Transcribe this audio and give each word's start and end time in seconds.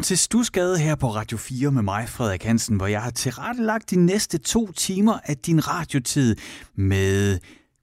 Velkommen 0.00 0.16
til 0.16 0.18
Stusgade 0.18 0.78
her 0.78 0.94
på 0.94 1.14
Radio 1.14 1.38
4 1.38 1.70
med 1.70 1.82
mig, 1.82 2.08
Frederik 2.08 2.44
Hansen, 2.44 2.76
hvor 2.76 2.86
jeg 2.86 3.02
har 3.02 3.10
tilrettelagt 3.10 3.90
de 3.90 3.96
næste 3.96 4.38
to 4.38 4.72
timer 4.72 5.18
af 5.24 5.36
din 5.36 5.68
radiotid 5.68 6.36
med 6.74 7.38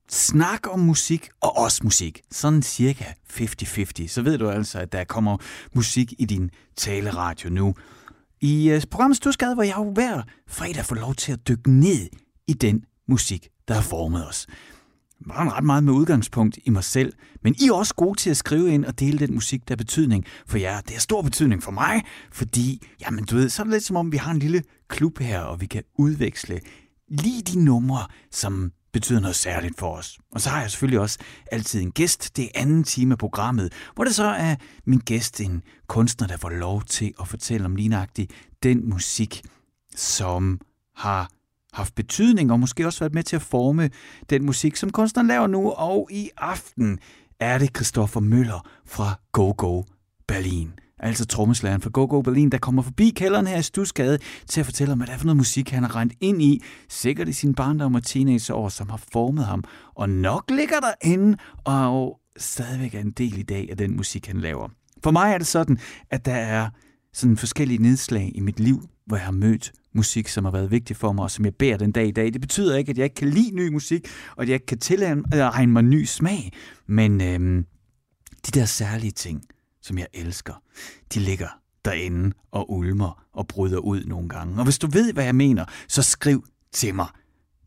snak 0.10 0.74
om 0.74 0.80
musik 0.80 1.30
og 1.42 1.58
også 1.58 1.82
musik. 1.84 2.22
Sådan 2.32 2.62
cirka 2.62 3.04
50-50. 3.30 4.08
Så 4.08 4.22
ved 4.22 4.38
du 4.38 4.50
altså, 4.50 4.80
at 4.80 4.92
der 4.92 5.04
kommer 5.04 5.38
musik 5.74 6.14
i 6.20 6.26
din 6.26 6.50
taleradio 6.76 7.50
nu. 7.50 7.76
I 8.42 8.70
øh, 8.70 8.82
programmet 8.92 9.18
Stusgade, 9.18 9.54
hvor 9.54 9.64
jeg 9.64 9.78
jo 9.78 9.92
hver 9.92 10.22
fredag 10.48 10.86
får 10.86 10.96
lov 10.96 11.16
til 11.16 11.32
at 11.32 11.48
dykke 11.48 11.72
ned 11.72 12.10
i 12.48 12.54
den 12.54 12.84
musik, 13.08 13.48
der 13.68 13.74
har 13.74 13.82
formet 13.82 14.28
os 14.28 14.48
var 15.26 15.58
ret 15.58 15.64
meget 15.64 15.84
med 15.84 15.94
udgangspunkt 15.94 16.60
i 16.66 16.70
mig 16.70 16.84
selv, 16.84 17.14
men 17.44 17.56
I 17.60 17.68
er 17.68 17.74
også 17.74 17.96
gode 17.96 18.20
til 18.20 18.30
at 18.30 18.38
skrive 18.38 18.70
ind 18.70 18.86
og 18.86 19.00
dele 19.00 19.20
den 19.20 19.34
musik, 19.34 19.68
der 19.68 19.74
har 19.74 19.78
betydning 19.78 20.26
for 20.48 20.58
jer. 20.58 20.82
Det 20.82 20.92
har 20.92 21.00
stor 21.00 21.22
betydning 21.22 21.64
for 21.64 21.72
mig, 21.72 22.04
fordi, 22.32 22.88
jamen 23.02 23.26
du 23.26 23.36
ved, 23.36 23.50
så 23.50 23.62
er 23.62 23.64
det 23.64 23.74
lidt 23.74 23.84
som 23.84 23.96
om, 23.96 24.12
vi 24.12 24.18
har 24.18 24.32
en 24.32 24.40
lille 24.40 24.64
klub 24.88 25.20
her, 25.20 25.40
og 25.40 25.62
vi 25.62 25.66
kan 25.66 25.84
udveksle 25.98 26.60
lige 27.10 27.42
de 27.42 27.64
numre, 27.64 28.08
som 28.32 28.72
betyder 28.94 29.20
noget 29.20 29.36
særligt 29.36 29.80
for 29.80 29.96
os. 29.98 30.18
Og 30.32 30.42
så 30.42 30.50
har 30.50 30.62
jeg 30.62 30.72
selvfølgelig 30.72 31.00
også 31.00 31.20
altid 31.52 31.82
en 31.82 31.92
gæst. 31.92 32.38
Det 32.38 32.46
er 32.46 32.50
anden 32.62 32.84
time 32.84 33.14
af 33.14 33.18
programmet, 33.18 33.74
hvor 33.96 34.04
det 34.04 34.16
så 34.16 34.26
er 34.26 34.56
min 34.86 35.00
gæst, 35.00 35.42
en 35.42 35.62
kunstner, 35.88 36.28
der 36.28 36.38
får 36.38 36.50
lov 36.50 36.84
til 36.84 37.14
at 37.22 37.28
fortælle 37.28 37.66
om 37.66 37.76
lignagtigt 37.76 38.32
den 38.64 38.90
musik, 38.90 39.42
som 39.96 40.60
har 40.96 41.30
haft 41.78 41.96
betydning 41.96 42.52
og 42.52 42.60
måske 42.60 42.86
også 42.86 43.00
været 43.00 43.14
med 43.14 43.24
til 43.24 43.36
at 43.36 43.42
forme 43.42 43.90
den 44.30 44.46
musik, 44.46 44.76
som 44.76 44.90
kunstneren 44.90 45.28
laver 45.28 45.48
nu. 45.48 45.72
Og 45.72 46.08
i 46.12 46.30
aften 46.38 47.00
er 47.40 47.58
det 47.58 47.76
Christoffer 47.76 48.20
Møller 48.20 48.68
fra 48.86 49.20
Go 49.32 49.54
Go 49.58 49.84
Berlin. 50.28 50.72
Altså 51.00 51.26
trommeslageren 51.26 51.82
fra 51.82 51.90
Go 51.90 52.06
Go 52.06 52.22
Berlin, 52.22 52.50
der 52.50 52.58
kommer 52.58 52.82
forbi 52.82 53.10
kælderen 53.10 53.48
her 53.48 53.58
i 53.58 53.64
Stusgade 53.64 54.20
til 54.48 54.60
at 54.60 54.66
fortælle 54.66 54.92
om, 54.92 55.00
hvad 55.00 55.08
det 55.08 55.14
er 55.14 55.18
for 55.18 55.26
noget 55.26 55.38
musik, 55.38 55.70
han 55.70 55.84
har 55.84 55.96
rent 55.96 56.14
ind 56.22 56.42
i, 56.42 56.64
sikkert 56.90 57.28
i 57.28 57.34
sin 57.34 57.56
barndom 57.56 57.96
og 57.96 58.04
teenageår, 58.04 58.70
som 58.70 58.90
har 58.90 59.02
formet 59.14 59.46
ham. 59.46 59.64
Og 59.96 60.10
nok 60.10 60.52
ligger 60.52 60.80
der 60.80 60.94
inde 61.02 61.38
og 61.64 62.20
stadigvæk 62.38 62.96
er 62.96 63.00
en 63.00 63.12
del 63.12 63.38
i 63.38 63.44
dag 63.44 63.68
af 63.70 63.78
den 63.78 63.96
musik, 63.96 64.28
han 64.28 64.42
laver. 64.42 64.70
For 65.04 65.12
mig 65.12 65.34
er 65.34 65.38
det 65.38 65.48
sådan, 65.48 65.80
at 66.10 66.26
der 66.26 66.36
er 66.36 66.70
sådan 67.14 67.38
forskellige 67.38 67.82
nedslag 67.82 68.32
i 68.36 68.40
mit 68.40 68.60
liv, 68.60 68.82
hvor 69.08 69.18
jeg 69.18 69.26
har 69.26 69.32
mødt 69.32 69.72
musik, 69.94 70.28
som 70.28 70.46
har 70.46 70.52
været 70.52 70.72
vigtig 70.72 70.96
for 70.96 71.12
mig, 71.12 71.24
og 71.24 71.32
som 71.32 71.46
jeg 71.46 71.56
bærer 71.56 71.78
den 71.78 71.92
dag 71.92 72.08
i 72.08 72.12
dag. 72.12 72.34
Det 72.34 72.42
betyder 72.42 72.78
ikke, 72.78 72.90
at 72.90 72.98
jeg 72.98 73.04
ikke 73.04 73.16
kan 73.16 73.30
lide 73.30 73.56
ny 73.56 73.68
musik, 73.68 74.08
og 74.36 74.42
at 74.44 74.50
jeg 74.50 74.54
ikke 74.54 74.66
kan 74.66 74.80
tilegne 74.80 75.74
mig 75.74 75.84
ny 75.84 76.06
smag, 76.06 76.52
men 76.88 77.22
øhm, 77.22 77.66
de 78.46 78.60
der 78.60 78.66
særlige 78.66 79.12
ting, 79.12 79.44
som 79.82 79.98
jeg 79.98 80.08
elsker, 80.14 80.62
de 81.14 81.20
ligger 81.20 81.48
derinde 81.86 82.36
og 82.52 82.72
ulmer 82.72 83.24
og 83.34 83.48
bryder 83.48 83.78
ud 83.78 84.04
nogle 84.04 84.30
gange. 84.30 84.58
Og 84.58 84.64
hvis 84.64 84.80
du 84.80 84.88
ved, 84.88 85.14
hvad 85.14 85.24
jeg 85.24 85.36
mener, 85.36 85.66
så 85.88 86.04
skriv 86.04 86.46
til 86.74 86.96
mig. 86.96 87.08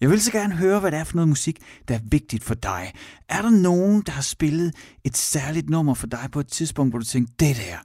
Jeg 0.00 0.10
vil 0.10 0.22
så 0.22 0.32
gerne 0.32 0.56
høre, 0.56 0.80
hvad 0.80 0.90
det 0.90 0.98
er 0.98 1.04
for 1.04 1.16
noget 1.16 1.28
musik, 1.28 1.58
der 1.88 1.94
er 1.94 2.00
vigtigt 2.04 2.44
for 2.44 2.54
dig. 2.54 2.92
Er 3.28 3.42
der 3.42 3.50
nogen, 3.50 4.02
der 4.06 4.12
har 4.12 4.22
spillet 4.22 4.74
et 5.04 5.16
særligt 5.16 5.70
nummer 5.70 5.94
for 5.94 6.06
dig 6.06 6.28
på 6.32 6.40
et 6.40 6.48
tidspunkt, 6.48 6.92
hvor 6.92 6.98
du 6.98 7.04
tænkte, 7.04 7.34
det 7.40 7.56
der, 7.56 7.76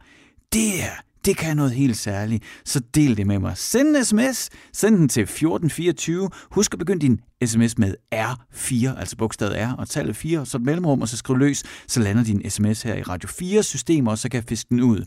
det 0.54 0.84
er 0.84 1.02
det 1.26 1.38
kan 1.38 1.58
noget 1.58 1.72
helt 1.72 1.98
særligt, 1.98 2.44
så 2.66 2.80
del 2.96 3.18
det 3.18 3.28
med 3.28 3.40
mig. 3.40 3.58
Send 3.58 3.98
en 3.98 4.06
sms, 4.06 4.50
send 4.74 4.96
den 4.96 5.10
til 5.10 5.24
1424. 5.24 6.30
Husk 6.52 6.74
at 6.74 6.80
begynde 6.80 7.02
din 7.02 7.20
sms 7.46 7.78
med 7.78 7.94
R4, 8.16 9.00
altså 9.00 9.18
bogstavet 9.18 9.56
R 9.58 9.76
og 9.78 9.90
tallet 9.90 10.16
4, 10.16 10.46
så 10.46 10.58
et 10.58 10.64
mellemrum, 10.64 11.02
og 11.02 11.08
så 11.08 11.18
skriv 11.18 11.38
løs, 11.38 11.64
så 11.88 12.00
lander 12.00 12.24
din 12.24 12.50
sms 12.50 12.82
her 12.82 12.96
i 12.96 13.02
Radio 13.02 13.30
4 13.30 13.64
system, 13.64 14.08
og 14.08 14.18
så 14.18 14.30
kan 14.30 14.38
jeg 14.38 14.44
fiske 14.50 14.70
den 14.70 14.82
ud. 14.82 15.06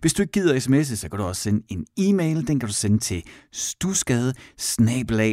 Hvis 0.00 0.12
du 0.14 0.22
ikke 0.22 0.32
gider 0.32 0.60
sms'e, 0.60 0.96
så 0.96 1.08
kan 1.08 1.18
du 1.18 1.24
også 1.24 1.42
sende 1.42 1.62
en 1.68 1.86
e-mail. 1.96 2.48
Den 2.48 2.60
kan 2.60 2.68
du 2.68 2.74
sende 2.74 2.98
til 2.98 3.22
stusgade 3.52 4.34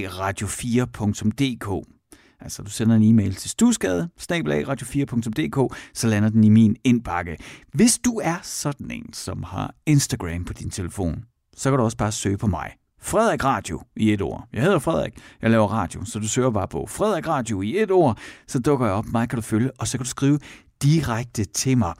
radio4.dk. 0.08 2.01
Altså, 2.42 2.64
du 2.64 2.70
sender 2.70 2.96
en 2.96 3.04
e-mail 3.04 3.36
til 3.36 3.50
stusgade, 3.50 4.10
radio4.dk, 4.20 5.78
så 5.94 6.08
lander 6.08 6.30
den 6.30 6.44
i 6.44 6.50
min 6.50 6.76
indbakke. 6.84 7.38
Hvis 7.74 8.00
du 8.06 8.20
er 8.24 8.38
sådan 8.44 8.92
en, 8.92 9.14
som 9.14 9.44
har 9.44 9.76
Instagram 9.86 10.46
på 10.46 10.54
din 10.54 10.70
telefon, 10.70 11.24
så 11.56 11.70
kan 11.70 11.78
du 11.78 11.84
også 11.84 11.98
bare 11.98 12.12
søge 12.12 12.38
på 12.38 12.48
mig. 12.48 12.72
Frederik 13.02 13.44
Radio 13.44 13.82
i 13.96 14.14
et 14.14 14.22
ord. 14.22 14.48
Jeg 14.54 14.64
hedder 14.64 14.80
Frederik, 14.80 15.14
jeg 15.42 15.52
laver 15.52 15.68
radio, 15.68 16.06
så 16.06 16.20
du 16.20 16.28
søger 16.28 16.50
bare 16.50 16.68
på 16.68 16.86
Frederik 16.86 17.28
Radio 17.28 17.62
i 17.62 17.82
et 17.82 17.92
ord, 17.92 18.18
så 18.48 18.60
dukker 18.60 18.86
jeg 18.86 18.96
op, 18.96 19.06
mig 19.06 19.30
kan 19.30 19.36
du 19.36 19.42
følge, 19.42 19.72
og 19.80 19.88
så 19.88 19.98
kan 19.98 20.04
du 20.04 20.10
skrive 20.10 20.40
direkte 20.84 21.44
til 21.44 21.78
mig. 21.78 21.94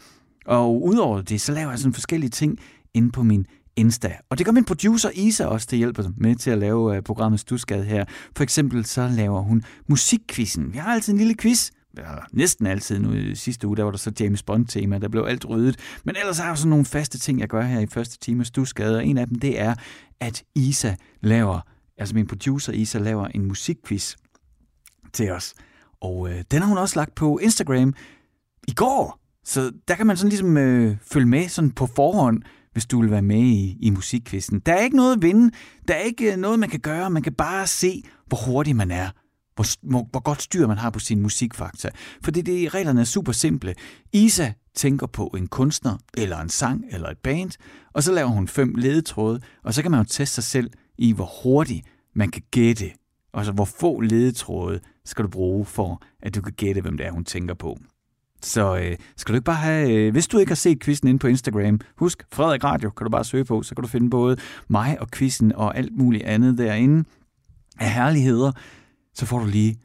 Og 0.46 0.84
udover 0.84 1.22
det, 1.22 1.42
så 1.42 1.52
laver 1.52 1.70
jeg 1.70 1.80
sådan 1.80 1.94
forskellige 1.94 2.30
ting 2.30 2.60
inde 2.94 3.12
på 3.12 3.24
min 3.24 3.46
Insta. 3.76 4.14
Og 4.30 4.38
det 4.38 4.46
gør 4.46 4.52
min 4.52 4.66
producer 4.66 5.10
Isa 5.14 5.46
også 5.46 5.68
til 5.68 5.78
hjælp 5.78 6.00
med 6.18 6.36
til 6.36 6.52
at 6.52 6.58
lave 6.58 6.96
øh, 6.96 7.04
programmet 7.04 7.40
Stusgade 7.40 7.84
her. 7.84 8.06
For 8.36 8.44
eksempel 8.44 8.86
så 8.86 9.08
laver 9.08 9.42
hun 9.42 9.64
musikquizzen. 9.88 10.74
Vi 10.74 10.78
har 10.78 10.94
altid 10.94 11.14
en 11.14 11.20
lille 11.20 11.36
quiz, 11.36 11.72
ja, 11.98 12.04
næsten 12.32 12.68
altid 12.68 13.00
nu 13.00 13.14
i 13.14 13.36
sidste 13.36 13.68
uge, 13.68 13.78
der 13.78 13.84
var 13.84 13.92
der 13.92 13.98
så 13.98 14.12
James 14.20 14.44
Bond-tema, 14.44 14.98
der 14.98 15.08
blev 15.08 15.26
alt 15.28 15.50
ryddet. 15.50 15.80
Men 16.04 16.16
ellers 16.16 16.38
har 16.38 16.48
jeg 16.48 16.58
sådan 16.58 16.70
nogle 16.70 16.86
faste 16.86 17.20
ting, 17.20 17.40
jeg 17.40 17.48
gør 17.48 17.62
her 17.62 17.80
i 17.80 17.88
første 17.88 18.20
time 18.20 18.40
af 18.40 18.46
Stusgade, 18.46 18.98
og 18.98 19.06
en 19.06 19.18
af 19.18 19.28
dem, 19.28 19.40
det 19.40 19.60
er, 19.60 19.76
at 20.20 20.44
Isa 20.56 20.96
laver, 21.22 21.60
altså 21.98 22.16
min 22.16 22.28
producer 22.28 22.74
Isa 22.74 23.00
laver 23.00 23.28
en 23.28 23.46
musikquiz 23.46 24.16
til 25.14 25.32
os. 25.32 25.54
Og 26.02 26.30
øh, 26.30 26.44
den 26.52 26.62
har 26.62 26.68
hun 26.68 26.78
også 26.78 27.00
lagt 27.00 27.16
på 27.16 27.38
Instagram 27.38 27.94
i 28.68 28.72
går. 28.72 29.20
Så 29.46 29.72
der 29.88 29.96
kan 29.96 30.08
man 30.08 30.18
sådan 30.18 30.30
ligesom 30.30 30.58
øh, 30.58 30.98
følge 31.12 31.26
med 31.26 31.50
sådan 31.50 31.72
på 31.72 31.86
forhånd, 31.86 32.42
hvis 32.72 32.86
du 32.86 33.02
vil 33.02 33.12
være 33.12 33.22
med 33.22 33.40
i, 33.40 33.78
i 33.80 33.90
musikkvisten. 33.90 34.60
Der 34.60 34.74
er 34.74 34.80
ikke 34.80 34.96
noget 34.96 35.16
at 35.16 35.22
vinde. 35.22 35.52
Der 35.88 35.94
er 35.94 36.00
ikke 36.00 36.32
øh, 36.32 36.38
noget, 36.38 36.60
man 36.60 36.70
kan 36.70 36.80
gøre. 36.80 37.10
Man 37.10 37.24
kan 37.24 37.34
bare 37.34 37.68
se, 37.68 38.04
hvor 38.28 38.38
hurtig 38.46 38.76
man 38.76 38.92
er. 38.92 39.10
Hvor, 39.56 39.90
hvor, 39.90 40.08
hvor 40.12 40.20
godt 40.20 40.42
styr 40.42 40.68
man 40.68 40.78
har 40.78 40.90
på 40.90 41.00
sin 41.00 41.22
musikfakta. 41.22 41.90
For 42.24 42.32
det, 42.32 42.46
det, 42.46 42.74
reglerne 42.74 43.02
er 43.02 43.06
super 43.06 43.32
simple. 43.32 43.76
Isa 44.14 44.52
tænker 44.76 45.08
på 45.08 45.28
en 45.28 45.48
kunstner, 45.48 45.98
eller 46.18 46.38
en 46.38 46.50
sang, 46.50 46.86
eller 46.92 47.10
et 47.10 47.18
band, 47.18 47.52
og 47.94 48.04
så 48.04 48.12
laver 48.12 48.30
hun 48.30 48.48
fem 48.48 48.76
ledetråde, 48.76 49.42
og 49.64 49.74
så 49.74 49.82
kan 49.82 49.92
man 49.92 50.00
jo 50.00 50.04
teste 50.04 50.36
sig 50.36 50.44
selv 50.44 50.72
i, 50.98 51.12
hvor 51.12 51.30
hurtigt 51.44 51.88
man 52.16 52.32
kan 52.32 52.42
gætte. 52.52 52.92
Altså, 53.34 53.52
hvor 53.52 53.66
få 53.66 54.00
ledetråde 54.00 54.80
skal 55.06 55.26
du 55.26 55.30
bruge 55.30 55.66
for, 55.66 56.02
at 56.22 56.36
du 56.36 56.42
kan 56.42 56.54
gætte, 56.54 56.82
hvem 56.82 56.98
det 56.98 57.06
er, 57.06 57.12
hun 57.12 57.26
tænker 57.26 57.54
på. 57.54 57.78
Så 58.44 58.78
øh, 58.78 58.98
skal 59.18 59.34
du 59.34 59.36
ikke 59.36 59.46
bare 59.46 59.56
have, 59.56 59.92
øh, 59.92 60.12
hvis 60.12 60.28
du 60.28 60.38
ikke 60.38 60.50
har 60.50 60.56
set 60.56 60.80
quizzen 60.84 61.08
inde 61.08 61.20
på 61.20 61.28
Instagram, 61.28 61.80
husk 61.96 62.24
Frederik 62.32 62.64
Radio, 62.64 62.90
kan 62.90 63.06
du 63.06 63.12
bare 63.12 63.24
søge 63.24 63.46
på, 63.46 63.64
så 63.64 63.76
kan 63.76 63.82
du 63.82 63.88
finde 63.88 64.10
både 64.10 64.38
mig 64.68 65.02
og 65.02 65.08
quizzen 65.12 65.56
og 65.56 65.78
alt 65.78 65.98
muligt 65.98 66.24
andet 66.24 66.58
derinde 66.58 67.04
af 67.80 67.94
herligheder. 67.94 68.52
Så 69.14 69.26
får 69.26 69.40
du 69.40 69.46
lige 69.46 69.80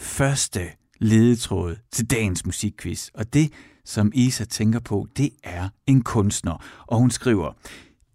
første 0.00 0.60
ledetråd 0.98 1.76
til 1.92 2.10
dagens 2.10 2.46
musikquiz. 2.46 3.08
Og 3.14 3.32
det, 3.34 3.52
som 3.84 4.12
Isa 4.14 4.44
tænker 4.44 4.80
på, 4.80 5.06
det 5.16 5.30
er 5.44 5.68
en 5.86 6.02
kunstner. 6.02 6.64
Og 6.86 6.98
hun 6.98 7.10
skriver, 7.10 7.52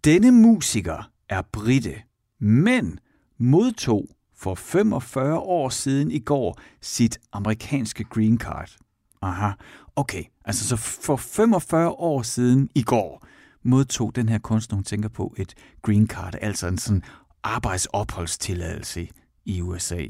denne 0.04 0.32
musiker 0.32 1.10
er 1.28 1.42
britte, 1.52 1.94
men 2.40 2.98
modtog 3.38 4.08
for 4.36 4.54
45 4.54 5.38
år 5.38 5.68
siden 5.68 6.10
i 6.10 6.18
går 6.18 6.58
sit 6.80 7.18
amerikanske 7.32 8.04
green 8.04 8.38
card. 8.38 8.76
Aha. 9.24 9.50
Okay, 9.96 10.24
altså 10.44 10.68
så 10.68 10.76
for 10.76 11.16
45 11.16 11.90
år 11.90 12.22
siden 12.22 12.68
i 12.74 12.82
går 12.82 13.26
modtog 13.64 14.16
den 14.16 14.28
her 14.28 14.38
kunstner, 14.38 14.76
hun 14.76 14.84
tænker 14.84 15.08
på, 15.08 15.34
et 15.38 15.54
green 15.82 16.06
card, 16.06 16.34
altså 16.40 16.66
en 16.66 16.78
sådan 16.78 17.02
arbejdsopholdstilladelse 17.42 19.08
i 19.44 19.60
USA. 19.60 20.06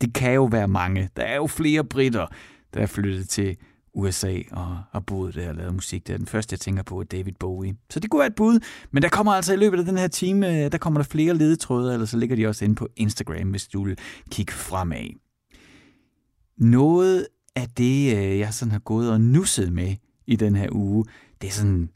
Det 0.00 0.14
kan 0.14 0.34
jo 0.34 0.44
være 0.44 0.68
mange. 0.68 1.10
Der 1.16 1.22
er 1.22 1.36
jo 1.36 1.46
flere 1.46 1.84
britter, 1.84 2.26
der 2.74 2.80
er 2.80 2.86
flyttet 2.86 3.28
til 3.28 3.56
USA 3.94 4.38
og 4.52 4.78
har 4.92 5.00
boet 5.00 5.34
der 5.34 5.48
og 5.48 5.54
lavet 5.54 5.74
musik. 5.74 6.06
Det 6.06 6.12
er 6.12 6.18
den 6.18 6.26
første, 6.26 6.54
jeg 6.54 6.60
tænker 6.60 6.82
på, 6.82 7.00
er 7.00 7.04
David 7.04 7.32
Bowie. 7.40 7.76
Så 7.90 8.00
det 8.00 8.10
kunne 8.10 8.18
være 8.18 8.26
et 8.26 8.34
bud, 8.34 8.60
men 8.90 9.02
der 9.02 9.08
kommer 9.08 9.32
altså 9.32 9.52
i 9.52 9.56
løbet 9.56 9.78
af 9.78 9.84
den 9.84 9.98
her 9.98 10.08
time, 10.08 10.48
øh, 10.48 10.72
der 10.72 10.78
kommer 10.78 11.00
der 11.00 11.04
flere 11.04 11.34
ledetråde, 11.34 11.92
eller 11.92 12.06
så 12.06 12.16
ligger 12.16 12.36
de 12.36 12.46
også 12.46 12.64
inde 12.64 12.74
på 12.74 12.88
Instagram, 12.96 13.50
hvis 13.50 13.68
du 13.68 13.84
vil 13.84 13.98
kigge 14.30 14.52
fremad. 14.52 15.08
Noget 16.56 17.26
af 17.58 17.68
det, 17.68 18.16
øh, 18.16 18.38
jeg 18.38 18.54
sådan 18.54 18.72
har 18.72 18.78
gået 18.78 19.10
og 19.10 19.20
nusset 19.20 19.72
med 19.72 19.96
i 20.26 20.36
den 20.36 20.56
her 20.56 20.68
uge, 20.72 21.04
det 21.40 21.48
er 21.48 21.52
sådan, 21.52 21.90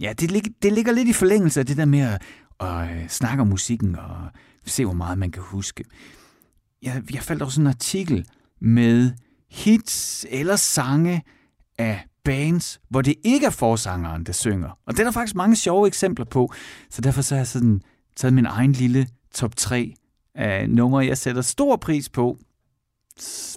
ja, 0.00 0.12
det, 0.12 0.30
ligger, 0.30 0.50
det 0.62 0.72
ligger 0.72 0.92
lidt 0.92 1.08
i 1.08 1.12
forlængelse 1.12 1.60
af 1.60 1.66
det 1.66 1.76
der 1.76 1.84
med 1.84 2.00
at, 2.00 2.22
at 2.60 2.90
øh, 2.90 3.08
snakke 3.08 3.40
om 3.40 3.46
musikken 3.48 3.96
og 3.96 4.16
se, 4.64 4.84
hvor 4.84 4.94
meget 4.94 5.18
man 5.18 5.30
kan 5.30 5.42
huske. 5.42 5.84
Jeg, 6.82 7.02
jeg 7.14 7.22
faldt 7.22 7.42
over 7.42 7.50
sådan 7.50 7.62
en 7.62 7.66
artikel 7.66 8.26
med 8.60 9.12
hits 9.50 10.26
eller 10.30 10.56
sange 10.56 11.22
af 11.78 12.04
bands, 12.24 12.80
hvor 12.88 13.02
det 13.02 13.14
ikke 13.24 13.46
er 13.46 13.50
forsangeren, 13.50 14.24
der 14.24 14.32
synger. 14.32 14.78
Og 14.86 14.92
det 14.92 15.00
er 15.00 15.04
der 15.04 15.10
faktisk 15.10 15.36
mange 15.36 15.56
sjove 15.56 15.86
eksempler 15.86 16.24
på, 16.24 16.52
så 16.90 17.00
derfor 17.00 17.22
så 17.22 17.34
har 17.34 17.40
jeg 17.40 17.46
sådan 17.46 17.80
taget 18.16 18.34
min 18.34 18.46
egen 18.46 18.72
lille 18.72 19.06
top 19.34 19.56
3 19.56 19.94
af 20.34 20.70
numre, 20.70 21.06
jeg 21.06 21.18
sætter 21.18 21.42
stor 21.42 21.76
pris 21.76 22.08
på, 22.08 22.38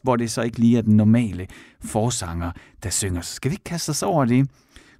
hvor 0.03 0.15
det 0.15 0.31
så 0.31 0.41
ikke 0.41 0.59
lige 0.59 0.77
er 0.77 0.81
den 0.81 0.97
normale 0.97 1.47
forsanger, 1.81 2.51
der 2.83 2.89
synger. 2.89 3.21
Så 3.21 3.33
skal 3.33 3.51
vi 3.51 3.53
ikke 3.53 3.63
kaste 3.63 3.89
os 3.89 4.03
over 4.03 4.25
det? 4.25 4.49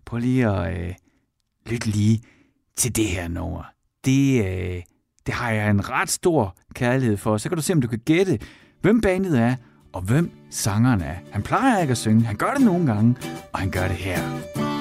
Prøv 0.06 0.20
lige 0.20 0.48
at 0.48 0.80
øh, 0.80 0.94
lytte 1.66 1.88
lige 1.88 2.22
til 2.76 2.96
det 2.96 3.06
her 3.06 3.28
nummer, 3.28 3.64
det, 4.06 4.46
øh, 4.46 4.82
det 5.26 5.34
har 5.34 5.52
jeg 5.52 5.70
en 5.70 5.90
ret 5.90 6.10
stor 6.10 6.56
kærlighed 6.74 7.18
for. 7.18 7.38
Så 7.38 7.50
kan 7.50 7.56
du 7.56 7.62
se, 7.62 7.74
om 7.74 7.82
du 7.82 7.88
kan 7.88 8.00
gætte, 8.00 8.40
hvem 8.82 9.02
bandet 9.02 9.40
er, 9.40 9.56
og 9.94 10.02
hvem 10.02 10.32
sangeren 10.50 11.02
er. 11.02 11.16
Han 11.32 11.44
plejer 11.44 11.82
ikke 11.82 11.92
at 11.92 11.98
synge, 11.98 12.26
han 12.26 12.36
gør 12.36 12.54
det 12.54 12.66
nogle 12.66 12.94
gange, 12.94 13.16
og 13.54 13.60
han 13.60 13.72
gør 13.72 13.88
det 13.88 13.98
her. 13.98 14.79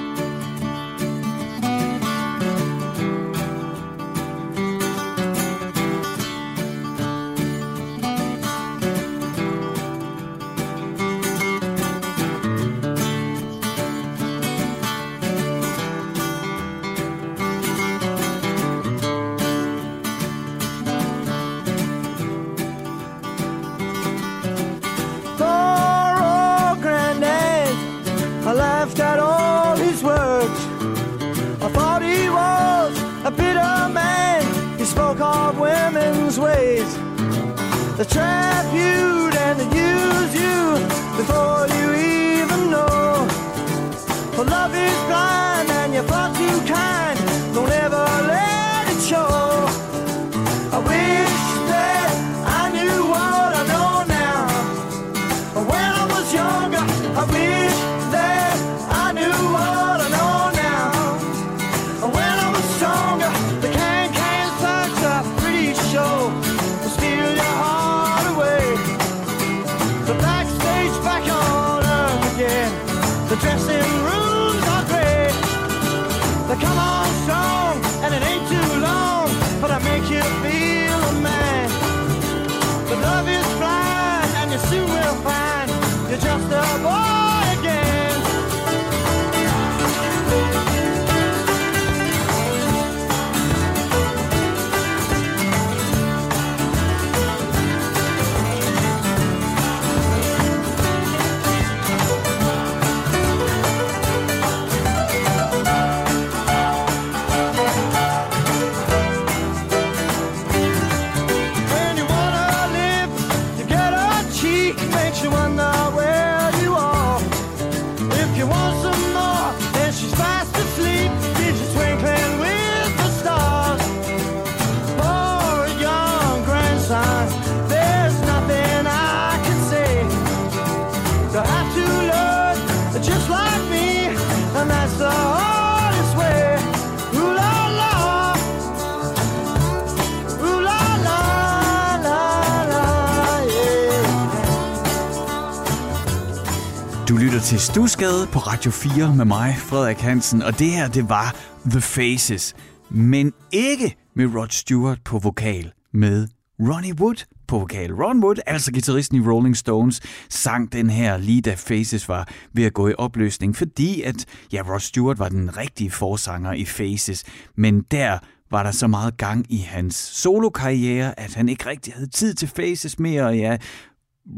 Du 147.79 147.87
til 147.87 148.27
på 148.27 148.39
Radio 148.39 148.71
4 148.71 149.15
med 149.15 149.25
mig, 149.25 149.55
Frederik 149.57 149.97
Hansen, 149.97 150.41
og 150.41 150.59
det 150.59 150.67
her, 150.67 150.87
det 150.87 151.09
var 151.09 151.35
The 151.65 151.81
Faces, 151.81 152.55
men 152.89 153.33
ikke 153.51 153.95
med 154.15 154.35
Rod 154.35 154.47
Stewart 154.49 154.99
på 155.05 155.19
vokal, 155.19 155.71
med 155.93 156.27
Ronnie 156.59 156.99
Wood 156.99 157.25
på 157.47 157.59
vokal. 157.59 157.93
Ron 157.93 158.23
Wood, 158.23 158.35
altså 158.45 158.71
guitaristen 158.71 159.17
i 159.17 159.27
Rolling 159.27 159.57
Stones, 159.57 160.01
sang 160.29 160.73
den 160.73 160.89
her 160.89 161.17
lige 161.17 161.41
da 161.41 161.53
Faces 161.53 162.09
var 162.09 162.27
ved 162.53 162.63
at 162.63 162.73
gå 162.73 162.87
i 162.87 162.93
opløsning, 162.97 163.55
fordi 163.55 164.01
at, 164.01 164.25
ja, 164.53 164.61
Rod 164.61 164.79
Stewart 164.79 165.19
var 165.19 165.29
den 165.29 165.57
rigtige 165.57 165.91
forsanger 165.91 166.53
i 166.53 166.65
Faces, 166.65 167.23
men 167.55 167.81
der 167.91 168.17
var 168.51 168.63
der 168.63 168.71
så 168.71 168.87
meget 168.87 169.17
gang 169.17 169.45
i 169.49 169.57
hans 169.57 169.95
solokarriere, 169.95 171.19
at 171.19 171.33
han 171.33 171.49
ikke 171.49 171.69
rigtig 171.69 171.93
havde 171.93 172.09
tid 172.09 172.33
til 172.33 172.47
Faces 172.47 172.99
mere, 172.99 173.25
og 173.25 173.37
ja, 173.37 173.57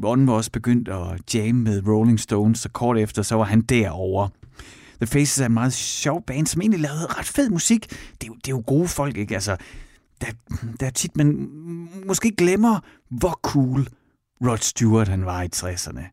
Ron 0.04 0.28
var 0.28 0.34
også 0.34 0.52
begyndt 0.52 0.88
at 0.88 1.36
jamme 1.36 1.64
med 1.64 1.88
Rolling 1.88 2.20
Stones, 2.20 2.60
så 2.60 2.70
kort 2.70 2.98
efter, 2.98 3.22
så 3.22 3.36
var 3.36 3.44
han 3.44 3.62
derovre. 3.62 4.30
The 5.02 5.08
Faces 5.08 5.40
er 5.40 5.46
en 5.46 5.54
meget 5.54 5.74
sjov 5.74 6.24
band, 6.26 6.48
som 6.48 6.62
egentlig 6.62 6.82
lavede 6.82 7.06
ret 7.06 7.26
fed 7.26 7.50
musik. 7.50 7.90
Det 7.90 8.24
er 8.24 8.28
jo, 8.28 8.34
det 8.34 8.48
er 8.48 8.52
jo 8.52 8.64
gode 8.68 8.88
folk, 8.88 9.18
ikke? 9.18 9.34
Altså, 9.34 9.58
der, 10.22 10.28
der 10.80 10.86
er 10.86 10.90
tit, 10.92 11.18
man 11.18 11.50
måske 12.08 12.32
glemmer, 12.32 12.80
hvor 13.10 13.40
cool 13.44 13.88
Rod 14.42 14.58
Stewart 14.58 15.08
han 15.08 15.26
var 15.26 15.42
i 15.42 15.50
60'erne. 15.56 16.04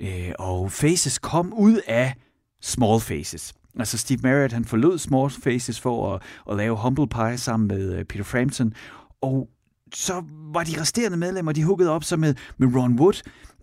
Øh, 0.00 0.32
og 0.38 0.72
Faces 0.72 1.18
kom 1.18 1.54
ud 1.54 1.80
af 1.86 2.14
Small 2.62 3.00
Faces. 3.00 3.54
Altså 3.78 3.98
Steve 3.98 4.20
Marriott, 4.22 4.52
han 4.52 4.64
forlod 4.64 4.98
Small 4.98 5.30
Faces 5.30 5.80
for 5.80 6.14
at, 6.14 6.22
at 6.50 6.56
lave 6.56 6.76
Humble 6.76 7.08
Pie 7.08 7.38
sammen 7.38 7.68
med 7.68 7.92
øh, 7.92 8.04
Peter 8.04 8.24
Frampton, 8.24 8.72
og 9.20 9.48
så 9.94 10.22
var 10.52 10.64
de 10.64 10.80
resterende 10.80 11.16
medlemmer, 11.16 11.52
de 11.52 11.64
huggede 11.64 11.90
op 11.90 12.04
så 12.04 12.16
med, 12.16 12.34
med 12.58 12.76
Ron 12.76 13.00
Wood, 13.00 13.22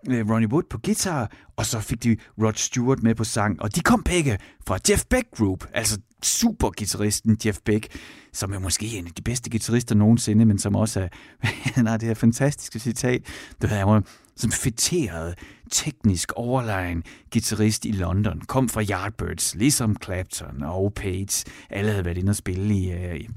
øh, 0.10 0.29
Ronnie 0.29 0.51
Wood 0.51 0.63
på 0.70 0.77
guitar, 0.77 1.32
og 1.55 1.65
så 1.65 1.79
fik 1.79 2.03
de 2.03 2.17
Rod 2.41 2.53
Stewart 2.53 3.03
med 3.03 3.15
på 3.15 3.24
sang, 3.24 3.62
og 3.62 3.75
de 3.75 3.82
kom 3.82 4.03
begge 4.03 4.38
fra 4.67 4.79
Jeff 4.89 5.05
Beck 5.10 5.27
Group, 5.38 5.65
altså 5.74 6.00
supergitarristen 6.24 7.38
Jeff 7.46 7.60
Beck, 7.65 7.88
som 8.34 8.53
er 8.53 8.60
måske 8.60 8.98
en 8.98 9.05
af 9.05 9.12
de 9.12 9.22
bedste 9.22 9.50
guitarister 9.50 9.96
nogensinde, 9.96 10.46
men 10.46 10.60
som 10.60 10.75
også 10.75 11.00
er, 11.00 11.08
han 11.75 11.88
har 11.88 11.98
det 11.98 12.08
her 12.08 12.15
fantastiske 12.15 12.79
citat, 12.79 13.22
det 13.62 13.70
han 13.70 13.88
var 13.88 14.03
som 14.36 14.51
fætteret, 14.51 15.39
teknisk 15.72 16.32
overlegen 16.36 17.03
guitarist 17.34 17.86
i 17.86 17.91
London, 17.91 18.41
kom 18.41 18.70
fra 18.70 18.84
Yardbirds, 18.84 19.55
ligesom 19.55 19.96
Clapton 20.03 20.63
og 20.63 20.94
Page, 20.94 21.46
alle 21.70 21.91
havde 21.91 22.05
været 22.05 22.17
inde 22.17 22.29
og 22.29 22.36
spille 22.36 22.75
i, 22.75 22.91
øh, 22.91 23.15
i 23.15 23.29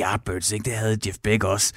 Yardbirds, 0.00 0.52
ikke? 0.52 0.64
det 0.64 0.72
havde 0.72 0.98
Jeff 1.06 1.18
Beck 1.22 1.44
også, 1.44 1.74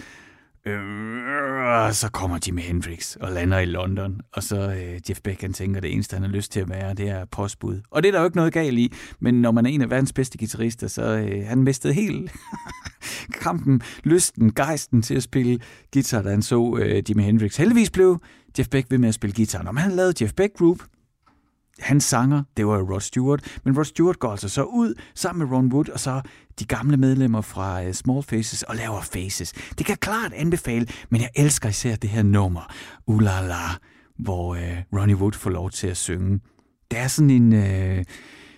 Øh, 0.66 1.94
så 1.94 2.10
kommer 2.14 2.38
Jimi 2.48 2.62
Hendrix 2.62 3.16
og 3.16 3.32
lander 3.32 3.60
i 3.60 3.66
London, 3.66 4.22
og 4.34 4.44
så 4.44 4.56
øh, 4.56 5.00
Jeff 5.10 5.22
Beck 5.22 5.42
han 5.42 5.54
tænker, 5.54 5.78
at 5.78 5.84
det 5.84 5.94
eneste, 5.94 6.14
han 6.14 6.24
har 6.24 6.30
lyst 6.30 6.52
til 6.52 6.60
at 6.60 6.70
være, 6.70 6.94
det 6.94 7.10
er 7.10 7.26
postbud. 7.26 7.82
Og 7.92 8.04
det 8.04 8.08
er 8.08 8.12
der 8.12 8.20
jo 8.20 8.26
ikke 8.26 8.38
noget 8.38 8.54
galt 8.54 8.80
i, 8.80 8.94
men 9.20 9.42
når 9.42 9.52
man 9.52 9.66
er 9.66 9.70
en 9.70 9.82
af 9.82 9.90
verdens 9.90 10.14
bedste 10.14 10.38
guitarister, 10.38 10.88
så 10.88 11.04
øh, 11.04 11.48
han 11.48 11.64
mistede 11.64 11.94
helt 11.94 12.32
kampen, 13.44 13.82
lysten, 14.04 14.54
gejsten 14.54 15.02
til 15.02 15.16
at 15.16 15.24
spille 15.24 15.60
guitar, 15.94 16.22
da 16.22 16.30
han 16.30 16.42
så 16.42 16.78
øh, 16.82 17.04
Jimi 17.10 17.24
Hendrix. 17.24 17.58
Heldigvis 17.58 17.90
blev 17.90 18.20
Jeff 18.60 18.70
Beck 18.70 18.92
ved 18.92 18.98
med 18.98 19.10
at 19.10 19.16
spille 19.16 19.34
guitar. 19.36 19.64
Når 19.64 19.72
man 19.72 19.92
lavede 19.92 20.14
Jeff 20.24 20.34
Beck 20.34 20.58
Group, 20.58 20.80
hans 21.84 22.04
sanger, 22.04 22.44
det 22.58 22.68
var 22.68 22.82
Rod 22.82 23.02
Stewart, 23.02 23.60
men 23.66 23.78
Rod 23.78 23.86
Stewart 23.86 24.20
går 24.20 24.32
altså 24.32 24.50
så 24.50 24.64
ud 24.64 24.94
sammen 25.16 25.48
med 25.48 25.58
Ron 25.58 25.74
Wood, 25.74 25.90
og 25.90 26.00
så 26.00 26.22
de 26.60 26.66
gamle 26.66 26.98
medlemmer 26.98 27.42
fra 27.42 27.88
uh, 27.88 27.92
Small 27.92 28.24
Faces 28.24 28.64
og 28.64 28.76
laver 28.76 29.02
Faces. 29.02 29.52
Det 29.52 29.86
kan 29.86 29.90
jeg 29.90 30.00
klart 30.00 30.34
anbefale, 30.34 30.88
men 31.10 31.22
jeg 31.22 31.30
elsker 31.36 31.70
især 31.70 31.96
det 31.96 32.10
her 32.10 32.24
nummer, 32.24 32.74
Ulala, 33.08 33.68
hvor 34.20 34.50
uh, 34.50 35.00
Ronnie 35.00 35.16
Wood 35.16 35.34
får 35.34 35.50
lov 35.50 35.72
til 35.72 35.88
at 35.88 35.98
synge. 35.98 36.40
Det 36.92 37.00
er 37.00 37.08
sådan 37.08 37.30
en 37.30 37.54
uh, 37.54 38.04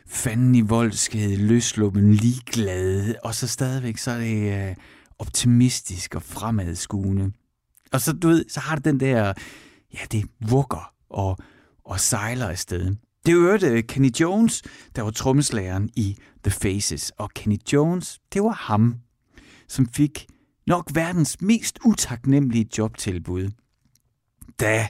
fanden 0.08 0.56
i 0.56 0.62
voldsked, 0.62 1.38
løsluppen, 1.38 2.14
ligeglad, 2.14 3.16
og 3.24 3.36
så 3.36 3.48
stadigvæk 3.48 3.98
så 3.98 4.12
er 4.12 4.18
det 4.18 4.70
uh, 4.70 4.76
optimistisk 5.20 6.16
og 6.16 6.24
fremadskuende. 6.24 7.32
Og 7.92 8.02
så, 8.02 8.14
du 8.14 8.28
ved, 8.28 8.46
så 8.50 8.60
har 8.60 8.76
det 8.76 8.86
den 8.86 9.00
der, 9.00 9.34
ja, 9.94 10.00
det 10.12 10.26
vugger 10.50 10.94
og, 11.10 11.38
og 11.86 12.00
sejler 12.00 12.48
afsted. 12.48 12.96
Det 13.26 13.34
hørte 13.34 13.68
øh, 13.68 13.84
Kenny 13.84 14.10
Jones, 14.20 14.62
der 14.96 15.02
var 15.02 15.12
trommeslageren 15.12 15.90
i 15.96 16.18
The 16.44 16.52
Faces. 16.52 17.12
Og 17.18 17.30
Kenny 17.34 17.58
Jones, 17.74 18.20
det 18.34 18.44
var 18.44 18.54
ham, 18.54 18.96
som 19.68 19.88
fik 19.88 20.28
nok 20.68 20.92
verdens 20.94 21.42
mest 21.42 21.80
utaknemmelige 21.86 22.70
jobtilbud, 22.78 23.50
da 24.60 24.88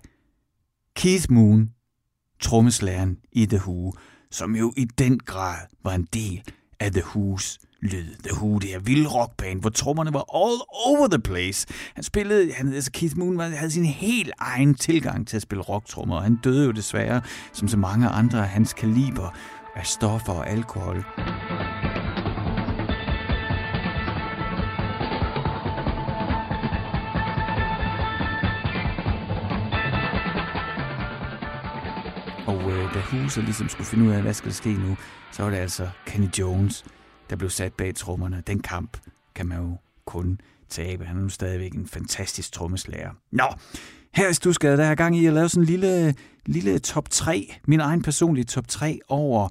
Keith 0.96 1.32
Moon, 1.32 1.72
trommeslageren 2.40 3.18
i 3.32 3.46
The 3.46 3.58
Who, 3.58 3.94
som 4.32 4.56
jo 4.56 4.74
i 4.78 4.86
den 4.86 5.20
grad 5.20 5.68
var 5.84 5.96
en 5.96 6.08
del 6.14 6.44
af 6.80 6.92
The 6.92 7.02
Who's 7.02 7.58
lyd. 7.86 8.16
The 8.24 8.36
Who, 8.36 8.60
det 8.60 8.70
her 8.70 8.80
vilde 8.80 9.10
rockband, 9.10 9.62
hvor 9.62 9.70
trommerne 9.70 10.14
var 10.14 10.26
all 10.36 10.62
over 10.86 11.08
the 11.08 11.20
place. 11.20 11.68
Han 11.96 12.04
spillede, 12.04 12.54
han, 12.54 12.74
altså 12.74 12.92
Keith 12.92 13.18
Moon 13.18 13.38
var, 13.38 13.50
havde 13.50 13.72
sin 13.72 13.86
helt 13.86 14.32
egen 14.40 14.76
tilgang 14.76 15.28
til 15.28 15.36
at 15.36 15.42
spille 15.42 15.64
rocktrommer, 15.64 16.16
og 16.16 16.24
han 16.24 16.40
døde 16.44 16.66
jo 16.66 16.72
desværre, 16.72 17.22
som 17.54 17.68
så 17.68 17.78
mange 17.78 18.08
andre 18.08 18.40
af 18.40 18.50
hans 18.50 18.74
kaliber, 18.74 19.30
af 19.76 19.86
stoffer 19.86 20.34
og 20.34 20.50
alkohol. 20.50 21.06
Og 32.48 32.72
øh, 32.72 32.94
da 32.94 33.00
huset 33.00 33.44
ligesom 33.44 33.70
skulle 33.70 33.88
finde 33.88 34.06
ud 34.06 34.12
af, 34.12 34.22
hvad 34.22 34.34
skal 34.34 34.50
der 34.50 34.56
ske 34.56 34.74
nu, 34.74 34.98
så 35.32 35.44
var 35.44 35.50
det 35.50 35.58
altså 35.58 35.90
Kenny 36.06 36.28
Jones, 36.40 36.86
der 37.30 37.36
blev 37.36 37.50
sat 37.50 37.74
bag 37.74 37.96
trommerne. 37.96 38.44
Den 38.48 38.60
kamp 38.60 38.98
kan 39.36 39.48
man 39.48 39.58
jo 39.58 39.78
kun 40.06 40.40
tabe. 40.70 41.06
Han 41.06 41.18
er 41.18 41.22
nu 41.22 41.30
stadigvæk 41.30 41.74
en 41.74 41.88
fantastisk 41.88 42.52
trommeslager. 42.52 43.12
Nå, 43.32 43.46
her 44.14 44.30
i 44.30 44.34
Stusgade, 44.34 44.78
der 44.78 44.86
er 44.86 44.96
gang 44.96 45.18
i 45.18 45.26
at 45.26 45.34
lave 45.34 45.50
sådan 45.50 45.64
en 45.64 45.68
lille, 45.68 46.16
lille 46.46 46.80
top 46.80 47.10
3, 47.10 47.56
min 47.68 47.80
egen 47.80 48.02
personlige 48.02 48.46
top 48.46 48.68
3 48.68 49.00
over 49.08 49.50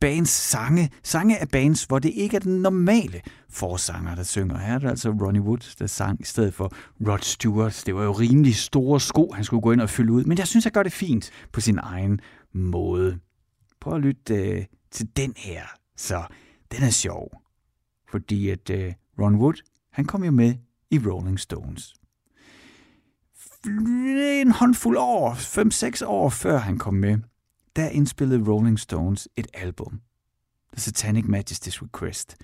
bands 0.00 0.30
sange. 0.30 0.90
Sange 1.02 1.38
af 1.38 1.48
bands, 1.48 1.84
hvor 1.84 1.98
det 1.98 2.12
ikke 2.14 2.36
er 2.36 2.40
den 2.40 2.62
normale 2.62 3.20
forsanger, 3.50 4.14
der 4.14 4.22
synger. 4.22 4.58
Her 4.58 4.74
er 4.74 4.78
det 4.78 4.88
altså 4.88 5.10
Ronnie 5.10 5.42
Wood, 5.42 5.74
der 5.78 5.86
sang 5.86 6.20
i 6.20 6.24
stedet 6.24 6.54
for 6.54 6.72
Rod 7.08 7.18
Stewart. 7.22 7.82
Det 7.86 7.94
var 7.94 8.04
jo 8.04 8.12
rimelig 8.12 8.56
store 8.56 9.00
sko, 9.00 9.32
han 9.34 9.44
skulle 9.44 9.60
gå 9.60 9.72
ind 9.72 9.80
og 9.80 9.90
fylde 9.90 10.12
ud. 10.12 10.24
Men 10.24 10.38
jeg 10.38 10.46
synes, 10.46 10.64
jeg 10.64 10.72
gør 10.72 10.82
det 10.82 10.92
fint 10.92 11.30
på 11.52 11.60
sin 11.60 11.78
egen 11.82 12.20
måde. 12.52 13.18
Prøv 13.80 13.94
at 13.94 14.00
lytte 14.00 14.34
øh, 14.34 14.64
til 14.90 15.08
den 15.16 15.34
her. 15.36 15.62
Så 15.96 16.22
den 16.72 16.82
er 16.82 16.90
sjov. 16.90 17.42
Fordi 18.08 18.48
at 18.50 18.70
øh, 18.70 18.92
Ron 19.20 19.34
Wood, 19.34 19.62
han 19.92 20.04
kom 20.04 20.24
jo 20.24 20.30
med 20.30 20.54
i 20.90 20.98
Rolling 20.98 21.40
Stones. 21.40 21.94
En 23.66 24.50
håndfuld 24.50 24.96
år, 24.98 25.32
5-6 26.00 26.06
år 26.06 26.28
før 26.28 26.58
han 26.58 26.78
kom 26.78 26.94
med, 26.94 27.18
der 27.76 27.88
indspillede 27.88 28.50
Rolling 28.50 28.78
Stones 28.78 29.28
et 29.36 29.46
album, 29.54 30.00
The 30.72 30.80
Satanic 30.80 31.24
Majesty's 31.24 31.82
Request, 31.82 32.36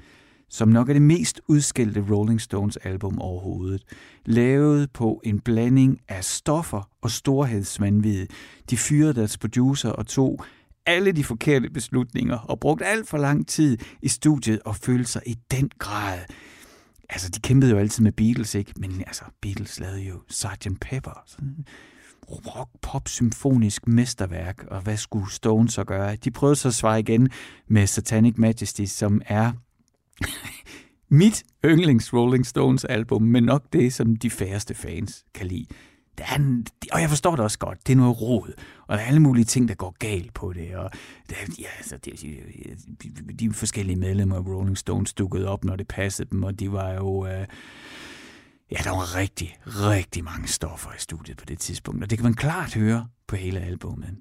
som 0.49 0.69
nok 0.69 0.89
er 0.89 0.93
det 0.93 1.03
mest 1.03 1.41
udskældte 1.49 2.05
Rolling 2.11 2.41
Stones 2.41 2.77
album 2.77 3.19
overhovedet, 3.19 3.83
lavet 4.27 4.93
på 4.93 5.21
en 5.25 5.41
blanding 5.41 6.01
af 6.09 6.25
stoffer 6.25 6.89
og 7.03 7.11
storhedsvandvid. 7.11 8.27
De 8.71 8.77
fyrede 8.77 9.15
deres 9.15 9.39
producer 9.39 9.91
og 9.91 10.07
tog 10.07 10.45
alle 10.87 11.13
de 11.13 11.25
forkerte 11.25 11.71
beslutninger 11.71 12.39
og 12.39 12.61
brugt 12.61 12.83
alt 12.85 13.09
for 13.09 13.19
lang 13.19 13.49
tid 13.49 13.79
i 14.03 14.09
studiet 14.09 14.61
og 14.65 14.77
følte 14.77 15.11
sig 15.11 15.23
i 15.27 15.37
den 15.51 15.71
grad 15.79 16.19
altså, 17.13 17.29
de 17.29 17.41
kæmpede 17.41 17.71
jo 17.71 17.79
altid 17.79 18.03
med 18.03 18.13
Beatles, 18.13 18.55
ikke? 18.55 18.73
Men 18.77 19.03
altså, 19.07 19.25
Beatles 19.43 19.81
lavede 19.81 20.03
jo 20.03 20.23
Sgt. 20.29 20.69
Pepper. 20.81 21.23
Sådan 21.27 21.67
rock, 22.29 22.71
pop, 22.83 23.09
symfonisk 23.09 23.87
mesterværk. 23.87 24.65
Og 24.71 24.81
hvad 24.81 24.97
skulle 24.97 25.33
Stones 25.33 25.73
så 25.73 25.85
gøre? 25.85 26.17
De 26.17 26.31
prøvede 26.31 26.57
så 26.57 26.69
at 26.69 26.75
svare 26.75 27.01
igen 27.01 27.29
med 27.69 27.87
Satanic 27.87 28.35
Majesty, 28.37 28.85
som 28.85 29.23
er 29.27 29.53
mit 31.21 31.45
yndlings 31.65 32.15
Rolling 32.15 32.47
Stones 32.47 32.85
album, 32.85 33.23
men 33.23 33.45
nok 33.45 33.65
det, 33.73 33.93
som 33.93 34.17
de 34.17 34.31
færreste 34.31 34.75
fans 34.75 35.25
kan 35.35 35.47
lide. 35.47 35.67
Der 36.19 36.25
er 36.25 36.37
en, 36.37 36.67
og 36.93 37.01
jeg 37.01 37.09
forstår 37.09 37.37
det 37.37 37.45
også 37.45 37.59
godt, 37.59 37.87
det 37.87 37.93
er 37.93 37.97
noget 37.97 38.21
rod, 38.21 38.53
og 38.87 38.99
der 38.99 39.05
er 39.05 39.07
alle 39.07 39.21
mulige 39.21 39.45
ting, 39.45 39.69
der 39.69 39.75
går 39.75 39.97
galt 39.99 40.35
på 40.35 40.53
det, 40.53 40.77
og 40.77 40.91
der, 41.31 41.37
ja, 41.59 41.69
altså, 41.77 41.97
det, 41.97 42.21
de, 43.03 43.35
de 43.35 43.53
forskellige 43.53 43.97
medlemmer 43.97 44.37
af 44.37 44.47
Rolling 44.47 44.79
Stones 44.79 45.13
dukkede 45.13 45.49
op, 45.49 45.65
når 45.65 45.77
det 45.77 45.89
passede 45.89 46.31
dem, 46.31 46.43
og 46.43 46.61
de 46.61 46.73
var 46.73 46.93
jo... 46.93 47.27
Øh, 47.27 47.47
ja, 48.71 48.77
der 48.85 48.91
var 48.91 49.17
rigtig, 49.17 49.59
rigtig 49.67 50.25
mange 50.25 50.49
stoffer 50.49 50.91
i 50.91 50.99
studiet 50.99 51.37
på 51.37 51.45
det 51.45 51.59
tidspunkt, 51.59 52.03
og 52.03 52.11
det 52.11 52.19
kan 52.19 52.25
man 52.25 52.35
klart 52.35 52.75
høre 52.75 53.09
på 53.27 53.37
hele 53.37 53.61
albumet. 53.61 54.17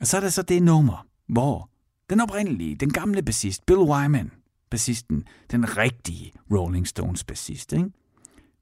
Og 0.00 0.06
så 0.06 0.16
er 0.16 0.20
der 0.20 0.28
så 0.28 0.42
det 0.42 0.62
nummer, 0.62 1.06
hvor 1.28 1.70
den 2.10 2.20
oprindelige, 2.20 2.76
den 2.76 2.92
gamle 2.92 3.22
bassist, 3.22 3.66
Bill 3.66 3.78
Wyman, 3.78 4.30
bassisten, 4.70 5.24
den 5.50 5.76
rigtige 5.76 6.32
Rolling 6.50 6.88
Stones 6.88 7.24
bassist, 7.24 7.72
ikke? 7.72 7.90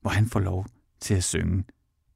hvor 0.00 0.11
han 0.11 0.26
får 0.26 0.40
lov 0.40 0.66
til 1.00 1.14
at 1.14 1.25
synge 1.25 1.64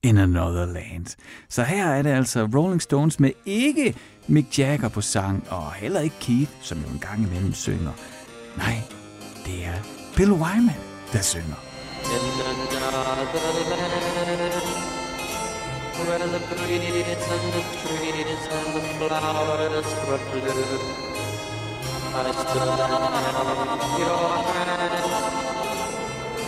In 0.05 0.19
Another 0.19 0.67
Land. 0.67 1.07
Så 1.49 1.63
her 1.63 1.87
er 1.87 2.03
det 2.03 2.11
altså 2.11 2.49
Rolling 2.55 2.83
Stones 2.83 3.21
med 3.21 3.31
ikke 3.47 3.95
Mick 4.27 4.59
Jagger 4.59 4.89
på 4.89 5.01
sang, 5.01 5.47
og 5.51 5.73
heller 5.73 6.01
ikke 6.01 6.17
Keith, 6.21 6.51
som 6.61 6.79
jo 6.79 6.89
en 6.93 6.99
gang 6.99 7.23
imellem 7.23 7.55
synger. 7.55 7.93
Nej, 8.57 8.83
det 9.47 9.67
er 9.67 9.79
Bill 10.17 10.33
Wyman, 10.33 10.81
der 11.13 11.23
synger. 11.23 11.59
In 12.05 12.19
another 12.51 13.61
land 13.71 14.63
where 15.99 16.19
the 16.19 16.41
breeze 16.49 17.17
and 17.35 17.53
the 17.55 17.63
trees 17.81 18.43
and 18.51 18.69
the 18.75 18.83
flowers 18.99 19.91
were 20.09 20.23
blue, 20.31 20.79
I 22.15 22.33
stood 22.33 22.81
and 22.81 23.15
held 23.25 23.51
your 24.01 24.33
hand, 24.49 24.95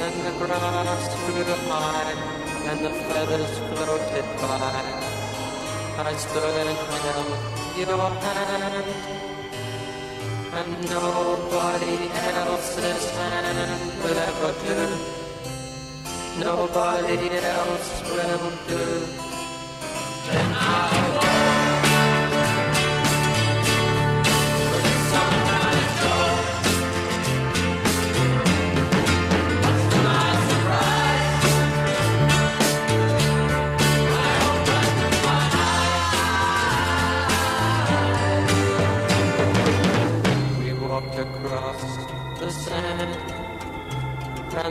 and 0.02 0.16
the 0.24 0.32
grass 0.38 1.04
grew 1.26 1.54
high 1.70 2.43
and 2.66 2.80
the 2.84 2.90
feathers 2.90 3.58
floated 3.58 4.26
by. 4.40 5.14
I 5.96 6.14
stood 6.16 6.66
and 6.66 6.76
held 6.76 7.32
your 7.76 8.10
hand, 8.24 8.88
and 10.58 10.70
nobody 10.90 11.96
else's 12.14 13.10
hand 13.16 14.02
will 14.02 14.18
ever 14.30 14.52
do. 14.64 14.80
Nobody 16.40 17.30
else 17.36 17.90
will 18.10 18.50
do. 18.68 18.84
And 20.30 20.54
I 20.54 21.64
We 21.64 21.73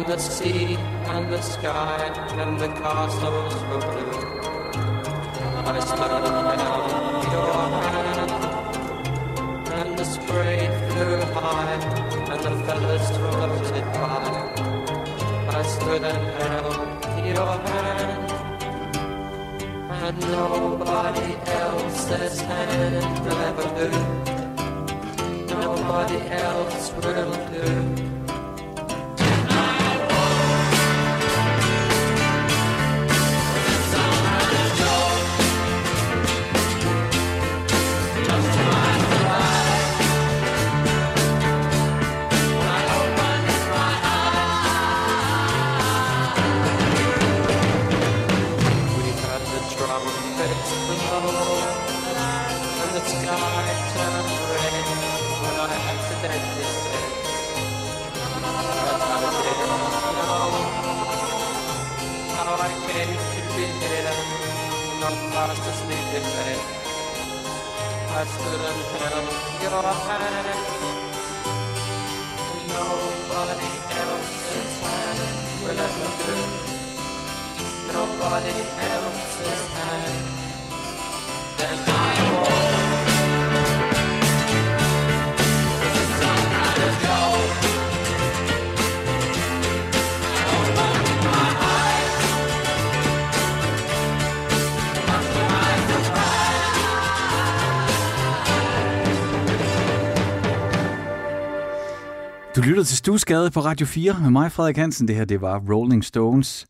and 0.04 0.12
the 0.12 0.20
sea 0.20 0.76
and 0.76 1.32
the 1.32 1.42
sky 1.42 2.12
and 2.42 2.60
the 2.60 2.68
castles 2.68 3.54
were 3.70 3.80
blue. 3.80 4.20
I 5.66 5.80
stood 5.80 6.12
held 6.60 7.24
your 7.36 7.54
hand 7.88 8.32
and 9.80 9.98
the 9.98 10.04
spray 10.04 10.68
flew 10.90 11.16
high 11.36 11.80
and 12.32 12.42
the 12.44 12.52
feathers 12.66 13.08
floated 13.16 13.86
by. 13.94 14.24
I 15.58 15.64
stood 15.64 16.04
and 16.04 16.24
held 16.42 16.80
your 17.38 17.54
hand 17.70 18.32
and 20.04 20.20
nobody 20.20 21.32
else's 21.46 22.42
hand 22.42 23.26
will 23.26 23.42
ever 23.50 23.68
do 23.80 23.90
nobody 25.48 26.20
else 26.30 26.92
will 26.94 27.32
do. 27.54 27.83
Du 102.56 102.62
lytter 102.62 102.84
til 102.84 102.98
Stusgade 102.98 103.52
på 103.52 103.60
Radio 103.60 103.86
4 103.86 104.20
med 104.22 104.30
mig, 104.30 104.52
Frederik 104.52 104.78
Hansen. 104.78 105.08
Det 105.08 105.16
her, 105.16 105.26
det 105.26 105.42
var 105.42 105.60
Rolling 105.70 106.04
Stones 106.04 106.68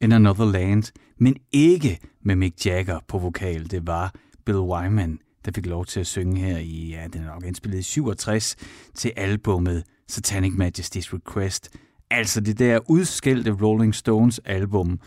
in 0.00 0.12
Another 0.12 0.44
Land, 0.44 0.92
men 1.18 1.36
ikke 1.52 1.98
med 2.24 2.36
Mick 2.36 2.66
Jagger 2.66 2.98
på 3.08 3.18
vokal. 3.18 3.70
Det 3.70 3.86
var 3.86 4.14
Bill 4.46 4.58
Wyman, 4.58 5.18
der 5.44 5.52
fik 5.54 5.66
lov 5.66 5.86
til 5.86 6.00
at 6.00 6.06
synge 6.06 6.40
her 6.40 6.58
i, 6.58 6.90
ja, 6.90 7.06
den 7.12 7.22
er 7.22 7.26
nok 7.26 7.44
indspillet 7.44 7.78
i 7.78 7.82
67 7.82 8.56
til 8.94 9.12
albummet 9.16 9.84
Satanic 10.08 10.52
Majesty's 10.52 11.14
Request. 11.14 11.70
Altså 12.10 12.40
det 12.40 12.58
der 12.58 12.80
udskældte 12.90 13.50
Rolling 13.62 13.94
Stones 13.94 14.40
album, 14.44 15.00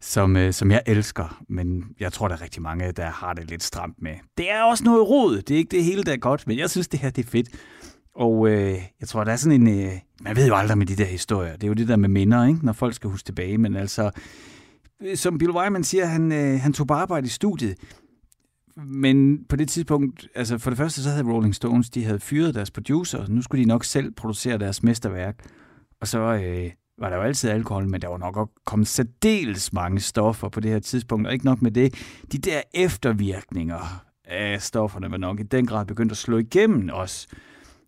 som, 0.00 0.36
øh, 0.36 0.52
som 0.52 0.70
jeg 0.70 0.82
elsker, 0.86 1.42
men 1.48 1.84
jeg 2.00 2.12
tror, 2.12 2.28
der 2.28 2.34
er 2.34 2.42
rigtig 2.42 2.62
mange, 2.62 2.92
der 2.92 3.10
har 3.10 3.32
det 3.32 3.50
lidt 3.50 3.62
stramt 3.62 4.02
med. 4.02 4.14
Det 4.36 4.50
er 4.50 4.62
også 4.62 4.84
noget 4.84 5.08
rod, 5.08 5.36
det 5.36 5.50
er 5.50 5.58
ikke 5.58 5.76
det 5.76 5.84
hele, 5.84 6.02
der 6.02 6.12
er 6.12 6.16
godt, 6.16 6.46
men 6.46 6.58
jeg 6.58 6.70
synes, 6.70 6.88
det 6.88 7.00
her 7.00 7.10
det 7.10 7.26
er 7.26 7.30
fedt. 7.30 7.48
Og 8.16 8.48
øh, 8.48 8.78
jeg 9.00 9.08
tror, 9.08 9.24
der 9.24 9.32
er 9.32 9.36
sådan 9.36 9.60
en... 9.60 9.84
Øh, 9.84 9.92
man 10.22 10.36
ved 10.36 10.46
jo 10.46 10.54
aldrig 10.54 10.78
med 10.78 10.86
de 10.86 10.96
der 10.96 11.04
historier. 11.04 11.52
Det 11.52 11.64
er 11.64 11.68
jo 11.68 11.74
det 11.74 11.88
der 11.88 11.96
med 11.96 12.08
minder, 12.08 12.46
ikke? 12.46 12.60
når 12.62 12.72
folk 12.72 12.94
skal 12.94 13.10
huske 13.10 13.26
tilbage. 13.26 13.58
Men 13.58 13.76
altså, 13.76 14.10
øh, 15.02 15.16
som 15.16 15.38
Bill 15.38 15.50
Wyman 15.50 15.84
siger, 15.84 16.06
han, 16.06 16.32
øh, 16.32 16.60
han 16.60 16.72
tog 16.72 16.86
på 16.86 16.94
arbejde 16.94 17.26
i 17.26 17.30
studiet. 17.30 17.76
Men 18.76 19.44
på 19.48 19.56
det 19.56 19.68
tidspunkt, 19.68 20.28
altså 20.34 20.58
for 20.58 20.70
det 20.70 20.76
første 20.76 21.02
så 21.02 21.10
havde 21.10 21.32
Rolling 21.32 21.54
Stones, 21.54 21.90
de 21.90 22.04
havde 22.04 22.20
fyret 22.20 22.54
deres 22.54 22.70
producer, 22.70 23.18
og 23.18 23.30
nu 23.30 23.42
skulle 23.42 23.62
de 23.64 23.68
nok 23.68 23.84
selv 23.84 24.12
producere 24.12 24.58
deres 24.58 24.82
mesterværk. 24.82 25.36
Og 26.00 26.08
så 26.08 26.18
øh, 26.18 26.70
var 26.98 27.08
der 27.08 27.16
jo 27.16 27.22
altid 27.22 27.50
alkohol, 27.50 27.88
men 27.88 28.02
der 28.02 28.08
var 28.08 28.18
nok 28.18 28.36
også 28.36 28.52
kommet 28.64 28.88
særdeles 28.88 29.72
mange 29.72 30.00
stoffer 30.00 30.48
på 30.48 30.60
det 30.60 30.70
her 30.70 30.78
tidspunkt, 30.78 31.26
og 31.26 31.32
ikke 31.32 31.44
nok 31.44 31.62
med 31.62 31.70
det. 31.70 31.94
De 32.32 32.38
der 32.38 32.60
eftervirkninger 32.74 34.04
af 34.24 34.62
stofferne 34.62 35.10
var 35.10 35.16
nok 35.16 35.40
i 35.40 35.42
den 35.42 35.66
grad 35.66 35.86
begyndt 35.86 36.12
at 36.12 36.18
slå 36.18 36.38
igennem 36.38 36.90
os. 36.92 37.28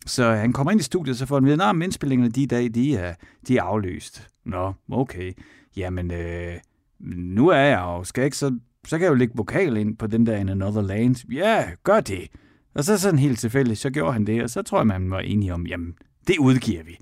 Så 0.07 0.33
han 0.33 0.53
kommer 0.53 0.71
ind 0.71 0.81
i 0.81 0.85
studiet, 0.85 1.19
så 1.19 1.27
får 1.27 1.37
han 1.37 1.45
vide, 1.45 1.65
at 1.65 1.77
indspillingerne 1.83 2.31
de 2.31 2.47
dag 2.47 2.75
de 2.75 2.97
er, 2.97 3.15
de 3.49 3.57
er 3.57 3.63
aflyst. 3.63 4.29
Nå, 4.45 4.73
okay. 4.93 5.33
Jamen, 5.77 6.11
øh, 6.11 6.55
nu 7.01 7.49
er 7.49 7.59
jeg 7.59 7.79
jo, 7.79 8.05
skal 8.05 8.21
jeg 8.21 8.27
ikke, 8.27 8.37
så, 8.37 8.59
så 8.87 8.99
kan 8.99 9.05
jeg 9.05 9.11
jo 9.11 9.15
lægge 9.15 9.37
vokal 9.37 9.77
ind 9.77 9.97
på 9.97 10.07
den 10.07 10.27
der 10.27 10.37
In 10.37 10.49
Another 10.49 10.83
Land. 10.83 11.33
Ja, 11.33 11.65
gør 11.83 12.01
det. 12.01 12.29
Og 12.75 12.85
så 12.85 12.99
sådan 12.99 13.19
helt 13.19 13.39
tilfældigt, 13.39 13.79
så 13.79 13.91
gjorde 13.91 14.13
han 14.13 14.27
det, 14.27 14.43
og 14.43 14.51
så 14.51 14.63
tror 14.63 14.79
jeg, 14.79 14.87
man 14.87 15.11
var 15.11 15.21
enige 15.21 15.55
om, 15.55 15.67
jamen, 15.67 15.95
det 16.29 16.39
udgiver 16.39 16.83
vi. 16.83 16.99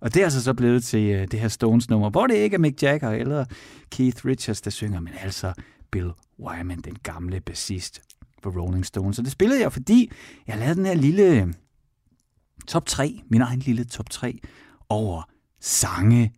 Og 0.00 0.14
det 0.14 0.20
er 0.20 0.24
altså 0.24 0.42
så 0.42 0.54
blevet 0.54 0.84
til 0.84 1.20
uh, 1.20 1.24
det 1.30 1.40
her 1.40 1.48
Stones-nummer, 1.48 2.10
hvor 2.10 2.26
det 2.26 2.34
ikke 2.34 2.54
er 2.54 2.58
Mick 2.58 2.82
Jagger 2.82 3.10
eller 3.10 3.44
Keith 3.90 4.26
Richards, 4.26 4.60
der 4.60 4.70
synger, 4.70 5.00
men 5.00 5.12
altså 5.22 5.52
Bill 5.90 6.10
Wyman, 6.38 6.80
den 6.80 6.96
gamle 7.02 7.40
bassist 7.40 8.02
for 8.42 8.60
Rolling 8.60 8.86
Stones. 8.86 9.16
Så 9.16 9.22
det 9.22 9.32
spillede 9.32 9.60
jeg, 9.60 9.72
fordi 9.72 10.12
jeg 10.46 10.58
lavede 10.58 10.74
den 10.74 10.86
her 10.86 10.94
lille 10.94 11.54
top 12.66 12.86
3, 12.86 13.22
min 13.30 13.40
egen 13.40 13.58
lille 13.58 13.84
top 13.84 14.10
3, 14.10 14.38
over 14.88 15.22
sange, 15.60 16.32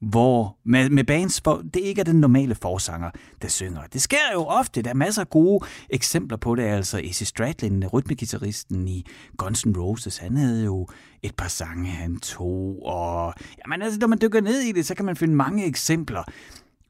hvor 0.00 0.58
med, 0.64 0.90
med 0.90 1.04
bands, 1.04 1.38
hvor 1.38 1.62
det 1.74 1.80
ikke 1.80 2.00
er 2.00 2.04
den 2.04 2.20
normale 2.20 2.54
forsanger, 2.54 3.10
der 3.42 3.48
synger. 3.48 3.82
Det 3.92 4.02
sker 4.02 4.32
jo 4.34 4.44
ofte. 4.44 4.82
Der 4.82 4.90
er 4.90 4.94
masser 4.94 5.22
af 5.22 5.30
gode 5.30 5.66
eksempler 5.90 6.36
på 6.36 6.54
det. 6.54 6.62
Altså 6.62 6.98
Izzy 6.98 7.22
Stradlin, 7.22 7.86
rytmegitarristen 7.86 8.88
i 8.88 9.06
Guns 9.36 9.66
N' 9.66 9.80
Roses, 9.80 10.18
han 10.18 10.36
havde 10.36 10.64
jo 10.64 10.88
et 11.22 11.36
par 11.36 11.48
sange, 11.48 11.90
han 11.90 12.20
tog. 12.20 12.82
Og 12.86 13.34
jamen, 13.64 13.82
altså, 13.82 13.98
når 13.98 14.06
man 14.06 14.18
dykker 14.22 14.40
ned 14.40 14.60
i 14.60 14.72
det, 14.72 14.86
så 14.86 14.94
kan 14.94 15.04
man 15.04 15.16
finde 15.16 15.34
mange 15.34 15.66
eksempler. 15.66 16.22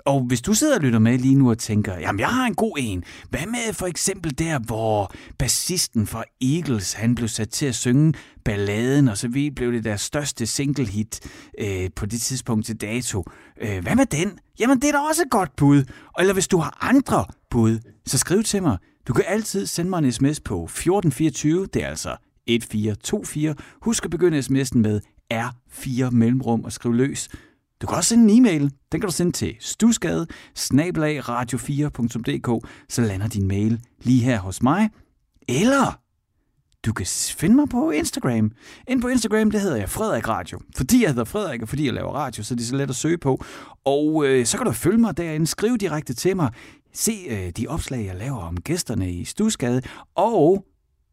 Og 0.08 0.20
hvis 0.20 0.40
du 0.40 0.54
sidder 0.54 0.74
og 0.74 0.80
lytter 0.80 0.98
med 0.98 1.18
lige 1.18 1.34
nu 1.34 1.50
og 1.50 1.58
tænker, 1.58 1.98
jamen 1.98 2.20
jeg 2.20 2.28
har 2.28 2.46
en 2.46 2.54
god 2.54 2.76
en. 2.78 3.04
Hvad 3.30 3.46
med 3.46 3.72
for 3.72 3.86
eksempel 3.86 4.38
der, 4.38 4.58
hvor 4.58 5.12
bassisten 5.38 6.06
fra 6.06 6.24
Eagles, 6.42 6.92
han 6.92 7.14
blev 7.14 7.28
sat 7.28 7.50
til 7.50 7.66
at 7.66 7.74
synge 7.74 8.14
balladen, 8.44 9.08
og 9.08 9.18
så 9.18 9.28
blev 9.56 9.72
det 9.72 9.84
deres 9.84 10.00
største 10.00 10.46
single 10.46 10.86
hit 10.86 11.20
øh, 11.60 11.90
på 11.96 12.06
det 12.06 12.20
tidspunkt 12.20 12.66
til 12.66 12.80
dato. 12.80 13.24
Øh, 13.60 13.82
hvad 13.82 13.96
med 13.96 14.06
den? 14.06 14.38
Jamen 14.58 14.80
det 14.80 14.88
er 14.88 14.92
da 14.92 14.98
også 14.98 15.22
et 15.22 15.30
godt 15.30 15.56
bud. 15.56 15.84
Eller 16.18 16.32
hvis 16.32 16.48
du 16.48 16.58
har 16.58 16.78
andre 16.80 17.24
bud, 17.50 17.78
så 18.06 18.18
skriv 18.18 18.42
til 18.42 18.62
mig. 18.62 18.78
Du 19.08 19.12
kan 19.12 19.24
altid 19.28 19.66
sende 19.66 19.90
mig 19.90 19.98
en 19.98 20.12
sms 20.12 20.40
på 20.40 20.64
1424, 20.64 21.66
det 21.66 21.82
er 21.82 21.88
altså 21.88 22.16
1424. 22.46 23.54
Husk 23.82 24.04
at 24.04 24.10
begynde 24.10 24.38
sms'en 24.38 24.78
med 24.78 25.00
R4 25.34 26.10
mellemrum 26.10 26.64
og 26.64 26.72
skriv 26.72 26.92
løs. 26.92 27.28
Du 27.82 27.86
kan 27.86 27.96
også 27.96 28.08
sende 28.08 28.32
en 28.32 28.38
e-mail. 28.38 28.62
Den 28.92 29.00
kan 29.00 29.08
du 29.08 29.12
sende 29.12 29.32
til 29.32 29.56
stusgade 29.60 30.26
radio4.dk, 30.58 32.68
så 32.88 33.02
lander 33.02 33.28
din 33.28 33.48
mail 33.48 33.80
lige 34.02 34.24
her 34.24 34.38
hos 34.38 34.62
mig. 34.62 34.90
Eller 35.48 36.00
du 36.86 36.92
kan 36.92 37.06
finde 37.36 37.56
mig 37.56 37.68
på 37.68 37.90
Instagram. 37.90 38.52
Ind 38.88 39.02
på 39.02 39.08
Instagram, 39.08 39.50
det 39.50 39.60
hedder 39.60 39.76
jeg 39.76 39.88
Frederik 39.88 40.28
Radio. 40.28 40.60
Fordi 40.76 41.02
jeg 41.02 41.10
hedder 41.10 41.24
Frederik, 41.24 41.62
og 41.62 41.68
fordi 41.68 41.86
jeg 41.86 41.94
laver 41.94 42.12
radio, 42.12 42.42
så 42.42 42.54
er 42.54 42.56
det 42.56 42.66
så 42.66 42.76
let 42.76 42.90
at 42.90 42.96
søge 42.96 43.18
på. 43.18 43.44
Og 43.84 44.26
øh, 44.26 44.46
så 44.46 44.56
kan 44.56 44.66
du 44.66 44.72
følge 44.72 44.98
mig 44.98 45.16
derinde, 45.16 45.46
skrive 45.46 45.76
direkte 45.76 46.14
til 46.14 46.36
mig. 46.36 46.52
Se 46.94 47.12
øh, 47.28 47.50
de 47.50 47.66
opslag, 47.66 48.06
jeg 48.06 48.16
laver 48.16 48.38
om 48.38 48.56
gæsterne 48.56 49.12
i 49.12 49.24
Stusgade. 49.24 49.82
Og 50.14 50.64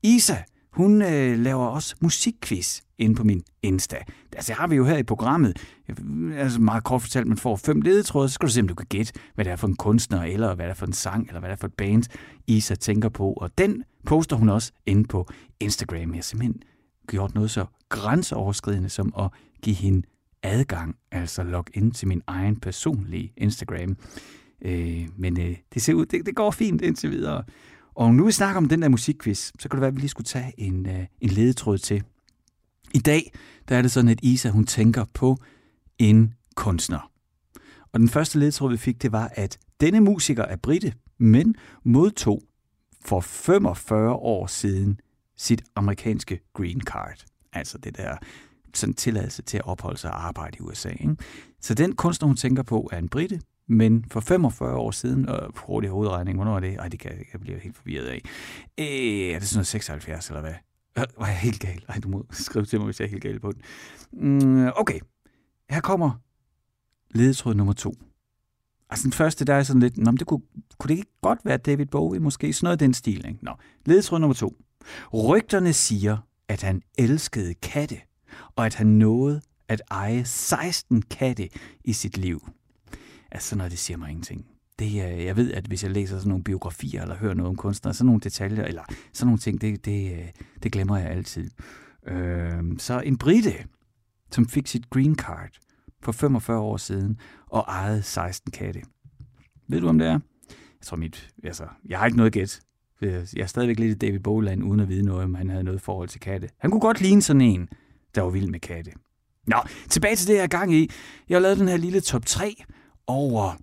Isa, 0.04 0.36
hun 0.76 1.02
øh, 1.02 1.40
laver 1.40 1.66
også 1.66 1.96
musikquiz 2.02 2.82
inde 2.98 3.16
på 3.16 3.24
min 3.24 3.44
Insta. 3.64 3.98
Altså, 4.34 4.50
det 4.52 4.58
har 4.58 4.68
vi 4.68 4.76
jo 4.76 4.86
her 4.86 4.98
i 4.98 5.04
programmet. 5.04 5.58
Øh, 5.90 5.96
altså, 6.42 6.62
meget 6.62 6.84
kort 6.84 7.02
fortalt, 7.02 7.28
man 7.28 7.38
får 7.38 7.56
fem 7.56 7.82
ledetråde, 7.82 8.30
så 8.30 8.34
skal 8.34 8.48
du 8.48 8.54
se, 8.54 8.62
om 8.62 8.68
du 8.68 8.76
kan 8.76 8.88
gætte, 8.90 9.14
hvad 9.36 9.46
det 9.46 9.52
er 9.52 9.56
for 9.56 9.68
en 9.68 9.76
kunstner, 9.76 10.24
eller 10.24 10.56
hvad 10.56 10.66
det 10.66 10.72
er 10.72 10.76
for 10.76 10.86
en 10.86 10.94
sang, 10.94 11.28
eller 11.28 11.40
hvad 11.40 11.50
det 11.50 11.56
er 11.56 11.60
for 11.60 11.68
et 11.68 11.74
band, 11.74 12.04
Isa 12.48 12.76
tænker 12.76 13.10
på. 13.10 13.34
Og 13.34 13.58
den 13.58 13.84
poster 14.06 14.36
hun 14.36 14.50
også 14.50 14.72
inde 14.86 15.04
på 15.04 15.28
Instagram. 15.60 16.10
Jeg 16.10 16.18
har 16.18 16.22
simpelthen 16.22 16.62
gjort 17.08 17.36
noget 17.36 17.52
så 17.52 17.66
grænseoverskridende 17.90 18.90
som 18.90 19.14
at 19.20 19.30
give 19.62 19.76
hende 19.76 20.08
adgang, 20.44 20.96
altså 21.12 21.44
log 21.44 21.66
ind 21.74 21.92
til 21.92 22.08
min 22.08 22.22
egen 22.28 22.56
personlige 22.60 23.34
Instagram. 23.38 23.98
Øh, 24.62 25.08
men 25.18 25.42
øh, 25.42 25.56
det 25.74 25.82
ser 25.82 25.94
ud, 25.94 26.06
det, 26.06 26.26
det 26.26 26.36
går 26.36 26.52
fint 26.52 26.82
indtil 26.82 27.12
videre. 27.12 27.44
Og 27.95 28.15
nu 28.15 28.25
vi 28.25 28.31
snakker 28.31 28.58
om 28.58 28.67
den 28.67 28.81
der 28.81 28.89
musikquiz, 28.89 29.51
så 29.60 29.69
kan 29.69 29.77
det 29.77 29.81
være, 29.81 29.88
at 29.88 29.95
vi 29.95 29.99
lige 29.99 30.10
skulle 30.10 30.25
tage 30.25 30.53
en, 30.58 30.89
øh, 30.89 31.05
en 31.21 31.29
ledetråd 31.29 31.77
til. 31.77 32.03
I 32.93 32.99
dag, 32.99 33.34
der 33.69 33.77
er 33.77 33.81
det 33.81 33.91
sådan, 33.91 34.10
at 34.10 34.19
Isa, 34.23 34.49
hun 34.49 34.65
tænker 34.65 35.05
på 35.13 35.38
en 35.99 36.34
kunstner. 36.55 37.12
Og 37.93 37.99
den 37.99 38.10
første 38.10 38.39
ledetråd, 38.39 38.71
vi 38.71 38.77
fik, 38.77 39.01
det 39.01 39.12
var, 39.12 39.31
at 39.36 39.58
denne 39.81 39.99
musiker 39.99 40.43
er 40.43 40.55
britte, 40.55 40.93
men 41.17 41.55
modtog 41.84 42.43
for 43.05 43.21
45 43.21 44.13
år 44.13 44.47
siden 44.47 44.99
sit 45.38 45.63
amerikanske 45.75 46.39
green 46.53 46.81
card. 46.81 47.25
Altså 47.53 47.77
det 47.77 47.97
der 47.97 48.17
sådan 48.73 48.93
tilladelse 48.93 49.41
til 49.41 49.58
at 49.58 49.65
opholde 49.65 49.97
sig 49.97 50.12
og 50.12 50.27
arbejde 50.27 50.58
i 50.58 50.62
USA. 50.62 50.89
Ikke? 50.89 51.15
Så 51.62 51.73
den 51.73 51.95
kunstner, 51.95 52.27
hun 52.27 52.38
tænker 52.38 52.63
på, 52.63 52.89
er 52.91 52.97
en 52.97 53.10
britte, 53.10 53.41
men 53.67 54.06
for 54.12 54.19
45 54.19 54.75
år 54.75 54.91
siden, 54.91 55.30
og 55.30 55.54
hurtig 55.56 55.89
hovedregning, 55.89 56.38
hvornår 56.38 56.56
er 56.56 56.60
det? 56.60 56.75
Ej, 56.75 56.88
det 56.88 56.99
kan 56.99 57.12
jeg 57.34 57.41
blive 57.41 57.60
helt 57.60 57.75
forvirret 57.75 58.06
af. 58.06 58.21
Øh, 58.78 59.36
er 59.36 59.39
det 59.39 59.47
sådan 59.47 59.58
noget 59.58 59.67
76, 59.67 60.28
eller 60.28 60.41
hvad? 60.41 60.54
Øh, 60.97 61.04
Var 61.19 61.28
jeg 61.28 61.38
helt 61.38 61.60
gal? 61.60 61.86
Ej, 61.88 61.99
du 61.99 62.10
må 62.10 62.25
skrive 62.32 62.65
til 62.65 62.80
mig, 62.80 62.86
hvis 62.86 62.99
jeg 62.99 63.06
er 63.06 63.10
helt 63.10 63.23
gal 63.23 63.39
på 63.39 63.51
den. 63.51 63.62
Mm, 64.12 64.71
okay, 64.75 64.99
her 65.69 65.82
kommer 65.82 66.12
ledetråd 67.12 67.54
nummer 67.56 67.73
to. 67.73 67.93
Altså 68.89 69.04
den 69.04 69.12
første, 69.12 69.45
der 69.45 69.54
er 69.54 69.63
sådan 69.63 69.80
lidt, 69.80 69.97
Nå, 69.97 70.12
men 70.12 70.17
det 70.17 70.28
kunne, 70.28 70.41
kunne 70.78 70.89
det 70.89 70.97
ikke 70.97 71.12
godt 71.21 71.39
være 71.45 71.58
David 71.58 71.86
Bowie, 71.86 72.19
måske 72.19 72.54
sådan 72.54 72.65
noget 72.65 72.75
af 72.75 72.80
den 72.80 72.93
stil, 72.93 73.28
ikke? 73.28 73.39
Nå, 73.41 73.51
ledetråd 73.86 74.19
nummer 74.19 74.34
to. 74.34 74.56
Rygterne 75.13 75.73
siger, 75.73 76.17
at 76.47 76.62
han 76.62 76.82
elskede 76.97 77.54
katte, 77.54 77.97
og 78.56 78.65
at 78.65 78.75
han 78.75 78.88
nåede 78.88 79.41
at 79.67 79.82
eje 79.91 80.25
16 80.25 81.01
katte 81.01 81.49
i 81.84 81.93
sit 81.93 82.17
liv. 82.17 82.47
Altså 83.36 83.50
sådan 83.50 83.58
noget, 83.58 83.71
det 83.71 83.80
siger 83.80 83.98
mig 83.98 84.10
ingenting. 84.10 84.45
Det, 84.80 84.86
øh, 84.86 85.26
jeg 85.26 85.36
ved, 85.36 85.54
at 85.54 85.65
hvis 85.65 85.84
jeg 85.84 85.91
læser 85.91 86.17
sådan 86.17 86.30
nogle 86.30 86.43
biografier, 86.43 87.02
eller 87.02 87.15
hører 87.15 87.34
noget 87.34 87.50
om 87.50 87.56
kunstnere, 87.56 87.93
sådan 87.93 88.06
nogle 88.06 88.21
detaljer, 88.21 88.63
eller 88.63 88.84
sådan 89.13 89.28
nogle 89.28 89.39
ting, 89.39 89.62
det, 89.62 89.86
det, 89.86 90.13
øh, 90.13 90.28
det 90.63 90.71
glemmer 90.71 90.98
jeg 90.98 91.10
altid. 91.10 91.50
Øh, 92.08 92.63
så 92.78 93.00
en 93.00 93.17
brite, 93.17 93.54
som 94.32 94.45
fik 94.45 94.67
sit 94.67 94.89
green 94.89 95.15
card 95.15 95.50
for 96.02 96.12
45 96.12 96.60
år 96.60 96.78
siden, 96.78 97.19
og 97.48 97.65
ejede 97.67 98.02
16 98.02 98.52
katte. 98.52 98.82
Ved 99.67 99.82
du, 99.82 99.88
om 99.88 100.00
det 100.00 100.08
er? 100.08 100.19
Jeg 100.52 100.84
tror 100.84 100.98
mit, 100.98 101.30
altså, 101.43 101.67
jeg 101.86 102.00
har 102.00 102.06
ikke 102.06 102.17
noget 102.17 102.34
gæt. 102.34 102.60
Øh, 103.02 103.28
jeg 103.36 103.41
er 103.41 103.48
stadigvæk 103.48 103.80
lidt 103.80 104.04
i 104.04 104.08
David 104.08 104.19
Boland, 104.19 104.63
uden 104.63 104.80
at 104.80 104.89
vide 104.89 105.04
noget, 105.04 105.24
om 105.24 105.36
han 105.36 105.50
havde 105.50 105.63
noget 105.63 105.82
forhold 105.82 106.10
til 106.10 106.19
katte. 106.19 106.50
Han 106.58 106.71
kunne 106.71 106.82
godt 106.82 107.02
ligne 107.02 107.21
sådan 107.21 107.41
en, 107.41 107.69
der 108.15 108.21
var 108.21 108.30
vild 108.30 108.48
med 108.48 108.60
katte. 108.60 108.91
Nå, 109.48 109.58
tilbage 109.89 110.15
til 110.15 110.28
det, 110.28 110.36
jeg 110.36 110.43
er 110.43 110.48
gang 110.48 110.74
i. 110.74 110.89
Jeg 111.30 111.36
har 111.36 111.41
lavet 111.41 111.58
den 111.58 111.67
her 111.67 111.78
lille 111.78 112.02
top 112.02 112.26
3 112.26 112.63
over 113.08 113.54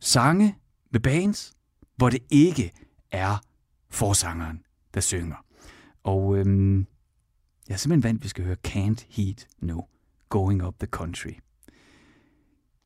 sange 0.00 0.56
med 0.90 1.00
bands, 1.00 1.52
hvor 1.96 2.10
det 2.10 2.22
ikke 2.30 2.72
er 3.10 3.36
forsangeren, 3.90 4.62
der 4.94 5.00
synger. 5.00 5.36
Og 6.02 6.36
øhm, 6.36 6.78
jeg 7.68 7.74
er 7.74 7.78
simpelthen 7.78 8.02
vant, 8.02 8.18
at 8.18 8.24
vi 8.24 8.28
skal 8.28 8.44
høre 8.44 8.56
Can't 8.68 9.04
Heat 9.08 9.46
No, 9.60 9.80
Going 10.28 10.64
Up 10.64 10.74
the 10.78 10.86
Country. 10.86 11.32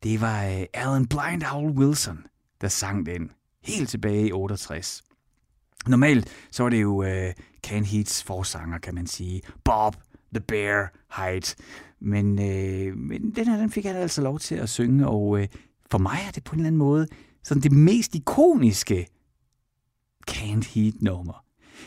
Det 0.02 0.20
var 0.20 0.44
øh, 0.44 0.64
Alan 0.74 1.06
Blind 1.06 1.42
Owl 1.52 1.70
Wilson, 1.70 2.26
der 2.60 2.68
sang 2.68 3.06
den 3.06 3.30
helt 3.62 3.88
tilbage 3.88 4.28
i 4.28 4.32
68. 4.32 5.02
Normalt 5.86 6.28
så 6.50 6.62
var 6.62 6.70
det 6.70 6.82
jo 6.82 7.02
øh, 7.02 7.32
Can 7.62 7.84
Heats 7.84 8.22
forsanger, 8.22 8.78
kan 8.78 8.94
man 8.94 9.06
sige. 9.06 9.42
Bob 9.64 9.96
the 10.34 10.40
Bear 10.40 10.92
Height. 11.16 11.56
Men, 12.00 12.26
øh, 12.38 12.96
men 12.96 13.30
den 13.30 13.48
her, 13.48 13.56
den 13.56 13.70
fik 13.70 13.84
han 13.84 13.96
altså 13.96 14.22
lov 14.22 14.38
til 14.38 14.54
at 14.54 14.68
synge, 14.68 15.08
og 15.08 15.40
øh, 15.40 15.48
for 15.90 15.98
mig 15.98 16.18
er 16.28 16.30
det 16.30 16.44
på 16.44 16.52
en 16.52 16.58
eller 16.58 16.66
anden 16.66 16.78
måde 16.78 17.06
sådan 17.44 17.62
det 17.62 17.72
mest 17.72 18.14
ikoniske 18.14 19.06
Can't 20.30 20.74
Heat 20.74 20.94
nummer 21.00 21.46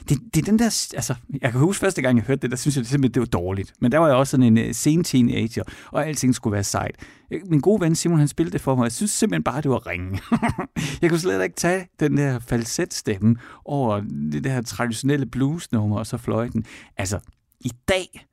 det, 0.09 0.19
det 0.33 0.41
er 0.41 0.45
den 0.45 0.59
der, 0.59 0.88
altså, 0.95 1.15
jeg 1.41 1.51
kan 1.51 1.62
huske 1.62 1.79
første 1.79 2.01
gang, 2.01 2.17
jeg 2.17 2.25
hørte 2.25 2.41
det, 2.41 2.51
der 2.51 2.57
synes 2.57 2.75
jeg 2.75 2.81
det 2.81 2.89
simpelthen, 2.89 3.13
det 3.13 3.19
var 3.19 3.39
dårligt. 3.39 3.73
Men 3.81 3.91
der 3.91 3.97
var 3.97 4.07
jeg 4.07 4.15
også 4.15 4.31
sådan 4.31 4.57
en 4.57 4.67
uh, 4.67 4.71
sen 4.71 5.03
teenager, 5.03 5.63
og 5.91 6.07
alting 6.07 6.35
skulle 6.35 6.53
være 6.53 6.63
sejt. 6.63 6.95
Øh, 7.31 7.41
min 7.47 7.59
gode 7.62 7.81
ven 7.81 7.95
Simon, 7.95 8.19
han 8.19 8.27
spillede 8.27 8.53
det 8.53 8.62
for 8.62 8.75
mig, 8.75 8.81
og 8.81 8.85
jeg 8.85 8.91
synes 8.91 9.12
simpelthen 9.12 9.43
bare, 9.43 9.62
det 9.62 9.71
var 9.71 9.88
ringe. 9.88 10.19
jeg 11.01 11.09
kunne 11.09 11.19
slet 11.19 11.43
ikke 11.43 11.55
tage 11.55 11.88
den 11.99 12.17
der 12.17 12.39
falsetstemme 12.39 13.35
over 13.65 14.01
det 14.31 14.43
der 14.43 14.62
traditionelle 14.62 15.25
bluesnummer, 15.25 15.97
og 15.97 16.07
så 16.07 16.17
fløjten. 16.17 16.65
Altså, 16.97 17.19
i 17.59 17.71
dag, 17.88 18.27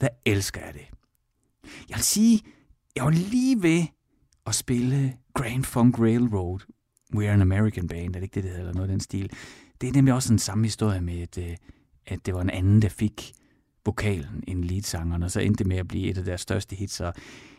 der 0.00 0.08
elsker 0.26 0.60
jeg 0.60 0.74
det. 0.74 0.86
Jeg 1.88 1.96
vil 1.96 2.04
sige, 2.04 2.42
jeg 2.96 3.04
var 3.04 3.10
lige 3.10 3.62
ved 3.62 3.86
at 4.48 4.54
spille 4.54 5.14
Grand 5.34 5.64
Funk 5.64 5.98
Railroad. 5.98 6.60
We 7.14 7.24
are 7.26 7.32
an 7.32 7.42
American 7.42 7.88
band, 7.88 8.08
er 8.08 8.20
det 8.20 8.22
ikke 8.22 8.34
det, 8.34 8.42
det 8.42 8.50
hedder, 8.50 8.60
eller 8.60 8.74
noget 8.74 8.88
af 8.88 8.92
den 8.92 9.00
stil 9.00 9.30
det 9.80 9.88
er 9.88 9.92
nemlig 9.92 10.14
også 10.14 10.32
en 10.32 10.38
samme 10.38 10.64
historie 10.64 11.00
med, 11.00 11.20
at, 11.20 11.38
øh, 11.38 11.56
at 12.06 12.26
det 12.26 12.34
var 12.34 12.40
en 12.40 12.50
anden, 12.50 12.82
der 12.82 12.88
fik 12.88 13.32
vokalen 13.84 14.44
end 14.46 14.64
leadsangeren, 14.64 15.22
og 15.22 15.30
så 15.30 15.40
endte 15.40 15.58
det 15.58 15.66
med 15.66 15.76
at 15.76 15.88
blive 15.88 16.10
et 16.10 16.18
af 16.18 16.24
deres 16.24 16.40
største 16.40 16.76
hits. 16.76 17.00
Og, 17.00 17.14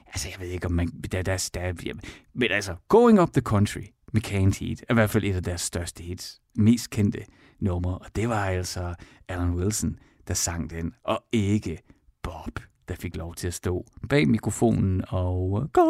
altså, 0.08 0.30
jeg 0.30 0.40
ved 0.40 0.48
ikke, 0.48 0.66
om 0.66 0.72
man... 0.72 0.88
Der, 0.88 1.22
der, 1.22 1.50
der, 1.54 1.72
der, 1.72 1.94
men 2.34 2.52
altså, 2.52 2.76
Going 2.88 3.22
Up 3.22 3.34
the 3.34 3.42
Country 3.42 3.82
med 4.14 4.28
Can't 4.28 4.60
Heat 4.60 4.86
er 4.90 4.94
i 4.94 4.94
hvert 4.94 5.10
fald 5.10 5.24
et 5.24 5.36
af 5.36 5.44
deres 5.44 5.62
største 5.62 6.04
hits. 6.04 6.42
Mest 6.56 6.90
kendte 6.90 7.20
numre, 7.60 7.98
og 7.98 8.16
det 8.16 8.30
var 8.30 8.46
altså 8.46 8.96
Alan 9.28 9.54
Wilson, 9.54 10.00
der 10.28 10.34
sang 10.34 10.70
den, 10.70 10.94
og 11.04 11.24
ikke 11.32 11.78
Bob, 12.24 12.60
der 12.90 12.96
fik 12.96 13.16
lov 13.16 13.36
til 13.36 13.48
at 13.48 13.54
stå 13.54 13.86
bag 14.10 14.28
mikrofonen 14.28 15.04
og 15.08 15.70
gå. 15.74 15.86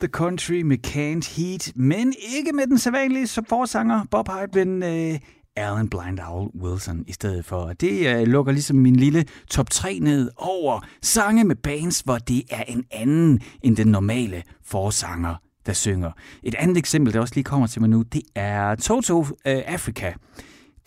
The 0.00 0.08
Country 0.08 0.62
med 0.62 0.86
Can't 0.86 1.40
Heat, 1.40 1.72
men 1.76 2.14
ikke 2.36 2.52
med 2.52 2.66
den 2.66 2.78
sædvanlige 2.78 3.28
forsanger 3.48 4.04
Bob 4.10 4.28
Hyde, 4.28 4.64
men 4.64 4.82
uh, 4.82 5.18
Alan 5.56 5.88
Blind 5.88 6.20
Owl 6.20 6.50
Wilson 6.62 7.04
i 7.06 7.12
stedet 7.12 7.44
for. 7.44 7.72
Det 7.72 8.20
uh, 8.20 8.28
lukker 8.28 8.52
ligesom 8.52 8.76
min 8.76 8.96
lille 8.96 9.24
top 9.50 9.70
3 9.70 9.98
ned 9.98 10.30
over 10.36 10.80
sange 11.02 11.44
med 11.44 11.56
bands, 11.56 12.00
hvor 12.00 12.18
det 12.18 12.42
er 12.50 12.62
en 12.62 12.84
anden 12.90 13.40
end 13.62 13.76
den 13.76 13.86
normale 13.86 14.42
forsanger, 14.64 15.34
der 15.66 15.72
synger. 15.72 16.10
Et 16.42 16.54
andet 16.54 16.76
eksempel, 16.76 17.12
der 17.12 17.20
også 17.20 17.34
lige 17.34 17.44
kommer 17.44 17.66
til 17.66 17.80
mig 17.80 17.90
nu, 17.90 18.02
det 18.02 18.22
er 18.34 18.74
Toto 18.74 19.20
øh, 19.20 19.56
uh, 19.56 19.62
Africa 19.66 20.14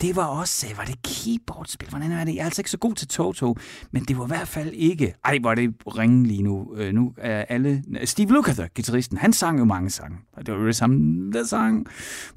det 0.02 0.16
var 0.16 0.24
også, 0.24 0.66
øh, 0.70 0.78
var 0.78 0.84
det 0.84 1.02
keyboardspil? 1.02 1.88
Hvordan 1.88 2.12
er 2.12 2.24
det? 2.24 2.34
Jeg 2.34 2.40
er 2.40 2.44
altså 2.44 2.60
ikke 2.60 2.70
så 2.70 2.78
god 2.78 2.94
til 2.94 3.08
Toto, 3.08 3.56
men 3.90 4.04
det 4.04 4.18
var 4.18 4.24
i 4.24 4.26
hvert 4.26 4.48
fald 4.48 4.72
ikke... 4.72 5.14
Ej, 5.24 5.38
hvor 5.38 5.50
er 5.50 5.54
det 5.54 5.74
ringe 5.86 6.26
lige 6.26 6.42
nu. 6.42 6.74
Øh, 6.76 6.94
nu 6.94 7.14
er 7.16 7.44
alle... 7.48 7.84
Steve 8.04 8.32
Lukather, 8.32 8.68
guitaristen, 8.74 9.18
han 9.18 9.32
sang 9.32 9.58
jo 9.58 9.64
mange 9.64 9.90
sange. 9.90 10.18
Det 10.38 10.54
var 10.54 10.60
jo 10.60 10.66
det 10.66 10.76
samme, 10.76 11.32
der 11.32 11.44
sang 11.44 11.86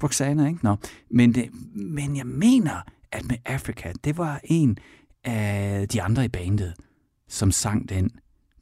Roxana, 0.02 0.46
ikke? 0.46 0.58
Nå. 0.62 0.76
Men, 1.10 1.34
det, 1.34 1.50
men 1.74 2.16
jeg 2.16 2.26
mener, 2.26 2.82
at 3.12 3.28
med 3.28 3.36
Africa, 3.44 3.92
det 4.04 4.18
var 4.18 4.40
en 4.44 4.78
af 5.24 5.88
de 5.88 6.02
andre 6.02 6.24
i 6.24 6.28
bandet, 6.28 6.74
som 7.28 7.50
sang 7.50 7.88
den. 7.88 8.10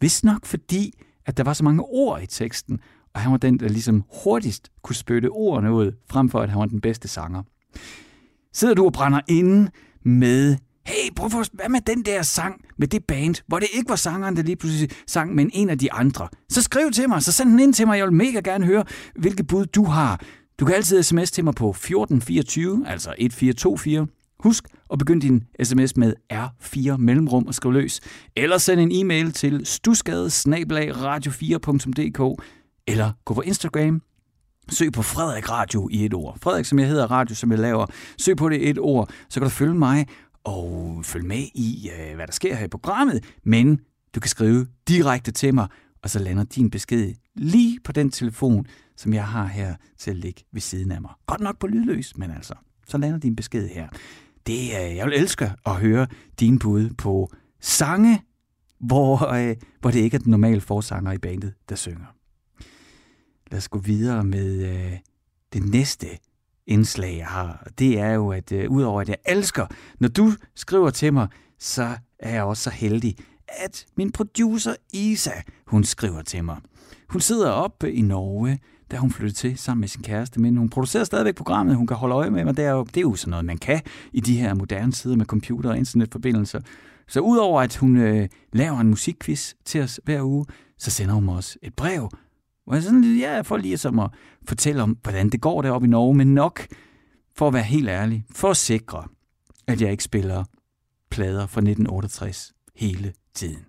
Vist 0.00 0.24
nok 0.24 0.46
fordi, 0.46 0.92
at 1.26 1.36
der 1.36 1.44
var 1.44 1.52
så 1.52 1.64
mange 1.64 1.82
ord 1.82 2.22
i 2.22 2.26
teksten, 2.26 2.80
og 3.14 3.20
han 3.20 3.32
var 3.32 3.38
den, 3.38 3.60
der 3.60 3.68
ligesom 3.68 4.04
hurtigst 4.24 4.72
kunne 4.82 4.96
spytte 4.96 5.30
ordene 5.30 5.72
ud, 5.72 5.92
frem 6.10 6.28
for 6.28 6.40
at 6.40 6.50
han 6.50 6.58
var 6.58 6.66
den 6.66 6.80
bedste 6.80 7.08
sanger. 7.08 7.42
Sidder 8.54 8.74
du 8.74 8.84
og 8.84 8.92
brænder 8.92 9.20
inde 9.28 9.70
med, 10.04 10.56
hey, 10.86 11.14
prøv 11.16 11.26
at 11.26 11.50
hvad 11.52 11.68
med 11.68 11.80
den 11.80 12.02
der 12.02 12.22
sang 12.22 12.64
med 12.78 12.88
det 12.88 13.04
band, 13.04 13.34
hvor 13.46 13.58
det 13.58 13.68
ikke 13.72 13.88
var 13.88 13.96
sangeren, 13.96 14.36
der 14.36 14.42
lige 14.42 14.56
pludselig 14.56 14.90
sang, 15.06 15.34
men 15.34 15.50
en 15.54 15.70
af 15.70 15.78
de 15.78 15.92
andre. 15.92 16.28
Så 16.48 16.62
skriv 16.62 16.90
til 16.90 17.08
mig, 17.08 17.22
så 17.22 17.32
send 17.32 17.50
den 17.50 17.60
ind 17.60 17.74
til 17.74 17.86
mig, 17.86 17.98
jeg 17.98 18.06
vil 18.06 18.14
mega 18.14 18.40
gerne 18.44 18.66
høre, 18.66 18.84
hvilke 19.14 19.44
bud 19.44 19.66
du 19.66 19.84
har. 19.84 20.20
Du 20.60 20.64
kan 20.64 20.74
altid 20.74 21.02
sms 21.02 21.30
til 21.30 21.44
mig 21.44 21.54
på 21.54 21.70
1424, 21.70 22.84
altså 22.86 23.14
1424. 23.18 24.06
Husk 24.38 24.64
at 24.92 24.98
begynde 24.98 25.20
din 25.20 25.44
sms 25.62 25.96
med 25.96 26.14
R4 26.32 26.96
mellemrum 26.96 27.46
og 27.46 27.54
skriv 27.54 27.72
løs. 27.72 28.00
Eller 28.36 28.58
send 28.58 28.80
en 28.80 28.92
e-mail 28.92 29.32
til 29.32 29.66
stusgade 29.66 30.26
radio4.dk 30.26 32.42
eller 32.86 33.12
gå 33.24 33.34
på 33.34 33.40
Instagram 33.40 34.02
Søg 34.70 34.92
på 34.92 35.02
Frederik 35.02 35.50
Radio 35.50 35.88
i 35.92 36.04
et 36.04 36.14
ord. 36.14 36.38
Frederik, 36.42 36.64
som 36.64 36.78
jeg 36.78 36.88
hedder, 36.88 37.10
Radio, 37.10 37.34
som 37.34 37.50
jeg 37.50 37.58
laver. 37.58 37.86
Søg 38.18 38.36
på 38.36 38.48
det 38.48 38.60
i 38.60 38.70
et 38.70 38.78
ord, 38.78 39.10
så 39.28 39.40
kan 39.40 39.42
du 39.42 39.50
følge 39.50 39.74
mig 39.74 40.06
og 40.44 41.00
følge 41.04 41.26
med 41.26 41.46
i, 41.54 41.90
øh, 41.98 42.14
hvad 42.14 42.26
der 42.26 42.32
sker 42.32 42.54
her 42.54 42.64
i 42.64 42.68
programmet. 42.68 43.24
Men 43.44 43.80
du 44.14 44.20
kan 44.20 44.28
skrive 44.28 44.66
direkte 44.88 45.32
til 45.32 45.54
mig, 45.54 45.68
og 46.02 46.10
så 46.10 46.18
lander 46.18 46.44
din 46.44 46.70
besked 46.70 47.14
lige 47.34 47.80
på 47.84 47.92
den 47.92 48.10
telefon, 48.10 48.66
som 48.96 49.12
jeg 49.14 49.26
har 49.26 49.46
her 49.46 49.74
til 49.98 50.10
at 50.10 50.16
ligge 50.16 50.42
ved 50.52 50.60
siden 50.60 50.92
af 50.92 51.00
mig. 51.00 51.10
Godt 51.26 51.40
nok 51.40 51.58
på 51.58 51.66
lydløs, 51.66 52.16
men 52.16 52.30
altså, 52.30 52.54
så 52.88 52.98
lander 52.98 53.18
din 53.18 53.36
besked 53.36 53.68
her. 53.68 53.88
Det, 54.46 54.58
øh, 54.58 54.96
jeg 54.96 55.06
vil 55.06 55.14
elske 55.14 55.52
at 55.66 55.72
høre 55.72 56.06
din 56.40 56.58
bud 56.58 56.90
på 56.98 57.32
sange, 57.60 58.22
hvor, 58.80 59.32
øh, 59.32 59.56
hvor 59.80 59.90
det 59.90 60.00
ikke 60.00 60.14
er 60.14 60.18
den 60.18 60.30
normale 60.30 60.60
forsanger 60.60 61.12
i 61.12 61.18
bandet, 61.18 61.54
der 61.68 61.74
synger 61.74 62.06
lad 63.54 63.58
os 63.58 63.68
gå 63.68 63.78
videre 63.78 64.24
med 64.24 64.64
øh, 64.64 64.98
det 65.52 65.64
næste 65.64 66.06
indslag, 66.66 67.16
jeg 67.18 67.26
har. 67.26 67.68
Det 67.78 67.98
er 68.00 68.10
jo, 68.10 68.32
at 68.32 68.52
øh, 68.52 68.70
udover 68.70 69.00
at 69.00 69.08
jeg 69.08 69.16
elsker, 69.26 69.66
når 69.98 70.08
du 70.08 70.32
skriver 70.54 70.90
til 70.90 71.12
mig, 71.12 71.28
så 71.58 71.88
er 72.18 72.34
jeg 72.34 72.42
også 72.42 72.62
så 72.62 72.70
heldig, 72.70 73.16
at 73.48 73.86
min 73.96 74.12
producer 74.12 74.74
Isa, 74.92 75.30
hun 75.66 75.84
skriver 75.84 76.22
til 76.22 76.44
mig. 76.44 76.56
Hun 77.08 77.20
sidder 77.20 77.50
oppe 77.50 77.92
i 77.92 78.00
Norge, 78.00 78.58
da 78.90 78.96
hun 78.96 79.10
flyttede 79.10 79.38
til 79.38 79.58
sammen 79.58 79.80
med 79.80 79.88
sin 79.88 80.02
kæreste, 80.02 80.40
men 80.40 80.56
hun 80.56 80.68
producerer 80.68 81.04
stadigvæk 81.04 81.34
programmet, 81.34 81.76
hun 81.76 81.86
kan 81.86 81.96
holde 81.96 82.14
øje 82.14 82.30
med 82.30 82.44
mig. 82.44 82.56
Det 82.56 82.64
er 82.64 82.70
jo, 82.70 82.84
det 82.84 82.96
er 82.96 83.00
jo 83.00 83.14
sådan 83.14 83.30
noget, 83.30 83.44
man 83.44 83.58
kan 83.58 83.80
i 84.12 84.20
de 84.20 84.36
her 84.36 84.54
moderne 84.54 84.92
tider 84.92 85.16
med 85.16 85.26
computer 85.26 85.70
og 85.70 85.78
internetforbindelser. 85.78 86.60
Så 87.08 87.20
udover 87.20 87.62
at 87.62 87.76
hun 87.76 87.96
øh, 87.96 88.28
laver 88.52 88.78
en 88.78 88.88
musikquiz 88.88 89.54
til 89.64 89.82
os 89.82 90.00
hver 90.04 90.22
uge, 90.22 90.46
så 90.78 90.90
sender 90.90 91.14
hun 91.14 91.24
mig 91.24 91.34
også 91.34 91.58
et 91.62 91.74
brev, 91.74 92.10
hvor 92.64 92.74
jeg 92.74 92.82
sådan, 92.82 93.16
ja, 93.18 93.40
for 93.40 93.56
lige 93.56 93.78
som 93.78 93.98
at 93.98 94.10
fortælle 94.48 94.82
om, 94.82 94.98
hvordan 95.02 95.28
det 95.28 95.40
går 95.40 95.62
deroppe 95.62 95.86
i 95.86 95.90
Norge, 95.90 96.14
men 96.14 96.34
nok 96.34 96.66
for 97.36 97.48
at 97.48 97.54
være 97.54 97.62
helt 97.62 97.88
ærlig, 97.88 98.24
for 98.30 98.50
at 98.50 98.56
sikre, 98.56 99.04
at 99.66 99.80
jeg 99.80 99.90
ikke 99.90 100.04
spiller 100.04 100.44
plader 101.10 101.46
fra 101.46 101.60
1968 101.60 102.52
hele 102.76 103.12
tiden. 103.34 103.64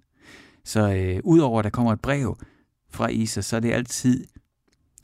Så 0.64 0.94
øh, 0.94 1.20
udover 1.24 1.60
at 1.60 1.64
der 1.64 1.70
kommer 1.70 1.94
et 1.94 2.02
brev 2.02 2.38
fra 2.90 3.08
Isa, 3.08 3.42
så 3.42 3.56
er 3.56 3.60
det 3.60 3.72
altid 3.72 4.26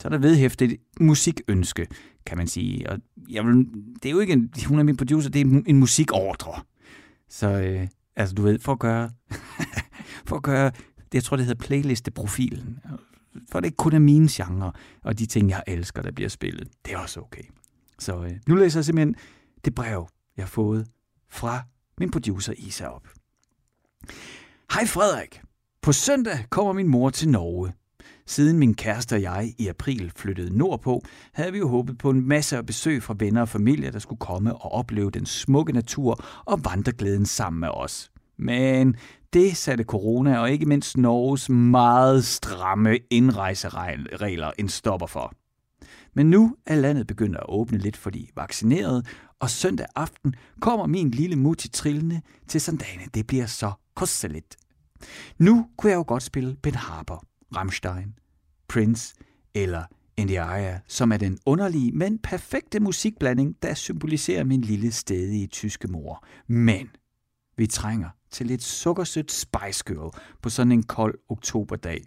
så 0.02 0.08
er 0.08 0.10
der 0.10 0.18
vedhæftet 0.18 0.76
musikønske, 1.00 1.86
kan 2.26 2.38
man 2.38 2.46
sige. 2.46 2.90
Og 2.90 2.98
jeg 3.28 3.46
vil, 3.46 3.54
det 4.02 4.06
er 4.06 4.10
jo 4.10 4.20
ikke 4.20 4.32
en, 4.32 4.50
hun 4.66 4.78
er 4.78 4.82
min 4.82 4.96
producer, 4.96 5.30
det 5.30 5.40
er 5.40 5.62
en 5.66 5.78
musikordre. 5.78 6.62
Så 7.28 7.48
øh, 7.48 7.88
altså 8.16 8.34
du 8.34 8.42
ved, 8.42 8.58
for 8.58 8.72
at 8.72 8.78
gøre, 8.78 9.10
for 10.28 10.36
at 10.36 10.42
gøre, 10.42 10.70
det, 10.96 11.14
jeg 11.14 11.24
tror 11.24 11.36
det 11.36 11.46
hedder 11.46 11.66
playlisteprofilen 11.66 12.78
for 13.52 13.60
det 13.60 13.66
ikke 13.66 13.76
kun 13.76 13.92
er 13.92 13.98
mine 13.98 14.28
genre 14.30 14.72
og 15.02 15.18
de 15.18 15.26
ting, 15.26 15.50
jeg 15.50 15.62
elsker, 15.66 16.02
der 16.02 16.12
bliver 16.12 16.28
spillet. 16.28 16.68
Det 16.84 16.92
er 16.92 16.98
også 16.98 17.20
okay. 17.20 17.42
Så 17.98 18.22
øh, 18.24 18.32
nu 18.48 18.54
læser 18.54 18.80
jeg 18.80 18.84
simpelthen 18.84 19.14
det 19.64 19.74
brev, 19.74 20.08
jeg 20.36 20.44
har 20.44 20.48
fået 20.48 20.86
fra 21.30 21.62
min 21.98 22.10
producer 22.10 22.52
Isa 22.56 22.86
op. 22.86 23.08
Hej 24.72 24.86
Frederik. 24.86 25.40
På 25.82 25.92
søndag 25.92 26.44
kommer 26.50 26.72
min 26.72 26.88
mor 26.88 27.10
til 27.10 27.28
Norge. 27.28 27.72
Siden 28.26 28.58
min 28.58 28.74
kæreste 28.74 29.14
og 29.14 29.22
jeg 29.22 29.54
i 29.58 29.68
april 29.68 30.12
flyttede 30.16 30.58
nordpå, 30.58 31.02
havde 31.32 31.52
vi 31.52 31.58
jo 31.58 31.68
håbet 31.68 31.98
på 31.98 32.10
en 32.10 32.28
masse 32.28 32.56
af 32.56 32.66
besøg 32.66 33.02
fra 33.02 33.14
venner 33.18 33.40
og 33.40 33.48
familie, 33.48 33.90
der 33.90 33.98
skulle 33.98 34.18
komme 34.18 34.54
og 34.54 34.72
opleve 34.72 35.10
den 35.10 35.26
smukke 35.26 35.72
natur 35.72 36.24
og 36.44 36.64
vandreglæden 36.64 37.26
sammen 37.26 37.60
med 37.60 37.68
os. 37.68 38.10
Men 38.38 38.96
det 39.32 39.56
satte 39.56 39.84
corona 39.84 40.38
og 40.38 40.50
ikke 40.50 40.66
mindst 40.66 40.96
Norges 40.96 41.48
meget 41.48 42.24
stramme 42.24 42.98
indrejseregler 43.10 44.50
en 44.58 44.68
stopper 44.68 45.06
for. 45.06 45.32
Men 46.14 46.30
nu 46.30 46.56
er 46.66 46.74
landet 46.74 47.06
begyndt 47.06 47.36
at 47.36 47.44
åbne 47.48 47.78
lidt 47.78 47.96
for 47.96 48.10
de 48.10 48.26
vaccinerede, 48.36 49.02
og 49.40 49.50
søndag 49.50 49.86
aften 49.96 50.34
kommer 50.60 50.86
min 50.86 51.10
lille 51.10 51.36
mutti 51.36 51.68
trillende 51.68 52.20
til 52.48 52.60
Sandane. 52.60 53.02
Det 53.14 53.26
bliver 53.26 53.46
så 53.46 53.72
kosteligt. 53.94 54.56
Nu 55.38 55.66
kunne 55.76 55.90
jeg 55.90 55.96
jo 55.96 56.04
godt 56.06 56.22
spille 56.22 56.56
Ben 56.62 56.74
Harper, 56.74 57.24
Rammstein, 57.56 58.14
Prince 58.68 59.14
eller 59.54 59.84
Indiaria, 60.16 60.80
som 60.88 61.12
er 61.12 61.16
den 61.16 61.38
underlige, 61.46 61.92
men 61.92 62.18
perfekte 62.18 62.80
musikblanding, 62.80 63.56
der 63.62 63.74
symboliserer 63.74 64.44
min 64.44 64.60
lille 64.60 64.92
stedige 64.92 65.46
tyske 65.46 65.88
mor. 65.88 66.24
Men 66.46 66.90
vi 67.56 67.66
trænger 67.66 68.08
til 68.32 68.46
lidt 68.46 68.62
sukkersødt 68.62 69.32
Spice 69.32 69.84
Girl 69.86 70.18
på 70.42 70.50
sådan 70.50 70.72
en 70.72 70.82
kold 70.82 71.18
oktoberdag. 71.28 72.04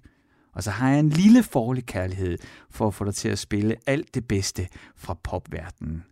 Og 0.53 0.63
så 0.63 0.71
har 0.71 0.89
jeg 0.89 0.99
en 0.99 1.09
lille 1.09 1.43
forlig 1.43 1.85
kærlighed 1.85 2.37
for 2.69 2.87
at 2.87 2.93
få 2.93 3.05
dig 3.05 3.15
til 3.15 3.29
at 3.29 3.39
spille 3.39 3.75
alt 3.87 4.15
det 4.15 4.27
bedste 4.27 4.67
fra 4.95 5.13
popverdenen. 5.23 6.03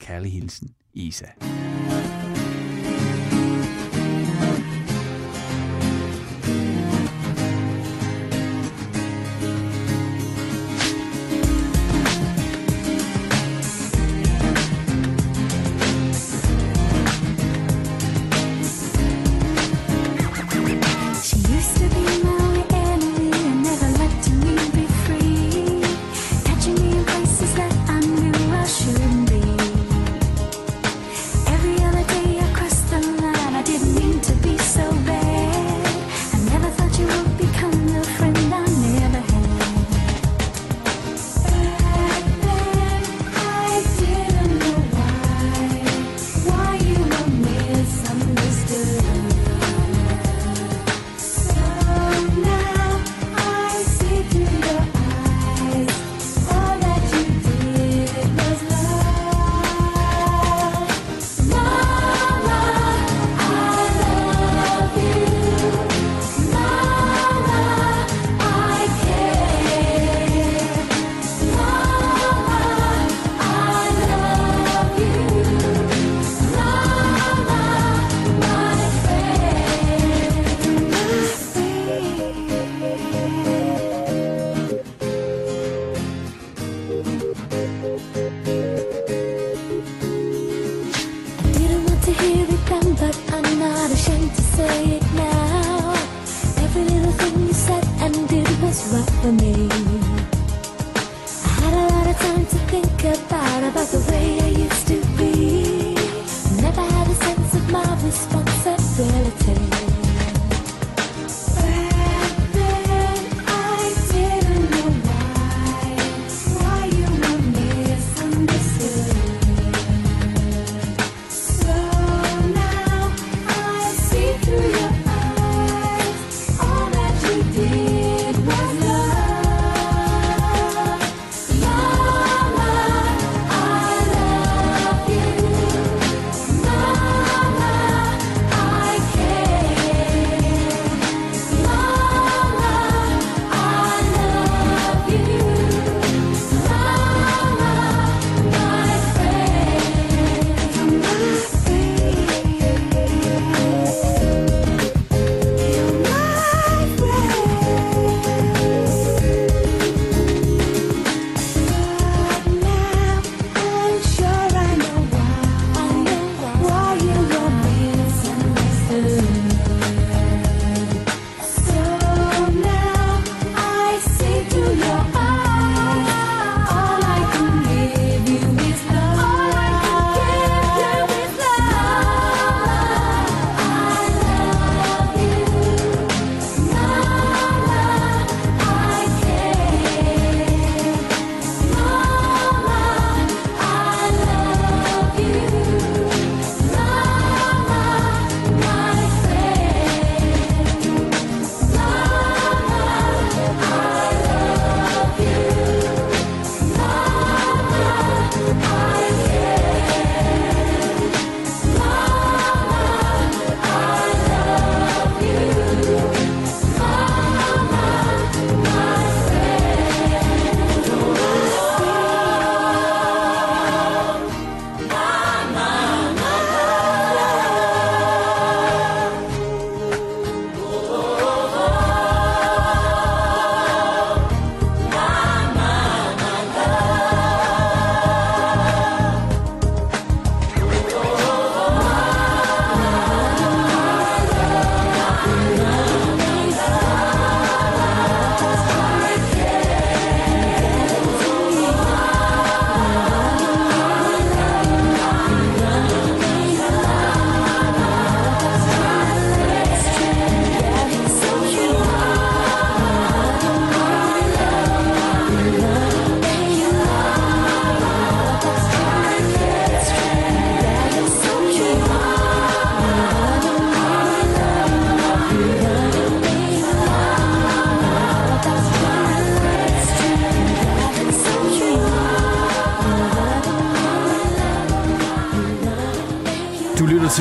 Kærlig 0.00 0.32
hilsen, 0.32 0.68
Isa. 0.92 1.26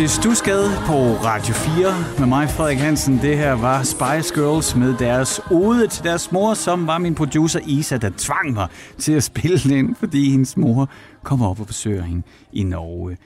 Til 0.06 0.13
Stusgade 0.13 0.70
på 0.86 0.94
Radio 1.26 1.54
4 1.54 2.20
med 2.20 2.28
mig, 2.28 2.50
Frederik 2.50 2.78
Hansen. 2.78 3.18
Det 3.22 3.38
her 3.38 3.52
var 3.52 3.84
Spice 3.84 4.36
Girls 4.36 4.76
med 4.76 4.98
deres 4.98 5.41
ode 5.52 5.88
til 5.88 6.04
deres 6.04 6.32
mor, 6.32 6.54
som 6.54 6.88
var 6.88 6.98
min 6.98 7.15
producer 7.15 7.60
Isa, 7.65 7.98
der 7.98 8.12
tvang 8.18 8.54
mig 8.54 8.68
til 8.98 9.13
at 9.13 9.24
spille 9.24 9.58
den, 9.58 9.96
fordi 9.96 10.30
hendes 10.30 10.58
mor 10.58 10.89
kommer 11.24 11.48
op 11.48 11.60
og 11.60 11.68
besøger 11.68 12.04
hende 12.04 12.24
i 12.52 12.63
Norge. 12.63 13.18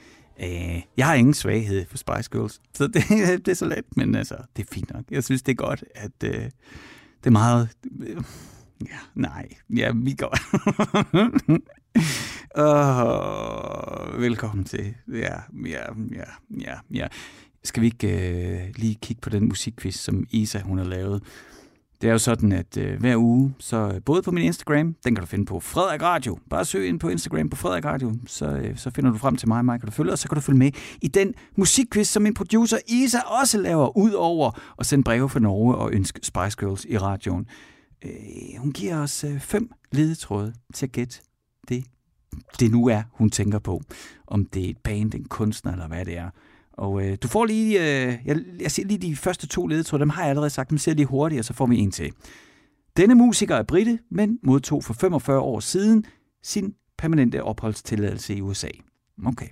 Øh, 0.42 0.82
jeg 0.96 1.06
har 1.06 1.14
ingen 1.14 1.34
svaghed 1.34 1.86
for 1.90 1.96
Spice 1.96 2.30
Girls, 2.32 2.60
så 2.74 2.86
det, 2.86 3.04
det 3.46 3.48
er 3.48 3.54
så 3.54 3.66
let, 3.66 3.84
men 3.96 4.14
altså, 4.14 4.36
det 4.56 4.62
er 4.62 4.74
fint 4.74 4.92
nok. 4.92 5.04
Jeg 5.10 5.24
synes, 5.24 5.42
det 5.42 5.52
er 5.52 5.56
godt, 5.56 5.84
at 5.94 6.24
øh, 6.24 6.32
det 6.32 7.26
er 7.26 7.30
meget... 7.30 7.68
Øh, 8.00 8.22
ja, 8.80 8.98
nej, 9.14 9.48
ja, 9.76 9.92
vi 9.94 10.12
går. 10.12 10.36
oh, 12.54 14.20
velkommen 14.20 14.64
til. 14.64 14.94
Ja, 15.12 15.36
ja, 15.66 15.84
ja, 16.12 16.24
ja, 16.60 16.74
ja. 16.90 17.06
Skal 17.64 17.80
vi 17.80 17.86
ikke 17.86 18.30
øh, 18.30 18.60
lige 18.76 18.94
kigge 18.94 19.20
på 19.20 19.30
den 19.30 19.48
musikquiz, 19.48 19.96
som 19.96 20.26
Isa 20.30 20.60
hun 20.60 20.78
har 20.78 20.84
lavet? 20.84 21.22
Det 22.00 22.08
er 22.08 22.12
jo 22.12 22.18
sådan, 22.18 22.52
at 22.52 22.76
øh, 22.76 23.00
hver 23.00 23.16
uge, 23.16 23.54
så 23.58 23.76
øh, 23.94 24.02
både 24.02 24.22
på 24.22 24.30
min 24.30 24.44
Instagram, 24.44 24.94
den 25.04 25.14
kan 25.14 25.22
du 25.22 25.26
finde 25.26 25.44
på 25.44 25.60
Frederik 25.60 26.02
Radio. 26.02 26.38
Bare 26.50 26.64
søg 26.64 26.88
ind 26.88 27.00
på 27.00 27.08
Instagram 27.08 27.50
på 27.50 27.56
Frederik 27.56 27.84
Radio, 27.84 28.14
så, 28.26 28.46
øh, 28.46 28.76
så 28.76 28.90
finder 28.90 29.10
du 29.10 29.18
frem 29.18 29.36
til 29.36 29.48
mig, 29.48 29.64
mig 29.64 29.80
og 29.82 29.96
du 29.96 30.10
og 30.10 30.18
så 30.18 30.28
kan 30.28 30.34
du 30.34 30.40
følge 30.40 30.58
med 30.58 30.70
i 31.02 31.08
den 31.08 31.34
musikquiz, 31.56 32.08
som 32.08 32.22
min 32.22 32.34
producer 32.34 32.78
Isa 32.88 33.18
også 33.20 33.58
laver, 33.58 33.96
ud 33.96 34.12
over 34.12 34.60
at 34.78 34.86
sende 34.86 35.04
breve 35.04 35.28
fra 35.28 35.40
Norge 35.40 35.74
og 35.74 35.92
ønske 35.92 36.20
Spice 36.22 36.56
Girls 36.60 36.86
i 36.88 36.98
radioen. 36.98 37.46
Øh, 38.04 38.10
hun 38.58 38.72
giver 38.72 39.02
os 39.02 39.24
øh, 39.24 39.40
fem 39.40 39.70
ledetråde 39.92 40.54
til 40.74 40.86
at 40.86 40.92
gætte 40.92 41.20
det, 41.70 41.84
det 42.60 42.70
nu 42.70 42.86
er, 42.86 43.02
hun 43.12 43.30
tænker 43.30 43.58
på. 43.58 43.82
Om 44.26 44.46
det 44.46 44.64
er 44.66 44.70
et 44.70 44.78
band, 44.78 45.14
en 45.14 45.24
kunstner 45.24 45.72
eller 45.72 45.88
hvad 45.88 46.04
det 46.04 46.16
er. 46.16 46.30
Og 46.72 47.06
øh, 47.06 47.18
du 47.22 47.28
får 47.28 47.44
lige, 47.44 47.78
øh, 47.78 48.18
jeg, 48.24 48.36
jeg 48.60 48.70
ser 48.70 48.84
lige 48.84 48.98
de 48.98 49.16
første 49.16 49.46
to 49.46 49.66
ledetråde, 49.66 50.00
dem 50.00 50.08
har 50.08 50.22
jeg 50.22 50.30
allerede 50.30 50.50
sagt, 50.50 50.72
men 50.72 50.78
ser 50.78 50.94
lige 50.94 51.06
hurtigt, 51.06 51.38
og 51.38 51.44
så 51.44 51.52
får 51.52 51.66
vi 51.66 51.78
en 51.78 51.90
til. 51.90 52.12
Denne 52.96 53.14
musiker 53.14 53.56
er 53.56 53.62
britte, 53.62 53.98
men 54.10 54.38
modtog 54.42 54.84
for 54.84 54.94
45 54.94 55.40
år 55.40 55.60
siden 55.60 56.04
sin 56.42 56.74
permanente 56.98 57.42
opholdstilladelse 57.42 58.34
i 58.34 58.40
USA. 58.40 58.68
Okay. 59.26 59.48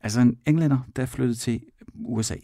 Altså 0.00 0.20
en 0.20 0.38
englænder, 0.46 0.78
der 0.96 1.06
flyttede 1.06 1.38
til 1.38 1.60
USA. 1.94 2.36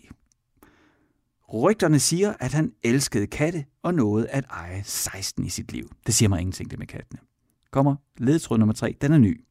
Rygterne 1.54 1.98
siger, 1.98 2.34
at 2.40 2.52
han 2.52 2.72
elskede 2.82 3.26
katte 3.26 3.64
og 3.82 3.94
nåede 3.94 4.28
at 4.28 4.44
eje 4.50 4.82
16 4.84 5.44
i 5.44 5.48
sit 5.48 5.72
liv. 5.72 5.90
Det 6.06 6.14
siger 6.14 6.28
mig 6.28 6.40
ingenting, 6.40 6.70
det 6.70 6.78
med 6.78 6.86
kattene 6.86 7.20
kommer 7.72 7.96
ledtråd 8.18 8.58
nummer 8.58 8.74
3. 8.74 8.96
Den 9.00 9.12
er 9.12 9.18
ny. 9.18 9.44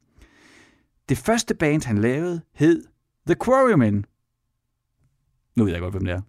Det 1.09 1.17
første 1.17 1.55
band, 1.55 1.85
han 1.85 1.97
lavede, 1.97 2.41
hed 2.53 2.83
The 3.25 3.35
Quarrymen. 3.45 4.05
Nu 5.55 5.63
ved 5.63 5.71
jeg 5.71 5.81
godt, 5.81 5.93
hvem 5.93 6.05
det 6.05 6.13
er. 6.13 6.21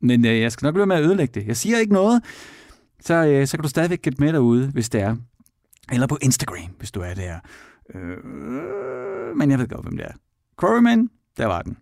Men 0.00 0.26
øh, 0.26 0.40
jeg 0.40 0.52
skal 0.52 0.66
nok 0.66 0.74
blive 0.74 0.86
med 0.86 0.96
at 0.96 1.04
ødelægge 1.04 1.40
det. 1.40 1.46
Jeg 1.46 1.56
siger 1.56 1.78
ikke 1.78 1.92
noget, 1.92 2.24
så, 3.00 3.14
øh, 3.26 3.46
så 3.46 3.56
kan 3.56 3.62
du 3.62 3.68
stadigvæk 3.68 4.02
gætte 4.02 4.20
med 4.20 4.32
derude, 4.32 4.70
hvis 4.70 4.88
det 4.88 5.00
er. 5.00 5.16
Eller 5.92 6.06
på 6.06 6.18
Instagram, 6.22 6.70
hvis 6.78 6.90
du 6.90 7.00
er 7.00 7.14
der. 7.14 7.40
Øh, 7.94 8.24
men 9.36 9.50
jeg 9.50 9.58
ved 9.58 9.68
godt, 9.68 9.84
hvem 9.84 9.96
det 9.96 10.06
er. 10.06 10.12
Quarrymen, 10.60 11.10
der 11.36 11.46
var 11.46 11.62
den 11.62 11.76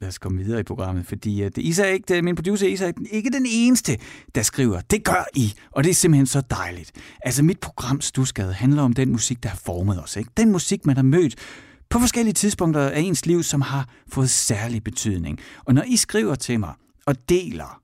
lad 0.00 0.08
os 0.08 0.18
komme 0.18 0.44
videre 0.44 0.60
i 0.60 0.62
programmet, 0.62 1.06
fordi 1.06 1.40
øh, 1.40 1.46
at 1.46 1.58
Isa 1.58 1.82
er 1.82 1.86
ikke, 1.86 2.16
øh, 2.16 2.24
min 2.24 2.34
producer 2.34 2.68
Isaac, 2.68 2.94
er 2.96 3.16
ikke 3.16 3.30
den 3.30 3.46
eneste, 3.48 3.98
der 4.34 4.42
skriver, 4.42 4.80
det 4.80 5.04
gør 5.04 5.24
I, 5.34 5.54
og 5.70 5.84
det 5.84 5.90
er 5.90 5.94
simpelthen 5.94 6.26
så 6.26 6.40
dejligt. 6.50 6.92
Altså 7.22 7.42
mit 7.42 7.60
program 7.60 8.00
Stusgade 8.00 8.52
handler 8.52 8.82
om 8.82 8.92
den 8.92 9.12
musik, 9.12 9.42
der 9.42 9.48
har 9.48 9.60
formet 9.64 10.02
os. 10.02 10.16
Ikke? 10.16 10.30
Den 10.36 10.52
musik, 10.52 10.86
man 10.86 10.96
har 10.96 11.02
mødt 11.02 11.34
på 11.90 11.98
forskellige 11.98 12.34
tidspunkter 12.34 12.80
af 12.80 13.00
ens 13.00 13.26
liv, 13.26 13.42
som 13.42 13.60
har 13.60 13.88
fået 14.08 14.30
særlig 14.30 14.84
betydning. 14.84 15.38
Og 15.64 15.74
når 15.74 15.82
I 15.82 15.96
skriver 15.96 16.34
til 16.34 16.60
mig 16.60 16.72
og 17.06 17.28
deler 17.28 17.80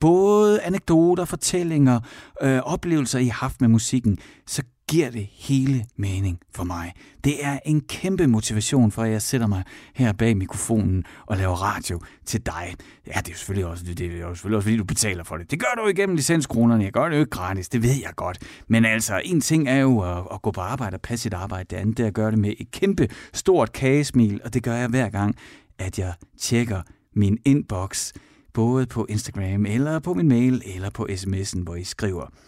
både 0.00 0.62
anekdoter, 0.62 1.24
fortællinger, 1.24 2.00
øh, 2.42 2.58
oplevelser, 2.58 3.18
I 3.18 3.26
har 3.26 3.32
haft 3.32 3.60
med 3.60 3.68
musikken, 3.68 4.18
så 4.46 4.62
giver 4.92 5.10
det 5.10 5.28
hele 5.32 5.86
mening 5.96 6.40
for 6.54 6.64
mig. 6.64 6.92
Det 7.24 7.44
er 7.44 7.58
en 7.64 7.80
kæmpe 7.80 8.26
motivation 8.26 8.90
for, 8.90 9.02
at 9.02 9.10
jeg 9.10 9.22
sætter 9.22 9.46
mig 9.46 9.62
her 9.94 10.12
bag 10.12 10.36
mikrofonen 10.36 11.04
og 11.26 11.36
laver 11.36 11.54
radio 11.54 12.00
til 12.26 12.46
dig. 12.46 12.74
Ja, 13.06 13.20
det 13.20 13.32
er 13.32 13.36
selvfølgelig 13.36 13.66
også, 13.66 13.84
det 13.84 14.00
er 14.00 14.06
jo 14.06 14.34
selvfølgelig 14.34 14.56
også 14.56 14.66
fordi 14.66 14.76
du 14.76 14.84
betaler 14.84 15.24
for 15.24 15.36
det. 15.36 15.50
Det 15.50 15.60
gør 15.60 15.82
du 15.82 15.88
igennem 15.88 16.16
licenskronerne. 16.16 16.84
Jeg 16.84 16.92
gør 16.92 17.08
det 17.08 17.16
jo 17.16 17.20
ikke 17.20 17.30
gratis, 17.30 17.68
det 17.68 17.82
ved 17.82 17.94
jeg 18.02 18.12
godt. 18.16 18.38
Men 18.68 18.84
altså, 18.84 19.20
en 19.24 19.40
ting 19.40 19.68
er 19.68 19.76
jo 19.76 20.00
at, 20.00 20.24
at 20.32 20.42
gå 20.42 20.50
på 20.50 20.60
arbejde 20.60 20.94
og 20.94 21.00
passe 21.00 21.22
sit 21.22 21.34
arbejde. 21.34 21.66
Det 21.70 21.76
andet 21.76 22.00
er 22.00 22.06
at 22.06 22.14
gøre 22.14 22.30
det 22.30 22.38
med 22.38 22.54
et 22.58 22.70
kæmpe 22.70 23.08
stort 23.32 23.72
kagesmil, 23.72 24.40
og 24.44 24.54
det 24.54 24.62
gør 24.62 24.74
jeg 24.74 24.88
hver 24.88 25.08
gang, 25.08 25.36
at 25.78 25.98
jeg 25.98 26.12
tjekker 26.38 26.82
min 27.14 27.38
inbox, 27.44 28.12
både 28.52 28.86
på 28.86 29.06
Instagram, 29.08 29.66
eller 29.66 29.98
på 29.98 30.14
min 30.14 30.28
mail, 30.28 30.62
eller 30.74 30.90
på 30.90 31.06
sms'en, 31.10 31.62
hvor 31.62 31.74
I 31.74 31.84
skriver– 31.84 32.26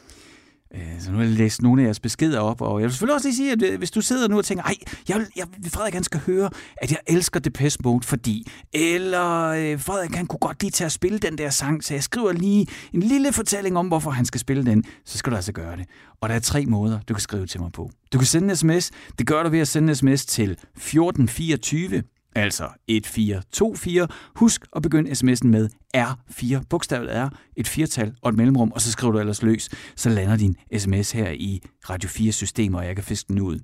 Øh, 0.75 1.01
så 1.01 1.11
nu 1.11 1.17
har 1.17 1.25
jeg 1.25 1.33
læst 1.33 1.63
nogle 1.63 1.83
af 1.83 1.87
jeres 1.87 2.01
beskeder 2.01 2.41
op, 2.41 2.61
og 2.61 2.81
jeg 2.81 2.85
vil 2.85 2.93
selvfølgelig 2.93 3.15
også 3.15 3.29
lige 3.29 3.37
sige, 3.37 3.53
at 3.53 3.63
øh, 3.63 3.79
hvis 3.79 3.91
du 3.91 4.01
sidder 4.01 4.29
nu 4.29 4.39
og 4.39 4.45
tænker, 4.45 4.65
ej, 4.65 4.75
jeg, 5.09 5.17
vil, 5.19 5.27
jeg, 5.37 5.47
Frederik 5.69 5.95
han 5.95 6.05
skal 6.05 6.21
høre, 6.27 6.51
at 6.77 6.91
jeg 6.91 6.99
elsker 7.07 7.41
Depeche 7.41 7.79
Mode, 7.85 8.07
fordi, 8.07 8.51
eller 8.73 9.45
øh, 9.45 9.81
Frederik 9.81 10.15
han 10.15 10.27
kunne 10.27 10.39
godt 10.39 10.63
lige 10.63 10.71
til 10.71 10.85
at 10.85 10.93
spille 10.93 11.19
den 11.19 11.39
der 11.39 11.51
sang, 11.51 11.85
så 11.85 11.95
jeg 11.95 12.03
skriver 12.03 12.33
lige 12.33 12.67
en 12.93 13.01
lille 13.01 13.33
fortælling 13.33 13.79
om, 13.79 13.87
hvorfor 13.87 14.11
han 14.11 14.25
skal 14.25 14.41
spille 14.41 14.67
den, 14.67 14.85
så 15.05 15.19
skal 15.19 15.31
du 15.31 15.37
altså 15.37 15.53
gøre 15.53 15.77
det. 15.77 15.87
Og 16.21 16.29
der 16.29 16.35
er 16.35 16.41
tre 16.41 16.67
måder, 16.67 17.01
du 17.09 17.15
kan 17.15 17.21
skrive 17.21 17.47
til 17.47 17.61
mig 17.61 17.73
på. 17.73 17.91
Du 18.13 18.19
kan 18.19 18.27
sende 18.27 18.51
en 18.51 18.57
sms. 18.57 18.91
Det 19.19 19.27
gør 19.27 19.43
du 19.43 19.49
ved 19.49 19.61
at 19.61 19.69
sende 19.69 19.89
en 19.89 19.97
sms 19.97 20.27
til 20.27 20.51
1424, 20.51 22.03
altså 22.35 22.65
1424. 22.89 24.09
Husk 24.37 24.67
at 24.77 24.83
begynde 24.83 25.11
sms'en 25.11 25.47
med 25.47 25.69
R4. 25.97 26.65
Bogstavet 26.71 27.17
er 27.17 27.29
et 27.57 27.69
firtal 27.69 28.15
og 28.23 28.31
et 28.31 28.37
mellemrum, 28.37 28.73
og 28.73 28.81
så 28.81 28.93
skriver 28.93 29.13
du 29.13 29.19
ellers 29.19 29.43
løs. 29.43 29.69
Så 29.97 30.09
lander 30.11 30.37
din 30.37 30.57
sms 30.77 31.11
her 31.11 31.31
i 31.31 31.61
Radio 31.91 32.09
4 32.09 32.33
system, 32.33 32.75
og 32.75 32.87
jeg 32.87 32.95
kan 32.95 33.05
fiske 33.05 33.29
den 33.29 33.41
ud. 33.41 33.59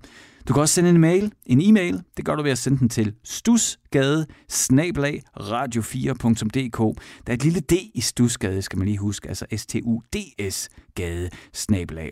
Du 0.49 0.53
kan 0.53 0.61
også 0.61 0.75
sende 0.75 0.91
en 0.91 1.01
mail, 1.01 1.33
en 1.47 1.61
e-mail. 1.63 2.03
Det 2.17 2.25
gør 2.25 2.37
du 2.37 2.43
ved 2.43 2.51
at 2.51 2.59
sende 2.59 2.79
den 2.79 2.89
til 2.89 3.15
stusgade 3.25 4.27
radio4.dk. 5.41 6.79
Der 7.27 7.33
er 7.33 7.35
et 7.35 7.45
lille 7.45 7.61
D 7.61 7.73
i 7.95 8.01
stusgade, 8.01 8.63
skal 8.63 8.79
man 8.79 8.87
lige 8.89 8.99
huske, 8.99 9.29
altså 9.29 9.47
S-T-U-D-S 9.57 10.69
gade 10.95 11.31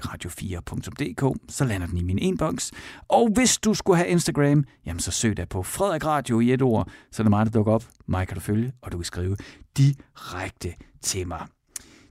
radio4.dk. 0.06 1.38
Så 1.48 1.64
lander 1.64 1.86
den 1.86 1.96
i 1.96 2.02
min 2.02 2.18
inbox. 2.18 2.70
Og 3.08 3.30
hvis 3.34 3.58
du 3.58 3.74
skulle 3.74 3.96
have 3.96 4.08
Instagram, 4.08 4.64
jamen 4.86 5.00
så 5.00 5.10
søg 5.10 5.36
da 5.36 5.44
på 5.44 5.62
Frederik 5.62 6.04
Radio 6.04 6.40
i 6.40 6.52
et 6.52 6.62
ord, 6.62 6.88
så 7.12 7.22
er 7.22 7.24
det 7.24 7.30
mig, 7.30 7.46
der 7.46 7.52
dukker 7.52 7.72
op. 7.72 7.84
Mig 8.06 8.28
kan 8.28 8.34
du 8.34 8.40
følge, 8.40 8.72
og 8.82 8.92
du 8.92 8.98
kan 8.98 9.04
skrive 9.04 9.36
direkte 9.76 10.74
til 11.02 11.28
mig. 11.28 11.46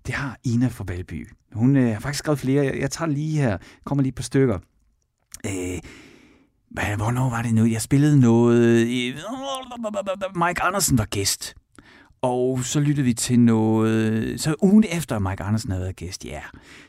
Det 0.05 0.15
har 0.15 0.38
Ina 0.43 0.68
fra 0.68 0.84
Valby. 0.88 1.28
Hun 1.53 1.76
øh, 1.76 1.93
har 1.93 1.99
faktisk 1.99 2.20
skrevet 2.20 2.39
flere. 2.39 2.65
Jeg, 2.65 2.80
jeg 2.80 2.91
tager 2.91 3.09
lige 3.09 3.41
her, 3.41 3.57
kommer 3.86 4.01
lige 4.01 4.09
et 4.09 4.15
par 4.15 4.24
stykker. 4.24 4.59
Øh, 5.45 5.80
hvad, 6.72 6.95
hvornår 6.97 7.30
var 7.30 7.41
det 7.41 7.53
nu? 7.53 7.65
Jeg 7.65 7.82
spillede 7.82 8.20
noget... 8.20 8.88
Mike 10.36 10.61
Andersen 10.61 10.97
var 10.97 11.05
gæst. 11.05 11.55
Og 12.22 12.59
så 12.63 12.80
lyttede 12.80 13.05
vi 13.05 13.13
til 13.13 13.39
noget... 13.39 14.41
Så 14.41 14.55
ugen 14.61 14.84
efter 14.91 15.20
Mike 15.20 15.43
Andersen 15.43 15.72
havde 15.72 15.84
været 15.84 15.95
gæst, 15.95 16.26
ja, 16.26 16.41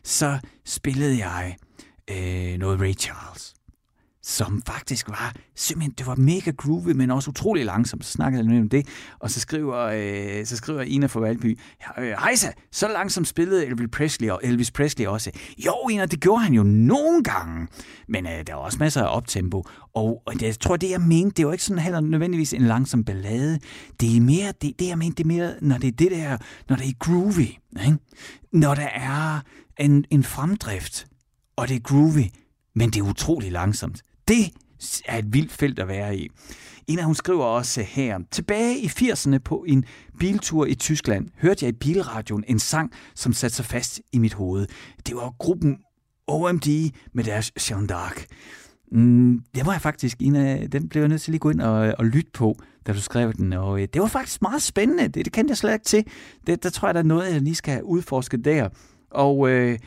så 0.05 0.39
spillede 0.65 1.27
jeg 1.27 1.57
øh, 2.11 2.59
noget 2.59 2.81
Ray 2.81 2.95
Charles 2.95 3.55
som 4.29 4.63
faktisk 4.67 5.09
var 5.09 5.35
simpelthen, 5.57 5.95
det 5.99 6.07
var 6.07 6.15
mega 6.15 6.51
groovy, 6.51 6.93
men 6.93 7.11
også 7.11 7.31
utrolig 7.31 7.65
langsomt. 7.65 8.05
Så 8.05 8.13
snakkede 8.13 8.53
jeg 8.53 8.61
om 8.61 8.69
det, 8.69 8.87
og 9.19 9.31
så 9.31 9.41
skriver, 9.41 9.77
øh, 9.77 10.47
så 10.47 10.57
skriver 10.57 10.83
Ina 10.83 11.07
fra 11.07 11.21
Valby, 11.21 11.59
øh, 11.99 12.05
Hejsa, 12.05 12.49
så 12.73 12.89
langsomt 12.89 13.29
spillede 13.29 13.67
Elvis 13.67 13.89
Presley, 13.93 14.31
og 14.31 14.41
Elvis 14.43 14.71
Presley 14.71 15.07
også. 15.07 15.31
Jo, 15.67 15.89
Ina, 15.91 16.07
det 16.07 16.21
gjorde 16.21 16.43
han 16.43 16.53
jo 16.53 16.63
nogle 16.63 17.25
gange, 17.25 17.69
men 18.09 18.27
øh, 18.27 18.47
der 18.47 18.55
var 18.55 18.61
også 18.61 18.79
masser 18.79 19.03
af 19.03 19.17
optempo, 19.17 19.65
og, 19.95 20.23
og 20.27 20.43
jeg 20.43 20.61
tror, 20.61 20.77
det 20.77 20.91
jeg 20.91 21.01
mente, 21.01 21.35
det 21.37 21.47
var 21.47 21.53
ikke 21.53 21.65
sådan 21.65 21.83
heller 21.83 22.01
nødvendigvis 22.01 22.53
en 22.53 22.63
langsom 22.63 23.05
ballade. 23.05 23.59
Det 24.01 24.17
er 24.17 24.21
mere, 24.21 24.53
det, 24.63 24.79
det 24.79 24.89
jeg 24.89 24.99
mente, 24.99 25.17
det 25.17 25.25
er 25.25 25.29
mere, 25.29 25.55
når 25.61 25.79
det 25.79 25.89
er 25.89 25.93
det 25.93 26.11
der, 26.11 26.37
når 26.69 26.77
det 26.77 26.89
er 26.89 26.95
groovy, 26.99 27.49
ikke? 27.87 27.99
når 28.53 28.75
der 28.75 28.89
er 28.95 29.41
en, 29.79 30.05
en 30.11 30.25
fremdrift, 30.25 31.07
og 31.57 31.69
det 31.69 31.77
er 31.77 31.81
groovy, 31.81 32.25
men 32.75 32.91
det 32.91 33.01
er 33.01 33.05
utrolig 33.11 33.53
langsomt. 33.53 34.03
Det 34.29 34.53
er 35.07 35.19
et 35.19 35.33
vildt 35.33 35.53
felt 35.53 35.79
at 35.79 35.89
være 35.89 36.17
i. 36.17 36.29
En 36.87 36.99
af 36.99 37.05
hun 37.05 37.15
skriver 37.15 37.45
også 37.45 37.83
her, 37.83 38.19
tilbage 38.31 38.79
i 38.79 38.87
80'erne 38.87 39.39
på 39.39 39.65
en 39.69 39.85
biltur 40.19 40.67
i 40.67 40.75
Tyskland, 40.75 41.29
hørte 41.39 41.65
jeg 41.65 41.75
i 41.75 41.77
bilradioen 41.79 42.45
en 42.49 42.59
sang, 42.59 42.93
som 43.15 43.33
satte 43.33 43.57
sig 43.57 43.65
fast 43.65 44.01
i 44.13 44.19
mit 44.19 44.35
hoved. 44.35 44.67
Det 45.07 45.17
var 45.17 45.35
gruppen 45.39 45.79
OMD 46.27 46.91
med 47.15 47.25
deres 47.25 47.71
Jean 47.71 47.91
d'Arc. 47.93 48.25
Mm, 48.93 49.41
det 49.55 49.67
var 49.67 49.73
jeg 49.73 49.81
faktisk 49.81 50.17
en 50.21 50.37
af, 50.37 50.71
den 50.71 50.89
blev 50.89 51.03
jeg 51.03 51.09
nødt 51.09 51.23
til 51.23 51.31
lige 51.31 51.37
at 51.37 51.41
gå 51.41 51.51
ind 51.51 51.61
og, 51.61 51.95
og 51.99 52.05
lytte 52.05 52.31
på, 52.35 52.59
da 52.87 52.93
du 52.93 53.01
skrev 53.01 53.33
den, 53.33 53.53
og 53.53 53.83
øh, 53.83 53.89
det 53.93 54.03
var 54.03 54.09
faktisk 54.09 54.43
meget 54.43 54.63
spændende, 54.63 55.09
det, 55.09 55.25
det 55.25 55.33
kendte 55.33 55.53
jeg 55.53 55.59
slet 55.59 55.73
ikke 55.73 55.85
til. 55.85 56.05
Det, 56.47 56.63
der 56.63 56.71
tror 56.71 56.89
jeg, 56.89 56.95
der 56.95 57.01
er 57.01 57.05
noget, 57.05 57.33
jeg 57.33 57.41
lige 57.41 57.55
skal 57.55 57.83
udforske 57.83 58.37
der. 58.37 58.69
Og 59.11 59.51
øh, 59.51 59.79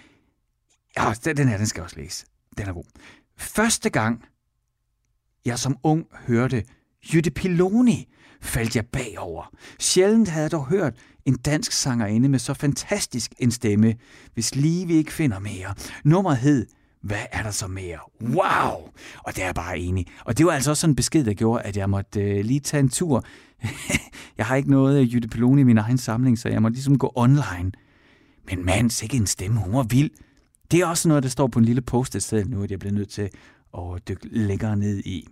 ja, 0.97 1.13
den 1.25 1.47
her, 1.47 1.57
den 1.57 1.65
skal 1.65 1.79
jeg 1.79 1.83
også 1.83 1.99
læse. 1.99 2.25
Den 2.57 2.67
er 2.67 2.73
god. 2.73 2.83
Første 3.37 3.89
gang, 3.89 4.23
jeg 5.45 5.59
som 5.59 5.77
ung 5.83 6.05
hørte 6.27 6.63
Jytte 7.13 7.31
Piloni. 7.31 8.07
faldt 8.41 8.75
jeg 8.75 8.85
bagover. 8.85 9.53
Sjældent 9.79 10.27
havde 10.27 10.43
jeg 10.43 10.51
dog 10.51 10.65
hørt 10.65 10.93
en 11.25 11.35
dansk 11.35 11.71
sangerinde 11.71 12.29
med 12.29 12.39
så 12.39 12.53
fantastisk 12.53 13.33
en 13.39 13.51
stemme, 13.51 13.95
hvis 14.33 14.55
lige 14.55 14.87
vi 14.87 14.93
ikke 14.93 15.13
finder 15.13 15.39
mere. 15.39 15.73
Nummeret 16.03 16.37
hed 16.37 16.67
hvad 17.01 17.25
er 17.31 17.43
der 17.43 17.51
så 17.51 17.67
mere? 17.67 17.99
Wow! 18.21 18.89
Og 19.17 19.35
det 19.35 19.41
er 19.41 19.45
jeg 19.45 19.55
bare 19.55 19.79
enig. 19.79 20.07
Og 20.25 20.37
det 20.37 20.45
var 20.45 20.51
altså 20.51 20.69
også 20.69 20.81
sådan 20.81 20.91
en 20.91 20.95
besked, 20.95 21.25
der 21.25 21.33
gjorde, 21.33 21.63
at 21.63 21.77
jeg 21.77 21.89
måtte 21.89 22.21
øh, 22.21 22.45
lige 22.45 22.59
tage 22.59 22.81
en 22.81 22.89
tur. 22.89 23.23
jeg 24.37 24.45
har 24.45 24.55
ikke 24.55 24.71
noget 24.71 25.01
øh, 25.01 25.13
Jytte 25.13 25.27
Peloni 25.27 25.61
i 25.61 25.63
min 25.63 25.77
egen 25.77 25.97
samling, 25.97 26.39
så 26.39 26.49
jeg 26.49 26.61
må 26.61 26.69
ligesom 26.69 26.97
gå 26.97 27.11
online. 27.15 27.71
Men 28.49 28.65
mand, 28.65 29.03
ikke 29.03 29.17
en 29.17 29.27
stemme, 29.27 29.59
hun 29.59 29.73
var 29.73 29.83
vild. 29.83 30.09
Det 30.71 30.79
er 30.79 30.85
også 30.85 31.07
noget, 31.07 31.23
der 31.23 31.29
står 31.29 31.47
på 31.47 31.59
en 31.59 31.65
lille 31.65 31.81
post 31.81 32.15
et 32.15 32.23
sted 32.23 32.45
nu, 32.45 32.63
at 32.63 32.71
jeg 32.71 32.79
bliver 32.79 32.93
nødt 32.93 33.09
til 33.09 33.29
at 33.77 34.07
dykke 34.07 34.27
længere 34.31 34.77
ned 34.77 34.99
i. 34.99 35.27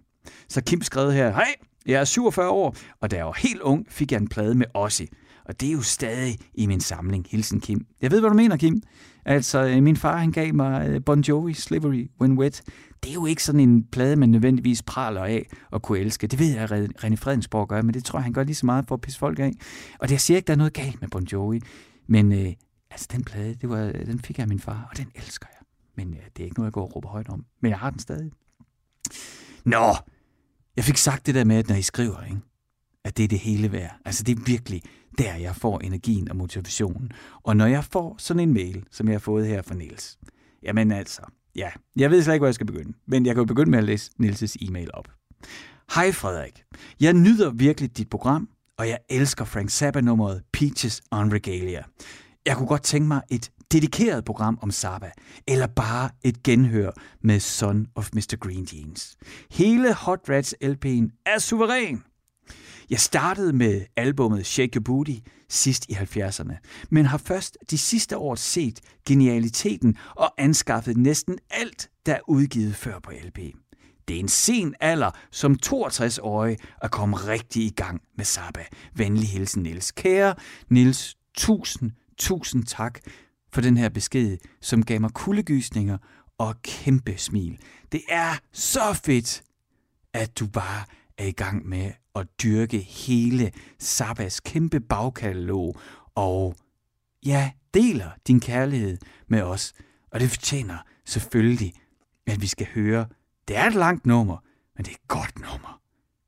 Så 0.49 0.61
Kim 0.61 0.81
skrev 0.81 1.11
her, 1.11 1.31
hej, 1.31 1.55
jeg 1.85 1.99
er 1.99 2.05
47 2.05 2.49
år, 2.49 2.75
og 3.01 3.11
da 3.11 3.15
jeg 3.15 3.25
var 3.25 3.37
helt 3.37 3.61
ung, 3.61 3.85
fik 3.89 4.11
jeg 4.11 4.21
en 4.21 4.27
plade 4.27 4.55
med 4.55 4.65
Ossi. 4.73 5.07
Og 5.45 5.61
det 5.61 5.69
er 5.69 5.73
jo 5.73 5.81
stadig 5.81 6.37
i 6.53 6.65
min 6.65 6.79
samling. 6.79 7.27
Hilsen 7.29 7.59
Kim. 7.59 7.85
Jeg 8.01 8.11
ved, 8.11 8.19
hvad 8.19 8.29
du 8.29 8.35
mener, 8.35 8.57
Kim. 8.57 8.81
Altså, 9.25 9.65
øh, 9.65 9.83
min 9.83 9.95
far 9.95 10.17
han 10.17 10.31
gav 10.31 10.53
mig 10.53 10.89
øh, 10.89 11.01
Bon 11.05 11.21
Jovi, 11.21 11.53
Slivery, 11.53 12.09
When 12.21 12.37
Wet. 12.37 12.61
Det 13.03 13.09
er 13.09 13.13
jo 13.13 13.25
ikke 13.25 13.43
sådan 13.43 13.61
en 13.61 13.83
plade, 13.83 14.15
man 14.15 14.29
nødvendigvis 14.29 14.83
praler 14.83 15.23
af 15.23 15.47
og 15.71 15.81
kunne 15.81 15.99
elske. 15.99 16.27
Det 16.27 16.39
ved 16.39 16.53
jeg, 16.53 16.71
at 16.71 17.03
René 17.03 17.15
Fredensborg 17.15 17.67
gør, 17.67 17.81
men 17.81 17.93
det 17.93 18.05
tror 18.05 18.19
jeg, 18.19 18.23
han 18.23 18.33
gør 18.33 18.43
lige 18.43 18.55
så 18.55 18.65
meget 18.65 18.85
for 18.87 18.95
at 18.95 19.01
pisse 19.01 19.19
folk 19.19 19.39
af. 19.39 19.51
Og 19.99 20.07
det 20.07 20.11
jeg 20.11 20.21
siger 20.21 20.37
ikke, 20.37 20.47
der 20.47 20.53
er 20.53 20.57
noget 20.57 20.73
galt 20.73 21.01
med 21.01 21.09
Bon 21.09 21.23
Jovi. 21.23 21.61
Men 22.07 22.31
øh, 22.31 22.53
altså, 22.91 23.07
den 23.11 23.23
plade, 23.23 23.55
det 23.55 23.69
var, 23.69 23.83
øh, 23.85 24.05
den 24.05 24.19
fik 24.19 24.37
jeg 24.37 24.43
af 24.43 24.49
min 24.49 24.59
far, 24.59 24.87
og 24.91 24.97
den 24.97 25.07
elsker 25.15 25.47
jeg. 25.51 25.58
Men 25.99 26.13
øh, 26.13 26.19
det 26.37 26.39
er 26.39 26.45
ikke 26.45 26.59
noget, 26.59 26.67
jeg 26.67 26.73
går 26.73 26.83
og 26.83 26.95
råber 26.95 27.09
højt 27.09 27.29
om. 27.29 27.45
Men 27.61 27.69
jeg 27.71 27.79
har 27.79 27.89
den 27.89 27.99
stadig. 27.99 28.31
Nå, 29.65 29.95
jeg 30.75 30.83
fik 30.83 30.97
sagt 30.97 31.25
det 31.25 31.35
der 31.35 31.43
med, 31.43 31.55
at 31.55 31.69
når 31.69 31.75
I 31.75 31.81
skriver, 31.81 32.23
ikke? 32.23 32.39
at 33.03 33.17
det 33.17 33.23
er 33.23 33.27
det 33.27 33.39
hele 33.39 33.71
værd. 33.71 33.95
Altså 34.05 34.23
det 34.23 34.37
er 34.37 34.43
virkelig 34.45 34.81
der, 35.17 35.35
jeg 35.35 35.55
får 35.55 35.79
energien 35.79 36.29
og 36.29 36.35
motivationen. 36.35 37.11
Og 37.43 37.57
når 37.57 37.65
jeg 37.65 37.83
får 37.83 38.15
sådan 38.17 38.39
en 38.39 38.53
mail, 38.53 38.85
som 38.91 39.07
jeg 39.07 39.13
har 39.13 39.19
fået 39.19 39.47
her 39.47 39.61
fra 39.61 39.75
Niels, 39.75 40.17
jamen 40.63 40.91
altså, 40.91 41.21
ja, 41.55 41.69
jeg 41.95 42.11
ved 42.11 42.23
slet 42.23 42.33
ikke, 42.33 42.41
hvor 42.41 42.47
jeg 42.47 42.55
skal 42.55 42.67
begynde, 42.67 42.93
men 43.07 43.25
jeg 43.25 43.35
kan 43.35 43.41
jo 43.41 43.45
begynde 43.45 43.71
med 43.71 43.79
at 43.79 43.85
læse 43.85 44.11
Nils' 44.23 44.55
e-mail 44.61 44.89
op. 44.93 45.07
Hej 45.95 46.11
Frederik, 46.11 46.63
jeg 46.99 47.13
nyder 47.13 47.51
virkelig 47.51 47.97
dit 47.97 48.09
program, 48.09 48.49
og 48.77 48.89
jeg 48.89 48.97
elsker 49.09 49.45
Frank 49.45 49.69
Zappa-nummeret 49.69 50.43
Peaches 50.53 51.01
on 51.11 51.33
Regalia. 51.33 51.83
Jeg 52.45 52.57
kunne 52.57 52.67
godt 52.67 52.83
tænke 52.83 53.07
mig 53.07 53.21
et 53.29 53.51
dedikeret 53.71 54.25
program 54.25 54.59
om 54.61 54.71
Saba, 54.71 55.11
eller 55.47 55.67
bare 55.67 56.09
et 56.23 56.43
genhør 56.43 56.91
med 57.21 57.39
Son 57.39 57.87
of 57.95 58.09
Mr. 58.13 58.35
Green 58.39 58.67
Jeans. 58.73 59.17
Hele 59.51 59.93
Hot 59.93 60.19
Rats 60.29 60.55
LP'en 60.63 61.23
er 61.25 61.39
suveræn. 61.39 62.03
Jeg 62.89 62.99
startede 62.99 63.53
med 63.53 63.85
albummet 63.95 64.45
Shake 64.45 64.75
Your 64.75 64.83
Booty 64.83 65.15
sidst 65.49 65.85
i 65.89 65.93
70'erne, 65.93 66.53
men 66.89 67.05
har 67.05 67.17
først 67.17 67.57
de 67.71 67.77
sidste 67.77 68.17
år 68.17 68.35
set 68.35 68.79
genialiteten 69.05 69.97
og 70.15 70.33
anskaffet 70.37 70.97
næsten 70.97 71.37
alt, 71.49 71.89
der 72.05 72.13
er 72.13 72.29
udgivet 72.29 72.75
før 72.75 72.99
på 72.99 73.11
LP. 73.23 73.39
Det 74.07 74.15
er 74.15 74.19
en 74.19 74.27
sen 74.27 74.75
alder 74.79 75.11
som 75.31 75.57
62-årig 75.65 76.57
at 76.81 76.91
komme 76.91 77.17
rigtig 77.17 77.63
i 77.63 77.69
gang 77.69 78.01
med 78.17 78.25
Saba. 78.25 78.63
Venlig 78.93 79.29
hilsen 79.29 79.63
Nils. 79.63 79.91
Kære 79.91 80.35
Nils, 80.69 81.17
tusind, 81.37 81.91
tusind 82.19 82.63
tak 82.63 82.99
for 83.53 83.61
den 83.61 83.77
her 83.77 83.89
besked, 83.89 84.37
som 84.61 84.85
gav 84.85 85.01
mig 85.01 85.11
kuldegysninger 85.11 85.97
og 86.37 86.61
kæmpe 86.61 87.17
smil. 87.17 87.59
Det 87.91 88.01
er 88.09 88.35
så 88.51 88.93
fedt, 89.05 89.43
at 90.13 90.39
du 90.39 90.47
bare 90.47 90.85
er 91.17 91.25
i 91.25 91.31
gang 91.31 91.67
med 91.67 91.91
at 92.15 92.27
dyrke 92.43 92.77
hele 92.77 93.51
Sabas 93.79 94.39
kæmpe 94.39 94.79
bagkatalog, 94.79 95.79
og 96.15 96.55
ja, 97.25 97.51
deler 97.73 98.09
din 98.27 98.39
kærlighed 98.39 98.97
med 99.27 99.41
os. 99.41 99.73
Og 100.11 100.19
det 100.19 100.29
fortjener 100.29 100.77
selvfølgelig, 101.05 101.73
at 102.27 102.41
vi 102.41 102.47
skal 102.47 102.67
høre. 102.73 103.05
Det 103.47 103.57
er 103.57 103.65
et 103.65 103.73
langt 103.73 104.05
nummer, 104.05 104.37
men 104.77 104.85
det 104.85 104.91
er 104.91 104.95
et 104.95 105.07
godt 105.07 105.39
nummer. 105.39 105.81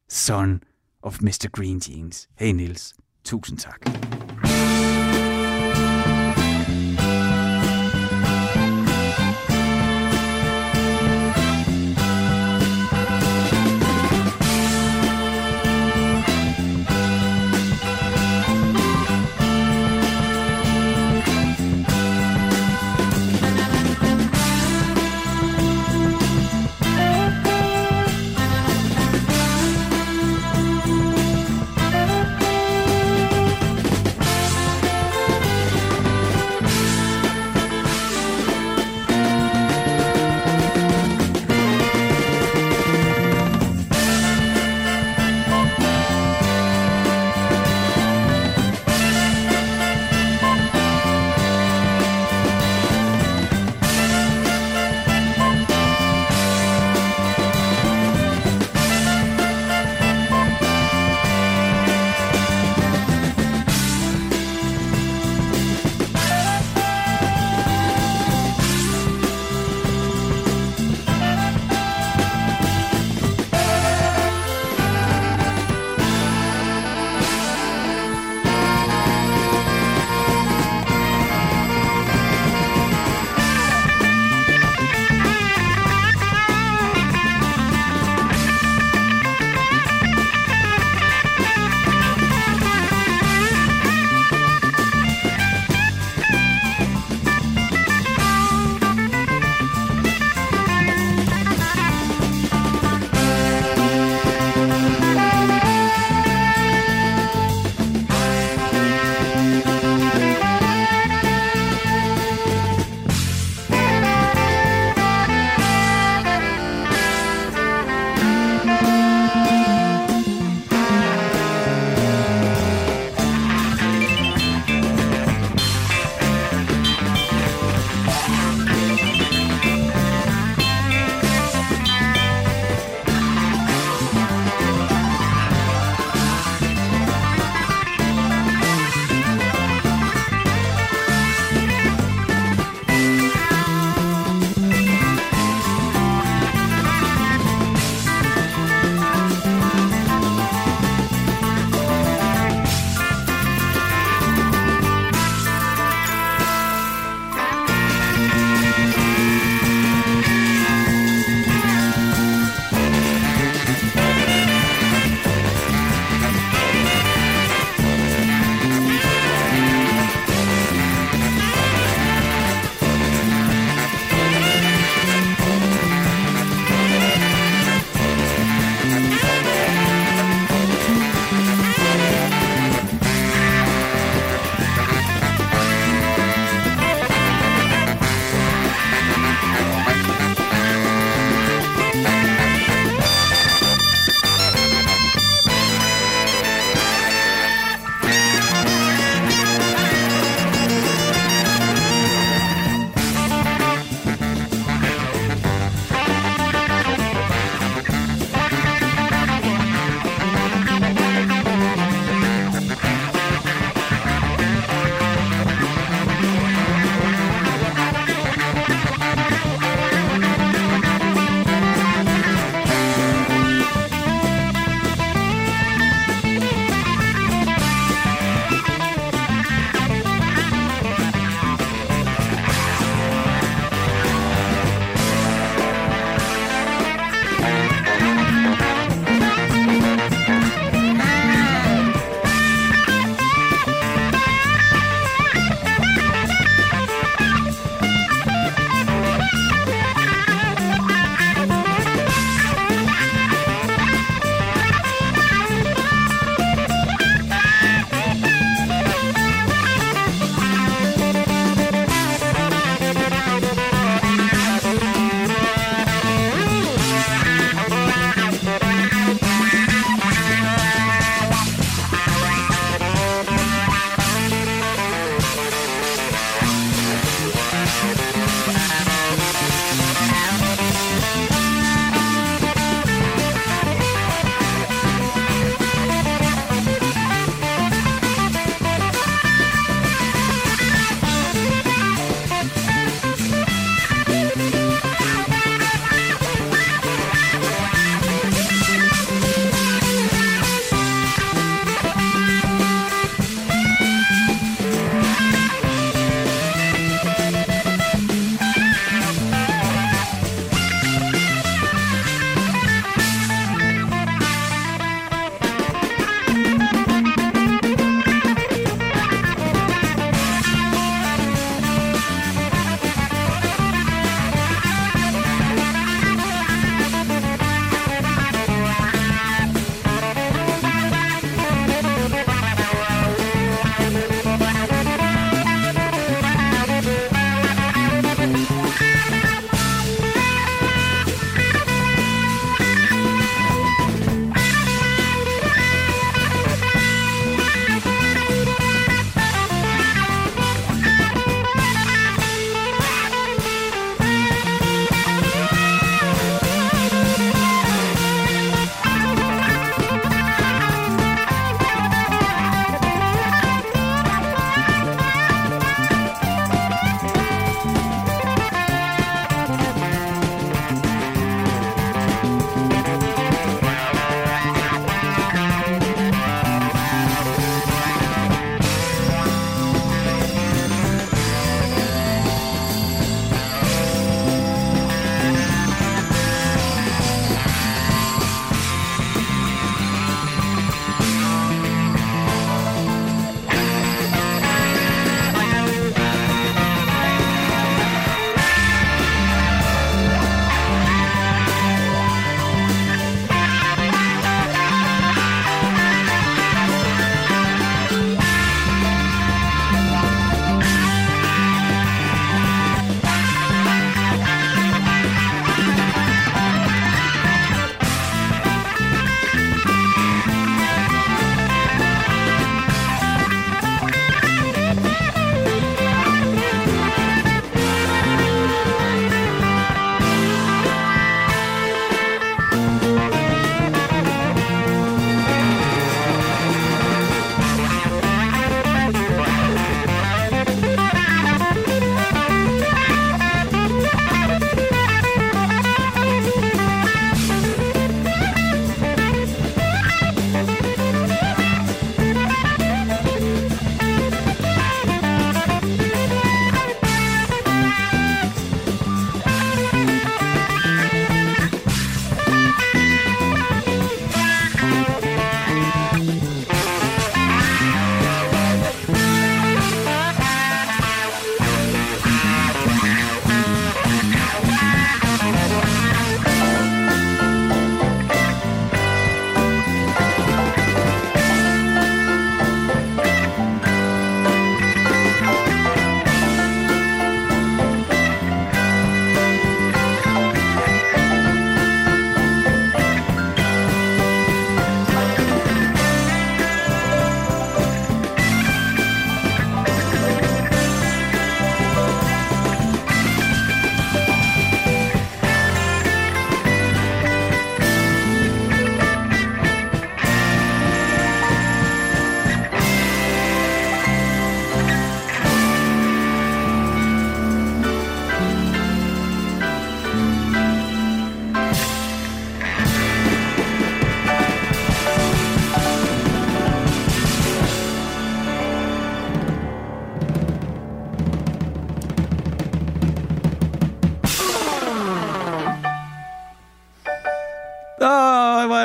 Son 0.10 0.64
of 1.02 1.22
Mr. 1.22 1.50
Green 1.52 1.82
Jeans. 1.90 2.30
Hey 2.38 2.52
Nils, 2.52 2.94
tusind 3.24 3.58
tak. 3.58 4.11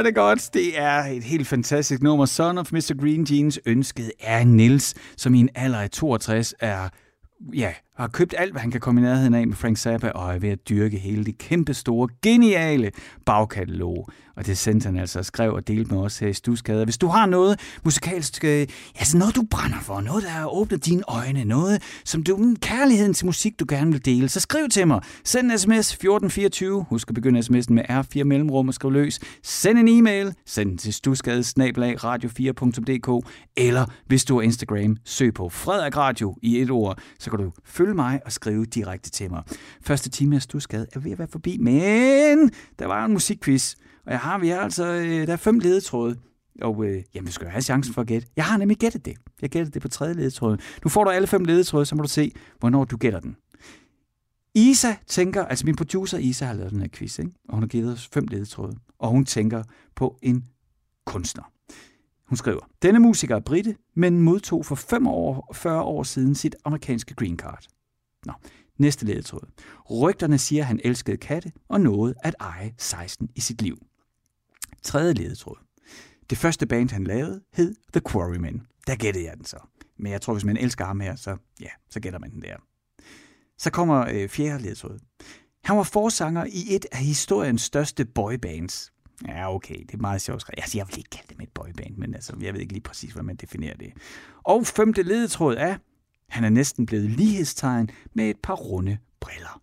Det 0.06 0.14
godt. 0.14 0.50
Det 0.54 0.78
er 0.78 1.04
et 1.04 1.24
helt 1.24 1.46
fantastisk 1.46 2.02
nummer. 2.02 2.26
Son 2.26 2.58
of 2.58 2.72
Mr. 2.72 3.00
Green 3.00 3.26
Jeans 3.30 3.60
ønsket 3.66 4.12
er 4.20 4.44
Nils, 4.44 4.94
som 5.16 5.34
i 5.34 5.40
en 5.40 5.48
alder 5.54 5.80
af 5.80 5.90
62 5.90 6.54
er 6.60 6.88
ja, 7.54 7.72
har 7.96 8.08
købt 8.08 8.34
alt, 8.38 8.52
hvad 8.52 8.60
han 8.60 8.70
kan 8.70 8.80
komme 8.80 9.00
i 9.00 9.04
nærheden 9.04 9.34
af 9.34 9.46
med 9.46 9.56
Frank 9.56 9.78
Zappa, 9.78 10.08
og 10.08 10.34
er 10.34 10.38
ved 10.38 10.48
at 10.48 10.68
dyrke 10.68 10.98
hele 10.98 11.24
det 11.24 11.38
kæmpe 11.38 11.74
store, 11.74 12.08
geniale 12.22 12.90
bagkatalog. 13.26 14.08
Og 14.36 14.46
det 14.46 14.58
sendte 14.58 14.86
han 14.86 14.96
altså 14.96 15.18
og 15.18 15.24
skrev 15.24 15.52
og 15.52 15.68
delte 15.68 15.94
med 15.94 16.02
os 16.02 16.18
her 16.18 16.28
i 16.28 16.32
Stusgade. 16.32 16.84
Hvis 16.84 16.98
du 16.98 17.06
har 17.06 17.26
noget 17.26 17.60
musikalsk, 17.84 18.44
altså 18.44 19.18
noget 19.18 19.36
du 19.36 19.42
brænder 19.50 19.80
for, 19.80 20.00
noget 20.00 20.22
der 20.22 20.28
har 20.28 20.46
åbnet 20.46 20.86
dine 20.86 21.02
øjne, 21.08 21.44
noget 21.44 21.82
som 22.04 22.22
du, 22.22 22.36
en 22.36 22.56
kærligheden 22.56 23.14
til 23.14 23.26
musik, 23.26 23.60
du 23.60 23.64
gerne 23.68 23.92
vil 23.92 24.04
dele, 24.04 24.28
så 24.28 24.40
skriv 24.40 24.68
til 24.68 24.86
mig. 24.86 25.00
Send 25.24 25.52
en 25.52 25.58
sms 25.58 25.92
1424. 25.92 26.86
Husk 26.88 27.08
at 27.08 27.14
begynde 27.14 27.40
sms'en 27.40 27.72
med 27.72 27.82
R4 27.90 28.24
mellemrum 28.24 28.68
og 28.68 28.74
skriv 28.74 28.90
løs. 28.90 29.20
Send 29.42 29.78
en 29.78 29.88
e-mail. 29.88 30.34
Send 30.46 30.68
den 30.68 30.78
til 30.78 30.92
stusgade 30.92 31.40
radio4.dk 31.40 33.26
eller 33.56 33.86
hvis 34.06 34.24
du 34.24 34.34
har 34.34 34.42
Instagram, 34.42 34.96
søg 35.04 35.34
på 35.34 35.48
Frederik 35.48 35.96
Radio 35.96 36.36
i 36.42 36.60
et 36.60 36.70
ord, 36.70 36.98
så 37.18 37.30
kan 37.30 37.38
du 37.38 37.52
følge 37.64 37.85
mig 37.94 38.20
og 38.24 38.32
skrive 38.32 38.64
direkte 38.64 39.10
til 39.10 39.30
mig. 39.30 39.42
Første 39.82 40.10
time 40.10 40.36
af 40.36 40.42
Stusgade 40.42 40.86
er 40.92 41.00
ved 41.00 41.12
at 41.12 41.18
være 41.18 41.28
forbi, 41.28 41.58
men 41.58 42.50
der 42.78 42.86
var 42.86 43.04
en 43.04 43.12
musikquiz, 43.12 43.74
og 44.06 44.12
jeg 44.12 44.20
har, 44.20 44.38
vi 44.38 44.48
har 44.48 44.60
altså, 44.60 44.86
øh, 44.86 45.26
der 45.26 45.32
er 45.32 45.36
fem 45.36 45.58
ledetråde. 45.58 46.16
Og 46.62 46.84
øh, 46.84 47.02
jamen, 47.14 47.26
vi 47.26 47.32
skal 47.32 47.44
jo 47.44 47.50
have 47.50 47.62
chancen 47.62 47.94
for 47.94 48.00
at 48.00 48.06
gætte. 48.06 48.28
Jeg 48.36 48.44
har 48.44 48.56
nemlig 48.56 48.76
gættet 48.78 49.04
det. 49.04 49.16
Jeg 49.42 49.50
gættede 49.50 49.74
det 49.74 49.82
på 49.82 49.88
tredje 49.88 50.14
ledetråd. 50.14 50.58
Nu 50.84 50.88
får 50.88 51.04
du 51.04 51.10
alle 51.10 51.26
fem 51.26 51.44
ledetråde, 51.44 51.86
så 51.86 51.94
må 51.94 52.02
du 52.02 52.08
se, 52.08 52.32
hvornår 52.58 52.84
du 52.84 52.96
gætter 52.96 53.20
den. 53.20 53.36
Isa 54.54 54.94
tænker, 55.06 55.44
altså 55.44 55.66
min 55.66 55.76
producer 55.76 56.18
Isa 56.18 56.44
har 56.44 56.54
lavet 56.54 56.72
den 56.72 56.80
her 56.80 56.88
quiz, 56.92 57.18
ikke? 57.18 57.30
og 57.48 57.54
hun 57.54 57.62
har 57.62 57.68
givet 57.68 57.92
os 57.92 58.08
fem 58.12 58.26
ledetråde. 58.26 58.76
Og 58.98 59.10
hun 59.10 59.24
tænker 59.24 59.62
på 59.94 60.18
en 60.22 60.44
kunstner. 61.04 61.52
Hun 62.28 62.36
skriver, 62.36 62.60
denne 62.82 62.98
musiker 62.98 63.36
er 63.36 63.40
britte, 63.40 63.76
men 63.94 64.20
modtog 64.20 64.66
for 64.66 64.74
5 64.74 65.06
år, 65.06 65.52
40 65.54 65.82
år 65.82 66.02
siden 66.02 66.34
sit 66.34 66.56
amerikanske 66.64 67.14
green 67.14 67.36
card. 67.36 67.66
Nå, 68.26 68.32
næste 68.78 69.06
ledetråd. 69.06 69.48
Rygterne 69.90 70.38
siger, 70.38 70.62
at 70.62 70.66
han 70.66 70.80
elskede 70.84 71.16
katte 71.16 71.52
og 71.68 71.80
nåede 71.80 72.14
at 72.24 72.34
eje 72.40 72.74
16 72.78 73.28
i 73.34 73.40
sit 73.40 73.62
liv. 73.62 73.78
Tredje 74.82 75.12
ledetråd. 75.12 75.56
Det 76.30 76.38
første 76.38 76.66
band, 76.66 76.90
han 76.90 77.04
lavede, 77.04 77.40
hed 77.52 77.74
The 77.92 78.00
Quarrymen. 78.10 78.66
Der 78.86 78.96
gættede 78.96 79.24
jeg 79.24 79.36
den 79.36 79.44
så. 79.44 79.56
Men 79.98 80.12
jeg 80.12 80.20
tror, 80.20 80.32
hvis 80.32 80.44
man 80.44 80.56
elsker 80.56 80.84
ham 80.84 81.00
her, 81.00 81.16
så, 81.16 81.36
ja, 81.60 81.68
så 81.90 82.00
gætter 82.00 82.18
man 82.18 82.30
den 82.30 82.42
der. 82.42 82.56
Så 83.58 83.70
kommer 83.70 84.06
øh, 84.08 84.28
fjerde 84.28 84.62
ledetråd. 84.62 84.98
Han 85.64 85.76
var 85.76 85.82
forsanger 85.82 86.44
i 86.44 86.74
et 86.74 86.86
af 86.92 86.98
historiens 86.98 87.62
største 87.62 88.04
boybands. 88.04 88.92
Ja, 89.28 89.54
okay, 89.54 89.80
det 89.80 89.94
er 89.94 89.98
meget 89.98 90.22
sjovt 90.22 90.40
skrevet. 90.40 90.58
Altså, 90.58 90.78
jeg 90.78 90.86
vil 90.88 90.98
ikke 90.98 91.10
kalde 91.10 91.34
det 91.34 91.42
et 91.42 91.52
boyband, 91.54 91.96
men 91.96 92.14
altså, 92.14 92.36
jeg 92.40 92.54
ved 92.54 92.60
ikke 92.60 92.72
lige 92.72 92.82
præcis, 92.82 93.12
hvordan 93.12 93.26
man 93.26 93.36
definerer 93.36 93.76
det. 93.76 93.92
Og 94.42 94.66
femte 94.66 95.02
ledetråd 95.02 95.54
er, 95.58 95.76
han 96.28 96.44
er 96.44 96.48
næsten 96.48 96.86
blevet 96.86 97.10
lighedstegn 97.10 97.90
med 98.14 98.30
et 98.30 98.36
par 98.42 98.54
runde 98.54 98.98
briller. 99.20 99.60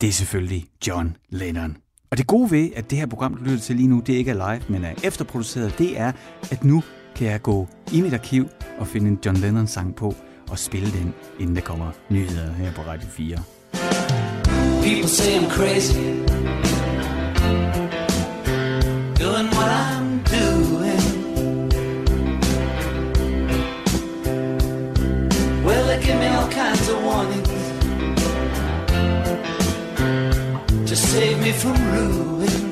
Det 0.00 0.08
er 0.08 0.12
selvfølgelig 0.12 0.66
John 0.86 1.16
Lennon. 1.28 1.76
Og 2.10 2.18
det 2.18 2.26
gode 2.26 2.50
ved, 2.50 2.70
at 2.76 2.90
det 2.90 2.98
her 2.98 3.06
program, 3.06 3.34
du 3.34 3.44
lytter 3.44 3.58
til 3.58 3.76
lige 3.76 3.88
nu, 3.88 4.00
det 4.00 4.12
ikke 4.12 4.30
er 4.30 4.54
live, 4.54 4.62
men 4.68 4.84
er 4.84 4.94
efterproduceret, 5.04 5.78
det 5.78 6.00
er, 6.00 6.12
at 6.50 6.64
nu 6.64 6.82
kan 7.16 7.26
jeg 7.26 7.42
gå 7.42 7.68
i 7.92 8.00
mit 8.00 8.14
arkiv 8.14 8.48
og 8.78 8.86
finde 8.86 9.08
en 9.08 9.18
John 9.26 9.36
Lennon-sang 9.36 9.94
på 9.96 10.14
og 10.50 10.58
spille 10.58 10.90
den, 10.90 11.14
inden 11.40 11.56
der 11.56 11.62
kommer 11.62 11.92
nyheder 12.10 12.52
her 12.52 12.72
på 12.72 12.82
Radio 12.82 13.08
4. 13.08 13.36
People 14.82 15.08
say 15.08 15.38
I'm 15.38 15.50
crazy. 15.50 16.79
Save 31.10 31.42
me 31.42 31.50
from 31.50 31.74
ruin. 31.90 32.69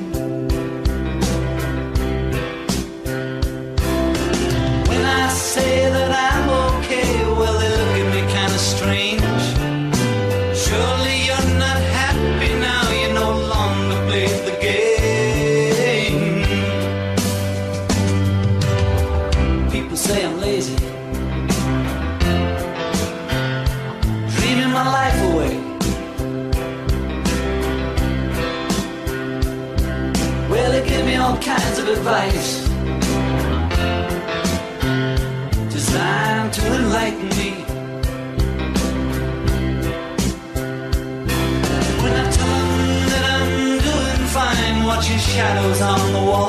Shadows 45.29 45.79
on 45.81 46.11
the 46.11 46.19
wall. 46.19 46.48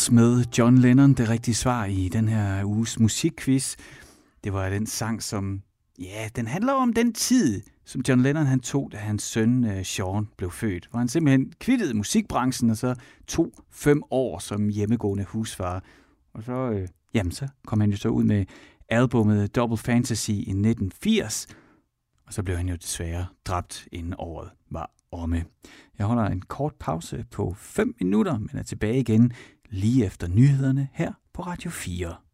Beatles 0.00 0.10
med 0.10 0.44
John 0.58 0.78
Lennon, 0.78 1.12
det 1.12 1.28
rigtige 1.28 1.54
svar 1.54 1.84
i 1.84 2.08
den 2.08 2.28
her 2.28 2.64
uges 2.64 3.00
musikquiz. 3.00 3.76
Det 4.44 4.52
var 4.52 4.70
den 4.70 4.86
sang, 4.86 5.22
som, 5.22 5.62
ja, 5.98 6.28
den 6.36 6.46
handler 6.46 6.72
om 6.72 6.92
den 6.92 7.12
tid, 7.12 7.62
som 7.84 8.02
John 8.08 8.22
Lennon 8.22 8.46
han 8.46 8.60
tog, 8.60 8.92
da 8.92 8.96
hans 8.96 9.22
søn 9.22 9.64
uh, 9.64 9.82
Sean 9.82 10.28
blev 10.36 10.50
født. 10.50 10.88
Hvor 10.90 10.98
han 10.98 11.08
simpelthen 11.08 11.52
kvittede 11.60 11.94
musikbranchen, 11.94 12.70
og 12.70 12.76
så 12.76 12.94
tog 13.26 13.52
fem 13.70 14.02
år 14.10 14.38
som 14.38 14.68
hjemmegående 14.68 15.24
husfar. 15.24 15.84
Og 16.34 16.42
så, 16.42 16.70
øh, 16.70 16.88
jamen, 17.14 17.32
så 17.32 17.48
kom 17.66 17.80
han 17.80 17.90
jo 17.90 17.96
så 17.96 18.08
ud 18.08 18.24
med 18.24 18.44
albummet 18.88 19.56
Double 19.56 19.78
Fantasy 19.78 20.30
i 20.30 20.50
1980, 20.50 21.46
og 22.26 22.32
så 22.32 22.42
blev 22.42 22.56
han 22.56 22.68
jo 22.68 22.76
desværre 22.76 23.26
dræbt, 23.44 23.88
inden 23.92 24.14
året 24.18 24.50
var 24.70 24.90
omme. 25.12 25.44
Jeg 25.98 26.06
holder 26.06 26.24
en 26.24 26.42
kort 26.42 26.74
pause 26.74 27.24
på 27.30 27.54
5 27.58 27.94
minutter, 28.00 28.38
men 28.38 28.50
er 28.52 28.62
tilbage 28.62 29.00
igen 29.00 29.32
lige 29.70 30.04
efter 30.06 30.28
nyhederne 30.28 30.88
her 30.92 31.12
på 31.34 31.42
Radio 31.42 31.70
4. 31.70 32.29